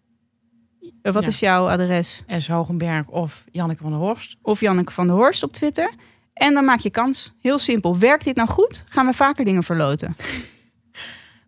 Eh, 1.01 1.13
wat 1.13 1.21
Ja. 1.23 1.27
is 1.29 1.39
jouw 1.39 1.67
adres? 1.67 2.21
S. 2.37 2.47
Hogenberg 2.47 3.07
of 3.07 3.43
Janneke 3.51 3.81
van 3.81 3.91
der 3.91 3.99
Horst. 3.99 4.35
Of 4.41 4.59
Janneke 4.59 4.91
van 4.93 5.07
der 5.07 5.15
Horst 5.15 5.43
op 5.43 5.53
Twitter. 5.53 5.91
En 6.33 6.53
dan 6.53 6.65
maak 6.65 6.79
je 6.79 6.89
kans. 6.89 7.33
Heel 7.41 7.59
simpel. 7.59 7.97
Werkt 7.97 8.23
dit 8.23 8.35
nou 8.35 8.49
goed? 8.49 8.83
Gaan 8.87 9.05
we 9.05 9.13
vaker 9.13 9.45
dingen 9.45 9.63
verloten? 9.63 10.15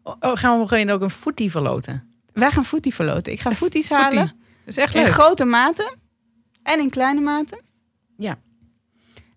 Oh, 0.04 0.16
oh, 0.20 0.36
gaan 0.36 0.60
we 0.60 0.68
gewoon 0.68 0.90
ook 0.90 1.02
een 1.02 1.10
footie 1.10 1.52
verloten? 1.52 2.04
Wij 2.34 2.52
gaan 2.52 2.66
footie 2.66 2.94
verloten. 2.94 3.34
Ik 3.34 3.40
ga 3.42 3.52
footies 3.52 3.88
Footie. 3.88 4.04
halen. 4.18 4.39
Is 4.70 4.78
echt 4.78 4.96
In 4.96 5.06
grote 5.06 5.46
mate 5.46 5.94
en 6.64 6.80
in 6.80 6.90
kleine 6.90 7.22
mate. 7.22 7.62
Ja. 8.18 8.38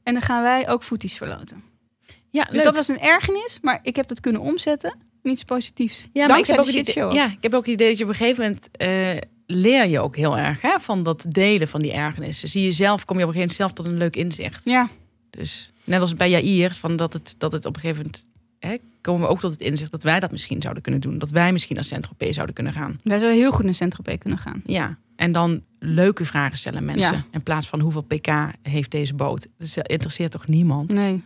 En 0.03 0.13
dan 0.13 0.23
gaan 0.23 0.43
wij 0.43 0.69
ook 0.69 0.83
footies 0.83 1.17
verloten. 1.17 1.63
Ja, 2.31 2.45
Dus 2.45 2.53
leuk. 2.55 2.65
dat 2.65 2.75
was 2.75 2.89
een 2.89 3.01
ergernis, 3.01 3.59
maar 3.63 3.79
ik 3.83 3.97
heb 3.97 4.09
dat 4.09 4.21
kunnen 4.21 4.41
omzetten 4.41 4.95
in 5.23 5.31
iets 5.31 5.45
positiefs. 5.45 6.07
Ja, 6.13 6.27
maar 6.27 6.39
ik 6.39 6.47
heb, 6.47 6.59
ook 6.59 6.67
het 6.67 6.75
idee, 6.75 7.13
ja, 7.13 7.27
ik 7.31 7.43
heb 7.43 7.55
ook 7.55 7.65
het 7.65 7.75
idee 7.75 7.89
dat 7.89 7.99
je 7.99 8.05
op 8.05 8.11
een 8.11 8.17
gegeven 8.17 8.43
moment 8.45 8.69
eh, 8.73 9.29
leer 9.47 9.87
je 9.87 10.01
ook 10.01 10.17
heel 10.17 10.39
erg 10.39 10.61
hè, 10.61 10.79
van 10.81 11.03
dat 11.03 11.25
delen 11.29 11.69
van 11.69 11.83
die 11.83 11.93
ergernissen. 11.93 12.49
Zie 12.49 12.63
je 12.63 12.73
zelf, 12.73 13.05
kom 13.05 13.17
je 13.19 13.23
op 13.23 13.29
een 13.29 13.35
gegeven 13.35 13.57
moment 13.57 13.57
zelf 13.57 13.73
tot 13.73 13.87
een 13.87 13.99
leuk 13.99 14.17
inzicht. 14.17 14.65
ja. 14.65 14.89
Dus 15.31 15.73
net 15.85 16.01
als 16.01 16.15
bij 16.15 16.31
Jair, 16.31 16.75
van 16.75 16.97
dat 16.97 17.13
het, 17.13 17.35
dat 17.39 17.53
het 17.53 17.67
op 17.67 17.75
een 17.75 17.81
gegeven 17.81 18.05
moment 18.05 18.25
hè, 18.59 18.77
komen 19.01 19.21
we 19.23 19.29
ook 19.29 19.41
tot 19.41 19.51
het 19.53 19.61
inzicht 19.61 19.91
dat 19.91 20.03
wij 20.03 20.21
dat 20.21 20.31
misschien 20.31 20.61
zouden 20.63 20.83
kunnen 20.83 21.01
doen. 21.01 21.19
Dat 21.19 21.31
wij 21.31 21.53
misschien 21.53 21.75
naar 21.75 21.85
Saint-Tropez 21.85 22.35
zouden 22.35 22.55
kunnen 22.55 22.73
gaan. 22.73 23.01
Wij 23.03 23.19
zouden 23.19 23.41
heel 23.41 23.53
goed 23.53 23.65
naar 23.65 23.75
Saint-Tropez 23.75 24.19
kunnen 24.19 24.39
gaan. 24.39 24.63
Ja, 24.67 24.99
en 25.23 25.33
dan 25.33 25.63
leuke 25.79 26.25
vragen 26.25 26.59
stellen 26.59 26.85
mensen. 26.85 27.15
Ja. 27.17 27.25
In 27.31 27.43
plaats 27.43 27.69
van 27.69 27.81
hoeveel 27.81 28.03
pk 28.03 28.29
heeft 28.63 28.91
deze 28.91 29.15
boot. 29.15 29.47
Dus 29.59 29.75
dat 29.75 29.89
interesseert 29.89 30.31
toch 30.31 30.47
niemand? 30.47 30.93
Nee. 30.93 31.23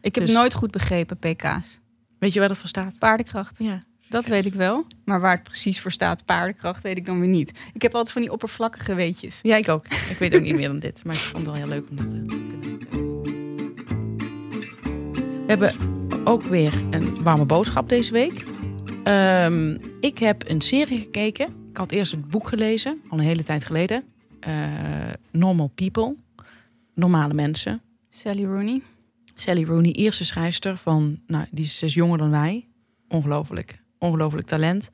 Ik 0.00 0.14
heb 0.14 0.24
Dus- 0.24 0.34
nooit 0.34 0.54
goed 0.54 0.70
begrepen 0.70 1.16
PK's. 1.18 1.78
Weet 2.18 2.32
je 2.32 2.38
waar 2.38 2.48
dat 2.48 2.56
voor 2.58 2.68
staat? 2.68 2.96
Paardenkracht. 2.98 3.56
Ja. 3.58 3.82
Dat 4.08 4.26
weet 4.26 4.46
ik 4.46 4.54
wel. 4.54 4.86
Maar 5.04 5.20
waar 5.20 5.34
het 5.34 5.42
precies 5.42 5.80
voor 5.80 5.90
staat, 5.92 6.24
paardenkracht, 6.24 6.82
weet 6.82 6.96
ik 6.96 7.06
dan 7.06 7.20
weer 7.20 7.28
niet. 7.28 7.52
Ik 7.72 7.82
heb 7.82 7.92
altijd 7.94 8.12
van 8.12 8.22
die 8.22 8.32
oppervlakkige 8.32 8.94
weetjes. 8.94 9.38
Ja, 9.42 9.56
ik 9.56 9.68
ook. 9.68 9.86
Ik 9.86 10.16
weet 10.18 10.34
ook 10.34 10.42
niet 10.42 10.54
meer 10.54 10.68
dan 10.68 10.78
dit. 10.78 11.04
Maar 11.04 11.14
ik 11.14 11.20
vond 11.20 11.36
het 11.36 11.46
wel 11.46 11.54
heel 11.54 11.68
leuk 11.68 11.90
om 11.90 11.96
dat 11.96 12.10
te 12.10 12.16
kunnen. 12.16 12.46
We 15.36 15.44
hebben 15.46 15.74
ook 16.24 16.42
weer 16.42 16.72
een 16.90 17.22
warme 17.22 17.44
boodschap 17.44 17.88
deze 17.88 18.12
week. 18.12 18.44
Ehm, 19.04 19.76
ik 20.00 20.18
heb 20.18 20.48
een 20.50 20.60
serie 20.60 20.98
gekeken. 20.98 21.57
Ik 21.78 21.84
had 21.84 21.92
eerst 21.92 22.12
het 22.12 22.28
boek 22.28 22.48
gelezen, 22.48 23.00
al 23.08 23.18
een 23.18 23.24
hele 23.24 23.44
tijd 23.44 23.64
geleden. 23.64 24.04
Eh, 24.40 24.52
Normal 25.30 25.70
People. 25.74 26.16
Normale 26.94 27.34
mensen. 27.34 27.80
Sally 28.08 28.44
Rooney. 28.44 28.82
Sally 29.34 29.64
Rooney, 29.64 29.92
Ierse 29.92 30.24
schrijfster 30.24 30.76
van, 30.76 31.20
nou, 31.26 31.46
die 31.50 31.64
is 31.64 31.78
zes 31.78 31.94
jonger 31.94 32.18
dan 32.18 32.30
wij. 32.30 32.66
Ongelooflijk. 33.08 33.82
Ongelooflijk 33.98 34.46
talent. 34.46 34.90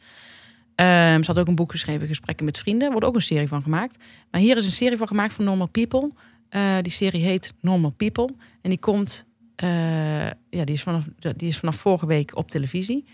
Ehm, 0.74 1.22
ze 1.22 1.26
had 1.26 1.38
ook 1.38 1.46
een 1.46 1.54
boek 1.54 1.70
geschreven, 1.70 2.06
Gesprekken 2.06 2.44
met 2.44 2.58
Vrienden. 2.58 2.86
Er 2.86 2.92
wordt 2.92 3.06
ook 3.06 3.14
een 3.14 3.22
serie 3.22 3.48
van 3.48 3.62
gemaakt. 3.62 4.04
Maar 4.30 4.40
hier 4.40 4.56
is 4.56 4.66
een 4.66 4.72
serie 4.72 4.96
van 4.98 5.06
gemaakt 5.06 5.32
van 5.32 5.44
Normal 5.44 5.68
People. 5.68 6.10
Eh, 6.48 6.76
die 6.82 6.92
serie 6.92 7.24
heet 7.24 7.54
Normal 7.60 7.90
People. 7.90 8.28
En 8.60 8.70
die 8.70 8.78
komt, 8.78 9.26
eh, 9.56 10.26
ja, 10.26 10.64
die 10.64 10.74
is, 10.74 10.82
vanaf, 10.82 11.04
die 11.36 11.48
is 11.48 11.58
vanaf 11.58 11.76
vorige 11.76 12.06
week 12.06 12.36
op 12.36 12.50
televisie. 12.50 13.04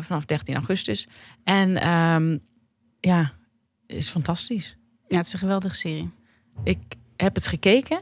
Vanaf 0.00 0.24
13 0.24 0.54
augustus. 0.54 1.08
En 1.44 1.76
ehm, 1.76 2.36
ja, 3.00 3.32
is 3.86 4.08
fantastisch 4.08 4.76
Ja, 5.08 5.16
het 5.16 5.26
is 5.26 5.32
een 5.32 5.38
geweldige 5.38 5.74
serie. 5.74 6.10
ik 6.64 6.78
heb 7.16 7.34
het 7.34 7.46
gekeken 7.46 8.00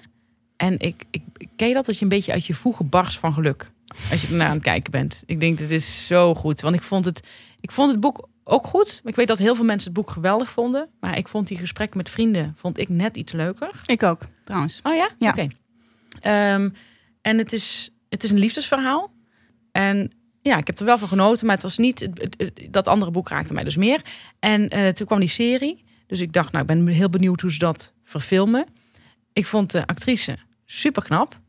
en 0.56 0.78
ik, 0.78 1.04
ik, 1.10 1.22
ik 1.36 1.48
ken 1.56 1.68
je 1.68 1.74
dat 1.74 1.86
dat 1.86 1.96
je 1.96 2.02
een 2.02 2.08
beetje 2.08 2.32
uit 2.32 2.46
je 2.46 2.54
voegen 2.54 2.88
barst 2.88 3.18
van 3.18 3.32
geluk 3.32 3.70
als 4.10 4.22
je 4.22 4.28
ernaar 4.28 4.48
aan 4.48 4.54
het 4.54 4.62
kijken 4.62 4.90
bent. 4.90 5.22
Ik 5.26 5.40
denk 5.40 5.58
dit 5.58 5.70
is 5.70 6.06
zo 6.06 6.34
goed, 6.34 6.60
want 6.60 6.74
ik 6.74 6.82
vond 6.82 7.04
het, 7.04 7.22
ik 7.60 7.72
vond 7.72 7.90
het 7.90 8.00
boek 8.00 8.28
ook 8.44 8.66
goed. 8.66 9.00
Ik 9.04 9.14
weet 9.14 9.26
dat 9.28 9.38
heel 9.38 9.54
veel 9.54 9.64
mensen 9.64 9.90
het 9.92 10.00
boek 10.00 10.10
geweldig 10.10 10.50
vonden, 10.50 10.88
maar 11.00 11.18
ik 11.18 11.28
vond 11.28 11.48
die 11.48 11.58
gesprekken 11.58 11.96
met 11.96 12.08
vrienden 12.10 12.52
vond 12.56 12.78
ik 12.78 12.88
net 12.88 13.16
iets 13.16 13.32
leuker. 13.32 13.70
Ik 13.86 14.02
ook, 14.02 14.20
trouwens. 14.44 14.80
Oh 14.82 14.94
ja, 14.94 15.10
Ja. 15.18 15.28
oké. 15.30 15.46
Ehm, 16.20 16.70
en 17.22 17.38
het 17.38 17.52
is, 17.52 17.90
het 18.08 18.24
is 18.24 18.30
een 18.30 18.38
liefdesverhaal 18.38 19.12
en 19.72 20.10
ja, 20.46 20.56
ik 20.58 20.66
heb 20.66 20.78
er 20.78 20.84
wel 20.84 20.98
van 20.98 21.08
genoten, 21.08 21.46
maar 21.46 21.54
het 21.54 21.64
was 21.64 21.78
niet 21.78 22.00
het- 22.00 22.52
dat 22.70 22.88
andere 22.88 23.10
boek 23.10 23.28
raakte 23.28 23.52
mij 23.52 23.64
dus 23.64 23.76
meer. 23.76 24.00
En 24.38 24.68
eh, 24.68 24.88
toen 24.92 25.06
kwam 25.06 25.18
die 25.18 25.28
serie. 25.28 25.84
Dus 26.06 26.20
ik 26.20 26.32
dacht, 26.32 26.52
nou, 26.52 26.64
ik 26.68 26.74
ben 26.74 26.86
heel 26.86 27.08
benieuwd 27.10 27.40
hoe 27.40 27.52
ze 27.52 27.58
dat 27.58 27.92
verfilmen. 28.02 28.66
Ik 29.32 29.46
vond 29.46 29.70
de 29.70 29.86
actrice 29.86 30.36
super 30.64 31.02
knap. 31.02 31.40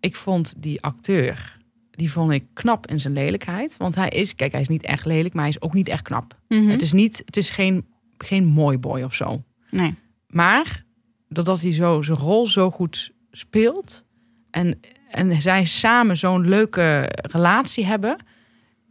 Ik 0.00 0.16
vond 0.16 0.54
die 0.62 0.82
acteur, 0.82 1.58
die 1.90 2.12
vond 2.12 2.32
ik 2.32 2.44
knap 2.52 2.86
in 2.86 3.00
zijn 3.00 3.12
lelijkheid. 3.12 3.76
Want 3.76 3.94
hij 3.94 4.08
is, 4.08 4.34
kijk, 4.34 4.52
hij 4.52 4.60
is 4.60 4.68
niet 4.68 4.82
echt 4.82 5.04
lelijk, 5.04 5.34
maar 5.34 5.42
hij 5.44 5.52
is 5.52 5.60
ook 5.60 5.74
niet 5.74 5.88
echt 5.88 6.02
knap. 6.02 6.38
Mhm. 6.48 6.68
Het 6.68 6.82
is 6.82 6.92
niet, 6.92 7.22
het 7.26 7.36
is 7.36 7.50
geen, 7.50 7.86
geen 8.18 8.44
mooi 8.44 8.78
boy 8.78 9.02
of 9.02 9.14
zo. 9.14 9.42
Nee. 9.70 9.94
Maar 10.26 10.84
doordat 11.28 11.60
hij 11.62 11.72
zo 11.72 12.02
zijn 12.02 12.18
rol 12.18 12.46
zo 12.46 12.70
goed 12.70 13.12
speelt 13.30 14.04
en 14.50 14.80
en 15.10 15.42
zij 15.42 15.64
samen 15.64 16.16
zo'n 16.16 16.48
leuke 16.48 17.08
relatie 17.30 17.86
hebben, 17.86 18.16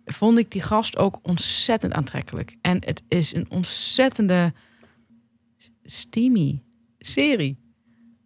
vond 0.06 0.38
ik 0.38 0.52
die 0.52 0.62
gast 0.62 0.97
ook 0.97 1.20
ontzettend 1.22 1.93
aantrekkelijk. 1.93 2.56
En 2.62 2.78
het 2.86 3.02
is 3.08 3.34
een 3.34 3.45
ontzettende 3.49 4.54
steamy 5.84 6.64
serie. 6.99 7.60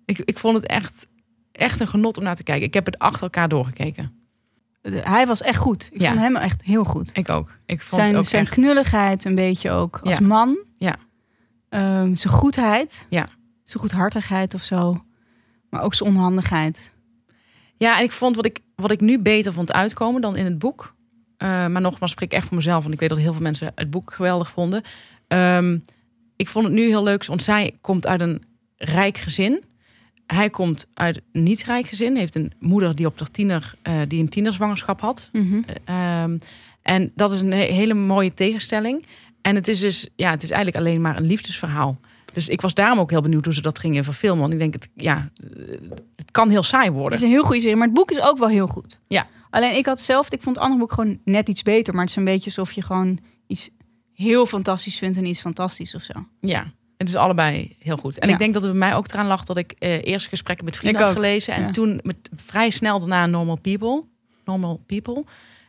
Ik, 0.05 0.17
ik 0.19 0.39
vond 0.39 0.55
het 0.55 0.65
echt, 0.67 1.07
echt 1.51 1.79
een 1.79 1.87
genot 1.87 2.17
om 2.17 2.23
naar 2.23 2.35
te 2.35 2.43
kijken. 2.43 2.65
Ik 2.67 2.73
heb 2.73 2.85
het 2.85 2.99
achter 2.99 3.21
elkaar 3.23 3.47
doorgekeken. 3.49 4.23
Hij 4.91 5.27
was 5.27 5.41
echt 5.41 5.57
goed. 5.57 5.89
Ik 5.91 6.01
Ja. 6.01 6.07
vond 6.09 6.19
hem 6.19 6.35
echt 6.35 6.61
heel 6.63 6.83
goed. 6.83 7.09
Ik 7.17 7.29
ook. 7.29 7.59
Ik 7.65 7.81
vond 7.81 8.01
Zijn, 8.01 8.15
ook 8.15 8.25
zijn 8.25 8.45
echt... 8.45 8.53
knulligheid 8.53 9.25
een 9.25 9.35
beetje 9.35 9.71
ook 9.71 9.99
als 10.03 10.17
Ja. 10.17 10.25
man. 10.25 10.57
Ja. 10.77 10.95
Ehm, 11.69 12.15
zijn 12.15 12.33
goedheid. 12.33 13.05
Ja. 13.09 13.27
Zijn 13.63 13.79
goedhartigheid 13.83 14.53
of 14.53 14.63
zo. 14.63 15.03
Maar 15.69 15.81
ook 15.81 15.93
zijn 15.93 16.09
onhandigheid. 16.09 16.93
Ja, 17.77 17.97
en 17.97 18.03
ik 18.03 18.11
vond 18.11 18.35
wat 18.35 18.45
ik, 18.45 18.59
wat 18.75 18.91
ik 18.91 19.01
nu 19.01 19.19
beter 19.19 19.53
vond 19.53 19.71
uitkomen 19.73 20.21
dan 20.21 20.35
in 20.35 20.45
het 20.45 20.59
boek. 20.59 20.95
Eh, 21.37 21.47
maar 21.67 21.81
nogmaals, 21.81 22.11
spreek 22.11 22.31
ik 22.31 22.37
echt 22.37 22.47
voor 22.47 22.57
mezelf. 22.57 22.81
Want 22.81 22.93
ik 22.93 22.99
weet 22.99 23.09
dat 23.09 23.17
heel 23.17 23.33
veel 23.33 23.41
mensen 23.41 23.71
het 23.75 23.89
boek 23.89 24.13
geweldig 24.13 24.49
vonden. 24.49 24.81
Ehm, 25.27 25.77
ik 26.35 26.47
vond 26.47 26.65
het 26.65 26.73
nu 26.73 26.87
heel 26.87 27.03
leuk, 27.03 27.25
want 27.25 27.43
zij 27.43 27.71
komt 27.81 28.07
uit 28.07 28.21
een 28.21 28.43
rijk 28.77 29.17
gezin. 29.17 29.63
Hij 30.27 30.49
komt 30.49 30.87
uit 30.93 31.21
een 31.31 31.43
niet-rijk 31.43 31.87
gezin. 31.87 32.15
Heeft 32.15 32.35
een 32.35 32.51
moeder 32.59 32.95
die 32.95 33.05
op 33.05 33.17
de 33.17 33.25
tiener, 33.31 33.73
eh, 33.81 33.93
die 34.07 34.21
een 34.21 34.29
tienerzwangerschap 34.29 35.01
had. 35.01 35.29
Ehm, 35.85 36.37
en 36.81 37.11
dat 37.15 37.31
is 37.31 37.39
een 37.39 37.51
he- 37.51 37.71
hele 37.73 37.93
mooie 37.93 38.33
tegenstelling. 38.33 39.05
En 39.41 39.55
het 39.55 39.67
is 39.67 39.79
dus, 39.79 40.07
ja, 40.15 40.29
het 40.31 40.43
is 40.43 40.49
eigenlijk 40.51 40.85
alleen 40.85 41.01
maar 41.01 41.17
een 41.17 41.25
liefdesverhaal. 41.25 41.99
Dus 42.33 42.47
ik 42.49 42.61
was 42.61 42.73
daarom 42.73 42.99
ook 42.99 43.09
heel 43.09 43.21
benieuwd 43.21 43.45
hoe 43.45 43.53
ze 43.53 43.61
dat 43.61 43.79
gingen 43.79 44.03
verfilmen. 44.03 44.41
Want 44.41 44.53
ik 44.53 44.59
denk, 44.59 44.73
het, 44.73 44.89
ja, 44.95 45.29
het 46.15 46.31
kan 46.31 46.49
heel 46.49 46.63
saai 46.63 46.85
Het 46.85 46.93
worden. 46.93 47.17
is 47.17 47.23
een 47.23 47.29
heel 47.29 47.43
goede 47.43 47.59
serie, 47.61 47.75
maar 47.75 47.85
het 47.87 47.95
boek 47.95 48.11
is 48.11 48.21
ook 48.21 48.37
wel 48.37 48.47
heel 48.47 48.67
goed. 48.67 48.99
Ja. 49.07 49.27
Alleen 49.55 49.75
ik 49.75 49.85
had 49.85 50.01
zelf, 50.01 50.31
ik 50.31 50.41
vond 50.41 50.55
het 50.55 50.65
andere 50.65 50.81
boek 50.81 50.91
gewoon 50.93 51.19
net 51.23 51.49
iets 51.49 51.61
beter. 51.61 51.93
Maar 51.93 52.01
het 52.01 52.11
is 52.11 52.15
een 52.17 52.23
beetje 52.23 52.45
alsof 52.45 52.71
je 52.71 52.81
gewoon 52.81 53.19
iets 53.47 53.69
heel 54.13 54.45
fantastisch 54.45 54.97
vindt 54.97 55.17
en 55.17 55.25
iets 55.25 55.41
fantastisch 55.41 55.95
of 55.95 56.01
zo. 56.01 56.13
Ja, 56.39 56.71
het 56.97 57.07
is 57.07 57.15
allebei 57.15 57.75
heel 57.79 57.97
goed. 57.97 58.19
En 58.19 58.27
Ja. 58.27 58.33
ik 58.33 58.39
denk 58.39 58.53
dat 58.53 58.63
het 58.63 58.71
bij 58.71 58.79
mij 58.81 58.95
ook 58.95 59.07
eraan 59.07 59.27
lag 59.27 59.45
dat 59.45 59.57
ik 59.57 59.71
eh, 59.71 60.03
eerst 60.03 60.27
gesprekken 60.27 60.65
met 60.65 60.75
vrienden 60.75 61.01
Ik 61.01 61.07
had 61.07 61.15
ook, 61.15 61.23
gelezen. 61.23 61.53
En 61.53 61.61
ja. 61.61 61.71
toen 61.71 61.99
met, 62.03 62.15
vrij 62.35 62.69
snel 62.69 62.99
daarna 62.99 63.25
Normal 63.25 63.55
People. 63.55 64.03
Normal 64.45 64.83
People. 64.85 65.23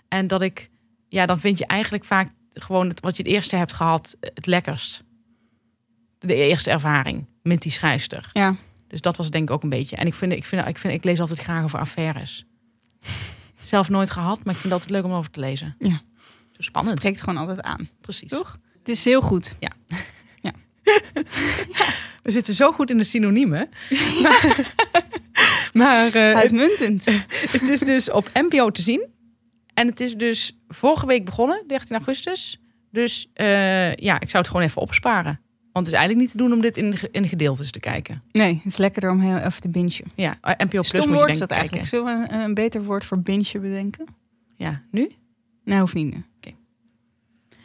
En 0.08 0.26
dat 0.26 0.42
ik, 0.42 0.70
ja, 1.08 1.26
dan 1.26 1.40
vind 1.40 1.58
je 1.58 1.66
eigenlijk 1.66 2.04
vaak 2.04 2.30
gewoon 2.50 2.88
het, 2.88 3.00
wat 3.00 3.16
je 3.16 3.22
het 3.22 3.32
eerste 3.32 3.56
hebt 3.56 3.72
gehad 3.72 4.16
het 4.20 4.46
lekkerst. 4.46 5.02
De 6.18 6.34
eerste 6.34 6.70
ervaring 6.70 7.26
met 7.42 7.62
die 7.62 7.72
schrijfster. 7.72 8.30
Ja. 8.32 8.54
Dus 8.88 9.00
dat 9.00 9.16
was 9.16 9.30
denk 9.30 9.48
ik 9.48 9.54
ook 9.54 9.62
een 9.62 9.68
beetje. 9.68 9.96
En 9.96 10.06
ik 10.06 10.14
vind, 10.14 10.32
ik 10.32 10.44
vind, 10.44 10.68
ik 10.68 10.78
vind, 10.78 10.94
ik 10.94 11.04
lees 11.04 11.20
altijd 11.20 11.38
graag 11.38 11.64
over 11.64 11.78
affaires. 11.78 12.44
Zelf 13.66 13.88
nooit 13.88 14.10
gehad, 14.10 14.44
maar 14.44 14.54
ik 14.54 14.60
vind 14.60 14.72
dat 14.72 14.90
leuk 14.90 15.04
om 15.04 15.12
over 15.12 15.30
te 15.30 15.40
lezen. 15.40 15.74
Ja. 15.78 15.88
Zo 15.88 15.96
Het 16.52 16.64
spannend. 16.64 16.96
spreekt 16.98 17.20
gewoon 17.20 17.36
altijd 17.36 17.62
aan. 17.62 17.88
Precies. 18.00 18.28
Toch? 18.28 18.58
Het 18.78 18.88
is 18.88 19.04
heel 19.04 19.20
goed. 19.20 19.56
We 22.22 22.30
zitten 22.30 22.54
zo 22.54 22.72
goed 22.72 22.90
in 22.90 22.98
de 22.98 23.04
synoniemen. 23.04 23.68
maar 24.22 24.56
maar 25.72 26.06
eh, 26.06 26.12
het, 26.28 26.36
Uitmuntend. 26.36 27.04
het 27.50 27.62
is 27.62 27.80
dus 27.80 28.10
op 28.10 28.30
NPO 28.32 28.70
te 28.70 28.82
zien. 28.82 29.06
En 29.74 29.86
het 29.86 30.00
is 30.00 30.14
dus 30.14 30.58
vorige 30.68 31.06
week 31.06 31.24
begonnen, 31.24 31.64
13 31.66 31.96
augustus. 31.96 32.60
Dus 32.90 33.26
eh, 33.32 33.94
ja, 33.94 34.20
ik 34.20 34.30
zou 34.30 34.42
het 34.42 34.46
gewoon 34.46 34.62
even 34.62 34.82
opsparen. 34.82 35.40
Want 35.76 35.88
het 35.88 35.94
is 35.96 36.00
eigenlijk 36.02 36.20
niet 36.20 36.30
te 36.30 36.44
doen 36.48 36.56
om 36.56 36.60
dit 36.62 36.76
in, 36.76 36.94
in 37.10 37.22
de 37.22 37.28
gedeeltes 37.28 37.70
te 37.70 37.80
kijken. 37.80 38.22
Nee, 38.32 38.54
het 38.54 38.64
is 38.72 38.76
lekkerder 38.76 39.10
om 39.10 39.20
heel 39.20 39.36
even 39.36 39.60
te 39.60 39.68
bingen. 39.68 39.92
Ja, 40.14 40.38
eh, 40.40 40.52
NPO 40.52 40.68
Plus 40.68 40.86
Stom 40.88 41.08
moet 41.08 41.18
je 41.18 41.20
is 41.22 41.26
denk 41.26 41.38
dat 41.38 41.50
eigenlijk. 41.50 41.86
Zullen 41.88 42.20
we 42.20 42.34
een, 42.34 42.40
een 42.40 42.54
beter 42.54 42.84
woord 42.84 43.04
voor 43.04 43.18
bingen 43.18 43.60
bedenken? 43.60 44.06
Ja, 44.56 44.82
nu? 44.90 45.10
Nee, 45.64 45.78
hoeft 45.78 45.94
niet 45.94 46.14
nu. 46.14 46.24
Oké. 46.36 46.54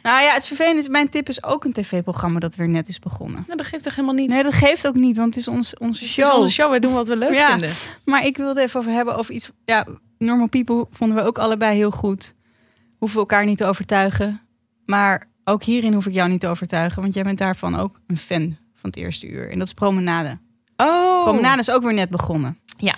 Nou 0.02 0.22
ja, 0.22 0.34
het 0.34 0.46
vervelende 0.46 0.80
is, 0.80 0.88
mijn 0.88 1.08
tip 1.08 1.28
is 1.28 1.44
ook 1.44 1.64
een 1.64 1.72
tv-programma 1.72 2.38
dat 2.40 2.54
weer 2.54 2.68
net 2.68 2.88
is 2.88 2.98
begonnen. 2.98 3.44
Nou, 3.46 3.56
dat 3.56 3.66
geeft 3.66 3.84
toch 3.84 3.94
helemaal 3.94 4.14
niet. 4.16 4.28
Nee, 4.30 4.42
dat 4.42 4.54
geeft 4.54 4.86
ook 4.86 4.94
niet, 4.94 5.16
want 5.16 5.34
het 5.34 5.36
is 5.46 5.48
ons, 5.48 5.76
onze 5.78 6.04
Het 6.04 6.12
show. 6.12 6.26
is 6.26 6.32
onze 6.34 6.50
show, 6.50 6.70
wij 6.70 6.78
doen 6.80 6.92
wat 6.92 7.08
we 7.08 7.16
leuk 7.16 7.34
Ja. 7.34 7.50
vinden. 7.50 7.70
Maar 8.04 8.24
ik 8.26 8.36
wilde 8.36 8.60
even 8.62 8.80
over 8.80 8.92
hebben 8.92 9.16
over 9.16 9.34
iets. 9.34 9.50
Ja, 9.64 9.86
Normal 10.18 10.48
People 10.48 10.86
vonden 10.90 11.16
we 11.16 11.22
ook 11.22 11.38
allebei 11.38 11.76
heel 11.76 11.90
goed. 11.90 12.34
Hoeven 12.98 13.16
we 13.16 13.22
elkaar 13.28 13.44
niet 13.44 13.58
te 13.58 13.64
overtuigen. 13.64 14.40
Maar 14.86 15.30
ook 15.44 15.62
hierin 15.62 15.92
hoef 15.92 16.06
ik 16.06 16.12
jou 16.12 16.28
niet 16.28 16.40
te 16.40 16.46
overtuigen, 16.46 17.02
want 17.02 17.14
jij 17.14 17.22
bent 17.22 17.38
daarvan 17.38 17.76
ook 17.76 18.00
een 18.06 18.18
fan 18.18 18.56
van 18.74 18.90
het 18.90 18.96
eerste 18.96 19.28
uur. 19.28 19.50
En 19.50 19.58
dat 19.58 19.66
is 19.66 19.74
Promenade. 19.74 20.36
Oh, 20.76 21.22
Promenade 21.22 21.58
is 21.60 21.70
ook 21.70 21.82
weer 21.82 21.94
net 21.94 22.10
begonnen. 22.10 22.58
Ja. 22.76 22.96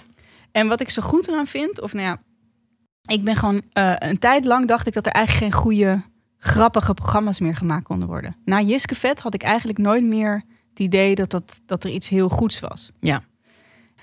En 0.52 0.68
wat 0.68 0.80
ik 0.80 0.90
zo 0.90 1.02
goed 1.02 1.28
eraan 1.28 1.46
vind, 1.46 1.80
of 1.80 1.92
nou 1.92 2.06
ja, 2.06 2.18
ik 3.06 3.24
ben 3.24 3.36
gewoon 3.36 3.62
eh, 3.72 3.92
een 3.98 4.18
tijd 4.18 4.44
lang 4.44 4.68
dacht 4.68 4.86
ik 4.86 4.92
dat 4.92 5.06
er 5.06 5.12
eigenlijk 5.12 5.44
geen 5.44 5.62
goede, 5.62 6.02
grappige 6.38 6.94
programma's 6.94 7.40
meer 7.40 7.56
gemaakt 7.56 7.84
konden 7.84 8.08
worden. 8.08 8.36
Na 8.44 8.60
Jiske 8.60 8.94
Vet 8.94 9.20
had 9.20 9.34
ik 9.34 9.42
eigenlijk 9.42 9.78
nooit 9.78 10.04
meer 10.04 10.42
het 10.68 10.78
idee 10.78 11.14
dat, 11.14 11.30
dat, 11.30 11.60
dat 11.66 11.84
er 11.84 11.90
iets 11.90 12.08
heel 12.08 12.28
goeds 12.28 12.60
was. 12.60 12.90
Ja. 12.98 13.22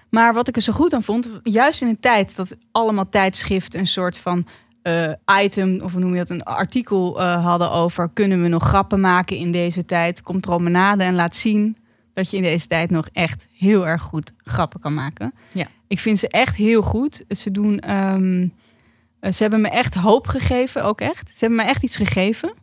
Maar 0.10 0.34
wat 0.34 0.48
ik 0.48 0.56
er 0.56 0.62
zo 0.62 0.74
goed 0.74 0.94
aan 0.94 1.04
vond, 1.04 1.30
juist 1.44 1.82
in 1.82 1.88
een 1.88 2.00
tijd 2.00 2.36
dat 2.36 2.56
allemaal 2.72 3.10
tijdschriften 3.10 3.80
een 3.80 3.88
soort 3.88 4.18
van 4.18 4.48
eh, 4.82 5.12
item, 5.44 5.82
of 5.82 5.92
hoe 5.92 6.02
noem 6.02 6.12
je 6.12 6.18
dat, 6.18 6.30
een 6.30 6.44
artikel 6.44 7.22
eh, 7.22 7.46
hadden 7.46 7.72
over 7.72 8.10
kunnen 8.14 8.42
we 8.42 8.48
nog 8.48 8.64
grappen 8.64 9.00
maken 9.00 9.38
in 9.38 9.52
deze 9.52 9.86
tijd, 9.86 10.22
komt 10.22 10.42
Promenade 10.42 11.04
en 11.04 11.16
laat 11.16 11.36
zien 11.36 11.78
dat 12.14 12.32
je 12.32 12.38
in 12.38 12.44
deze 12.44 12.68
tijd 12.68 12.90
nog 12.90 13.08
echt 13.14 13.48
heel 13.58 13.88
erg 13.88 14.02
goed 14.02 14.34
grappen 14.38 14.80
kan 14.80 14.94
maken. 14.94 15.34
Ja. 15.54 15.68
Ik 15.88 16.00
vind 16.00 16.20
ze 16.20 16.28
echt 16.28 16.56
heel 16.56 16.82
goed. 16.82 17.24
Ze 17.30 17.52
doen, 17.52 17.80
ehm, 17.80 18.48
eh, 19.20 19.32
ze 19.32 19.42
hebben 19.42 19.62
me 19.62 19.70
echt 19.70 19.94
hoop 19.94 20.28
gegeven, 20.28 20.84
ook 20.84 21.02
echt. 21.02 21.30
Ze 21.30 21.38
hebben 21.40 21.58
me 21.58 21.64
echt 21.64 21.84
iets 21.84 21.96
gegeven. 21.96 22.54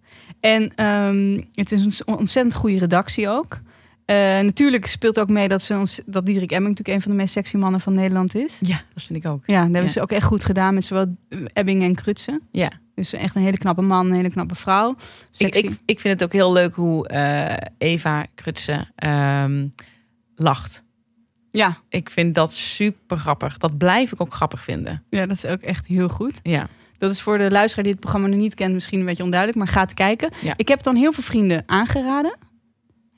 En 0.40 0.72
ehm, 0.74 1.42
het 1.52 1.72
is 1.72 1.82
een 1.82 2.16
ontzettend 2.16 2.54
goede 2.54 2.78
redactie 2.78 3.28
ook. 3.28 3.60
Eh, 4.09 4.16
natuurlijk 4.40 4.86
speelt 4.86 5.20
ook 5.20 5.28
mee 5.28 5.48
dat, 5.48 5.62
ze 5.62 5.74
ons, 5.74 6.00
dat 6.06 6.26
Diederik 6.26 6.50
Emming 6.52 6.68
natuurlijk 6.70 6.96
een 6.96 7.02
van 7.02 7.11
de 7.11 7.16
meest 7.16 7.32
sexy 7.32 7.56
mannen 7.56 7.80
van 7.80 7.94
Nederland 7.94 8.34
is. 8.34 8.59
Ja, 8.61 8.80
dat 8.94 9.02
vind 9.02 9.24
ik 9.24 9.30
ook. 9.30 9.42
Ja, 9.46 9.54
dat 9.54 9.62
hebben 9.62 9.82
Ja. 9.82 9.88
ze 9.88 10.00
ook 10.00 10.11
echt 10.12 10.24
goed 10.26 10.44
gedaan 10.44 10.74
met 10.74 10.84
zowel 10.84 11.16
Ebbing 11.52 11.82
en 11.82 11.94
Krutsen. 11.94 12.40
Ja. 12.52 12.70
Dus 12.94 13.12
echt 13.12 13.36
een 13.36 13.42
hele 13.42 13.59
knappe 13.59 13.82
man, 13.82 14.06
een 14.06 14.12
hele 14.12 14.30
knappe 14.30 14.54
vrouw. 14.54 14.96
Ik, 15.36 15.54
ik, 15.54 15.78
ik 15.84 16.00
vind 16.00 16.14
het 16.14 16.24
ook 16.24 16.32
heel 16.32 16.52
leuk 16.52 16.74
hoe 16.74 17.09
eh, 17.09 17.56
Eva 17.78 18.26
Krutse 18.34 18.86
ehm, 18.94 19.66
lacht. 20.34 20.84
ja, 21.50 21.76
Ik 21.88 22.11
vind 22.11 22.34
dat 22.34 22.52
super 22.54 23.16
grappig. 23.16 23.59
Dat 23.59 23.78
blijf 23.78 24.12
ik 24.12 24.20
ook 24.20 24.34
grappig 24.34 24.64
vinden. 24.64 25.02
ja, 25.11 25.26
dat 25.26 25.36
is 25.36 25.46
ook 25.46 25.61
echt 25.61 25.86
heel 25.86 26.09
goed. 26.09 26.40
Ja. 26.42 26.68
Dat 26.98 27.11
is 27.11 27.20
voor 27.20 27.38
de 27.38 27.50
luisteraar 27.50 27.84
die 27.84 27.92
het 27.92 28.00
programma 28.02 28.28
nog 28.28 28.38
niet 28.38 28.54
kent 28.54 28.74
misschien 28.74 29.00
een 29.00 29.06
beetje 29.06 29.22
onduidelijk, 29.22 29.59
maar 29.59 29.68
gaat 29.68 29.94
kijken. 29.94 30.30
Ja. 30.42 30.52
Ik 30.56 30.68
heb 30.68 30.82
dan 30.82 30.96
heel 30.96 31.12
veel 31.12 31.22
vrienden 31.22 31.62
aangeraden. 31.66 32.36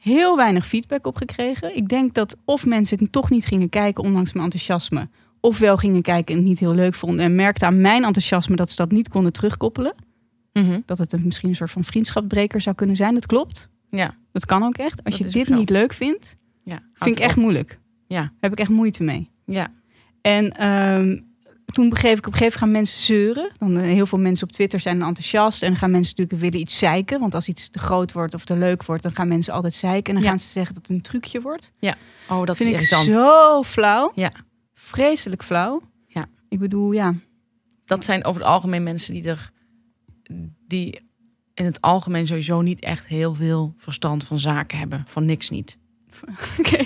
Heel 0.00 0.36
weinig 0.36 0.66
feedback 0.66 1.06
op 1.06 1.16
gekregen. 1.16 1.76
Ik 1.76 1.88
denk 1.88 2.14
dat 2.14 2.36
of 2.44 2.66
mensen 2.66 2.98
het 2.98 3.12
toch 3.12 3.30
niet 3.30 3.44
gingen 3.44 3.68
kijken, 3.68 4.04
ondanks 4.04 4.32
mijn 4.32 4.44
enthousiasme. 4.44 5.08
Of 5.40 5.58
wel 5.58 5.76
gingen 5.76 6.02
kijken 6.02 6.34
en 6.34 6.40
het 6.40 6.48
niet 6.48 6.58
heel 6.58 6.74
leuk 6.74 6.94
vonden. 6.94 7.24
En 7.24 7.34
merkten 7.34 7.66
aan 7.66 7.80
mijn 7.80 8.04
enthousiasme 8.04 8.56
dat 8.56 8.70
ze 8.70 8.76
dat 8.76 8.90
niet 8.90 9.08
konden 9.08 9.32
terugkoppelen. 9.32 9.94
Mhm. 10.52 10.80
Dat 10.86 10.98
het 10.98 11.12
een, 11.12 11.22
misschien 11.24 11.48
een 11.48 11.56
soort 11.56 11.70
van 11.70 11.84
vriendschapbreker 11.84 12.60
zou 12.60 12.76
kunnen 12.76 12.96
zijn. 12.96 13.14
Dat 13.14 13.26
klopt. 13.26 13.68
Ja. 13.88 14.14
Dat 14.32 14.46
kan 14.46 14.62
ook 14.62 14.76
echt. 14.76 15.04
Als 15.04 15.18
Dat 15.18 15.32
je 15.32 15.38
dit 15.38 15.46
zo. 15.46 15.54
niet 15.54 15.70
leuk 15.70 15.92
vindt, 15.92 16.36
ja. 16.64 16.80
Vind 16.94 17.16
ik 17.16 17.22
echt 17.22 17.36
op. 17.36 17.42
moeilijk. 17.42 17.78
Ja. 18.06 18.32
Heb 18.40 18.52
ik 18.52 18.58
echt 18.60 18.68
moeite 18.70 19.02
mee. 19.02 19.30
Ja. 19.44 19.72
En 20.22 20.56
ehm, 20.56 21.20
toen 21.70 21.88
begreep 21.88 22.18
ik 22.18 22.26
op 22.26 22.32
een 22.32 22.38
gegeven 22.38 22.66
moment 22.68 22.88
gaan 22.88 22.96
mensen 22.96 23.00
zeuren. 23.16 23.52
Dan 23.58 23.76
eh, 23.76 23.82
heel 23.82 24.06
veel 24.06 24.18
mensen 24.18 24.46
op 24.46 24.52
Twitter 24.52 24.80
zijn 24.80 25.02
enthousiast. 25.02 25.62
En 25.62 25.68
dan 25.68 25.78
gaan 25.78 25.90
mensen 25.90 26.14
natuurlijk 26.16 26.42
willen 26.42 26.60
iets 26.66 26.78
zeiken. 26.78 27.20
Want 27.20 27.34
als 27.34 27.48
iets 27.48 27.68
te 27.68 27.78
groot 27.78 28.12
wordt 28.12 28.34
of 28.34 28.44
te 28.44 28.56
leuk 28.56 28.84
wordt, 28.84 29.02
dan 29.02 29.12
gaan 29.14 29.28
mensen 29.28 29.52
altijd 29.52 29.74
zeiken. 29.74 30.08
En 30.08 30.14
dan 30.14 30.22
Ja. 30.22 30.28
gaan 30.28 30.38
ze 30.40 30.48
zeggen 30.48 30.74
dat 30.74 30.86
het 30.86 30.96
een 30.96 31.02
trucje 31.02 31.40
wordt. 31.40 31.72
Oh, 32.28 32.44
dat 32.44 32.56
vind 32.56 32.74
is 32.74 32.90
ik 32.90 32.98
zo 33.04 33.62
flauw. 33.62 34.12
Ja. 34.14 34.32
Vreselijk 34.74 35.44
flauw. 35.44 35.82
Ja. 36.06 36.26
Ik 36.48 36.58
bedoel, 36.58 36.92
ja. 36.92 37.14
Dat 37.84 38.04
zijn 38.04 38.24
over 38.24 38.40
het 38.40 38.50
algemeen 38.50 38.82
mensen 38.82 39.14
die 39.14 39.24
er... 39.28 39.50
die 40.66 41.00
in 41.54 41.64
het 41.64 41.80
algemeen 41.80 42.26
sowieso 42.26 42.60
niet 42.60 42.80
echt 42.80 43.06
heel 43.06 43.34
veel 43.34 43.74
verstand 43.76 44.24
van 44.24 44.38
zaken 44.38 44.78
hebben. 44.78 45.04
Van 45.06 45.24
niks 45.24 45.50
niet. 45.50 45.78
Oké. 46.58 46.84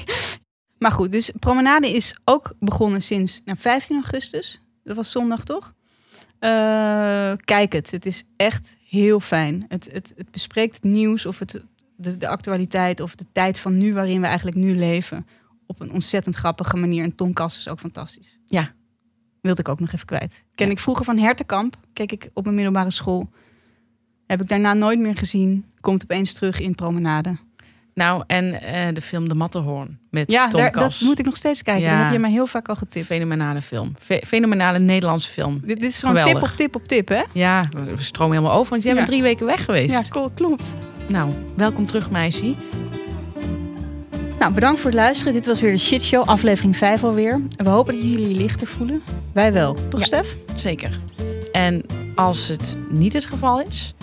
Maar 0.79 0.93
goed, 0.93 1.13
dus 1.13 1.31
Promenade 1.39 1.95
is 1.95 2.17
ook 2.25 2.55
begonnen 2.61 3.03
sinds 3.03 3.41
nou, 3.45 3.59
15 3.59 3.97
augustus. 3.97 4.63
Dat 4.85 4.97
was 4.97 5.11
zondag, 5.11 5.45
toch? 5.45 5.75
Eh, 6.39 7.33
kijk 7.45 7.73
het. 7.73 7.91
Het 7.91 8.07
is 8.07 8.25
echt 8.37 8.77
heel 8.89 9.21
fijn. 9.21 9.65
Het, 9.69 9.89
het, 9.93 10.13
het 10.17 10.31
bespreekt 10.31 10.75
het 10.75 10.85
nieuws 10.85 11.27
of 11.27 11.39
het, 11.39 11.65
de, 11.97 12.17
de 12.17 12.29
actualiteit 12.29 13.01
of 13.01 13.15
de 13.15 13.25
tijd 13.33 13.59
van 13.59 13.79
nu 13.79 13.95
waarin 13.95 14.21
we 14.21 14.27
eigenlijk 14.27 14.57
nu 14.57 14.77
leven. 14.77 15.27
Op 15.67 15.81
een 15.81 15.93
ontzettend 15.93 16.35
grappige 16.37 16.77
manier. 16.77 17.05
En 17.05 17.15
Tom 17.15 17.33
Kass 17.33 17.59
is 17.59 17.69
ook 17.69 17.81
fantastisch. 17.81 18.39
Ja. 18.45 18.73
Wilde 19.41 19.61
ik 19.61 19.69
ook 19.69 19.81
nog 19.81 19.93
even 19.93 20.07
kwijt. 20.07 20.43
Ken 20.55 20.67
Ja. 20.67 20.73
ik 20.73 20.79
vroeger 20.79 21.05
van 21.05 21.19
Hertenkamp. 21.19 21.77
Keek 21.93 22.13
ik 22.13 22.31
op 22.33 22.45
mijn 22.45 22.57
middelbare 22.57 22.91
school. 22.91 23.31
Heb 24.27 24.41
ik 24.43 24.49
daarna 24.49 24.75
nooit 24.75 24.99
meer 24.99 25.17
gezien. 25.17 25.65
Komt 25.81 26.03
opeens 26.03 26.33
terug 26.33 26.61
in 26.61 26.75
Promenade. 26.75 27.37
Nou, 27.95 28.23
en 28.27 28.61
eh, 28.63 28.95
de 28.95 29.01
film 29.01 29.29
De 29.29 29.35
Matterhorn 29.35 29.99
met 30.11 30.31
Ja, 30.33 30.49
Tom 30.49 30.61
daar, 30.61 30.71
Kas. 30.71 30.99
dat 30.99 31.09
moet 31.09 31.19
ik 31.19 31.25
nog 31.25 31.37
steeds 31.37 31.63
kijken. 31.63 31.85
Ja. 31.85 31.95
Dat 31.95 32.03
heb 32.03 32.13
je 32.13 32.19
mij 32.19 32.31
heel 32.31 32.47
vaak 32.47 32.69
al 32.69 32.77
getipt. 32.77 33.07
Fenomenale 33.07 33.63
film. 33.63 33.95
Fe- 34.01 34.21
fenomenale 34.27 34.79
Nederlandse 34.79 35.31
film. 35.31 35.61
Dit, 35.65 35.81
dit 35.81 35.91
is 35.91 35.99
gewoon 35.99 36.25
tip 36.25 36.43
op 36.43 36.49
tip 36.49 36.75
op 36.75 36.89
tip, 36.89 37.09
hè? 37.09 37.23
Ja, 37.33 37.69
we 37.97 38.03
stromen 38.03 38.37
helemaal 38.37 38.59
over, 38.59 38.71
want 38.71 38.83
jij 38.83 38.91
Ja. 38.93 38.97
bent 38.99 39.11
drie 39.11 39.23
weken 39.23 39.47
weg 39.47 39.65
geweest. 39.65 39.91
Ja, 39.91 40.03
cool, 40.09 40.31
klopt. 40.35 40.75
Nou, 41.09 41.31
welkom 41.57 41.87
terug, 41.87 42.11
meisje. 42.11 42.55
Nou, 44.39 44.53
bedankt 44.53 44.81
voor 44.81 44.91
het 44.91 44.99
luisteren. 44.99 45.33
Dit 45.33 45.47
was 45.47 45.61
weer 45.61 45.71
de 45.73 45.79
Shit 45.79 46.03
Show, 46.03 46.29
aflevering 46.29 46.77
5 46.77 47.05
alweer. 47.05 47.41
We 47.57 47.69
hopen 47.69 47.95
dat 47.95 48.03
jullie 48.03 48.29
je 48.29 48.35
lichter 48.35 48.67
voelen. 48.67 49.03
Wij 49.33 49.53
wel. 49.53 49.77
Toch, 49.89 50.01
Ja. 50.01 50.07
Stef? 50.07 50.37
Zeker. 50.55 51.01
En 51.53 51.83
als 52.15 52.49
het 52.49 52.77
niet 52.91 53.13
het 53.13 53.25
geval 53.27 53.61
is, 53.61 53.95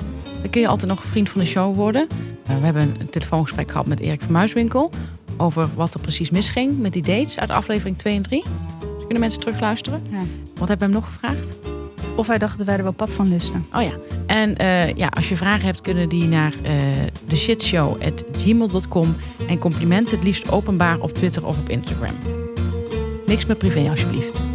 dan 0.42 0.50
kun 0.50 0.62
je 0.62 0.68
altijd 0.68 0.90
nog 0.90 1.04
vriend 1.04 1.30
van 1.30 1.42
de 1.42 1.48
show 1.48 1.76
worden. 1.76 2.08
Nou, 2.48 2.60
we 2.60 2.66
hebben 2.66 2.96
een 3.00 3.10
telefoongesprek 3.10 3.72
gehad 3.72 3.86
met 3.86 4.00
Erik 4.00 4.22
van 4.22 4.32
Muiswinkel 4.32 4.92
over 5.38 5.70
wat 5.76 5.94
er 5.94 6.00
precies 6.00 6.30
misging 6.30 6.80
met 6.80 6.94
die 6.94 7.02
dates 7.02 7.40
uit 7.40 7.50
aflevering 7.50 7.98
2 7.98 8.16
en 8.16 8.22
3. 8.22 8.44
Dus 8.80 9.00
kunnen 9.00 9.20
mensen 9.20 9.40
terugluisteren. 9.40 10.02
Ja. 10.10 10.22
Wat 10.56 10.68
hebben 10.68 10.88
we 10.88 10.94
hem 10.94 11.04
nog 11.04 11.14
gevraagd? 11.14 11.50
Of 12.16 12.28
wij 12.28 12.38
dachten 12.38 12.58
dat 12.58 12.68
wij 12.68 12.78
er 12.78 12.84
wel 12.84 12.92
pap 12.92 13.12
van 13.12 13.28
lusten. 13.28 13.66
Oh 13.74 13.82
ja. 13.82 13.92
En 14.28 14.58
eh, 14.58 14.94
ja, 14.94 15.08
als 15.08 15.30
je 15.30 15.36
vragen 15.36 15.66
hebt, 15.66 15.82
kunnen 15.82 16.10
die 16.10 16.28
naar 16.28 16.54
eh 16.64 16.74
theshitshow.gmail.com. 17.28 19.16
En 19.48 19.60
complimenten 19.60 20.16
het 20.16 20.26
liefst 20.26 20.52
openbaar 20.52 21.00
op 21.00 21.12
Twitter 21.12 21.46
of 21.46 21.58
op 21.58 21.70
Instagram. 21.70 22.16
Niks 23.26 23.46
meer 23.46 23.56
privé, 23.56 23.90
alsjeblieft. 23.90 24.51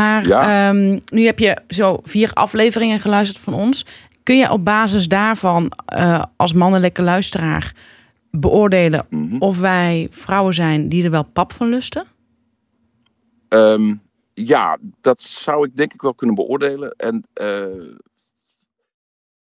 Maar 0.00 0.26
Ja. 0.26 0.68
ehm, 0.68 0.98
nu 1.12 1.24
heb 1.24 1.38
je 1.38 1.56
zo 1.68 2.00
vier 2.02 2.30
afleveringen 2.32 3.00
geluisterd 3.00 3.38
van 3.44 3.54
ons. 3.54 3.86
Kun 4.22 4.36
je 4.36 4.50
op 4.50 4.64
basis 4.64 5.08
daarvan 5.08 5.72
eh, 5.86 6.24
als 6.36 6.52
mannelijke 6.52 7.02
luisteraar 7.02 7.74
beoordelen 8.30 9.06
Mhm. 9.08 9.36
of 9.38 9.58
wij 9.58 10.06
vrouwen 10.10 10.54
zijn 10.54 10.88
die 10.88 11.04
er 11.04 11.10
wel 11.10 11.24
pap 11.24 11.52
van 11.52 11.68
lusten? 11.68 12.04
Ehm, 13.48 13.94
ja, 14.34 14.78
dat 15.00 15.20
zou 15.22 15.66
ik 15.66 15.76
denk 15.76 15.92
ik 15.92 16.00
wel 16.02 16.14
kunnen 16.14 16.36
beoordelen. 16.36 16.94
En 16.96 17.24
eh, 17.32 17.64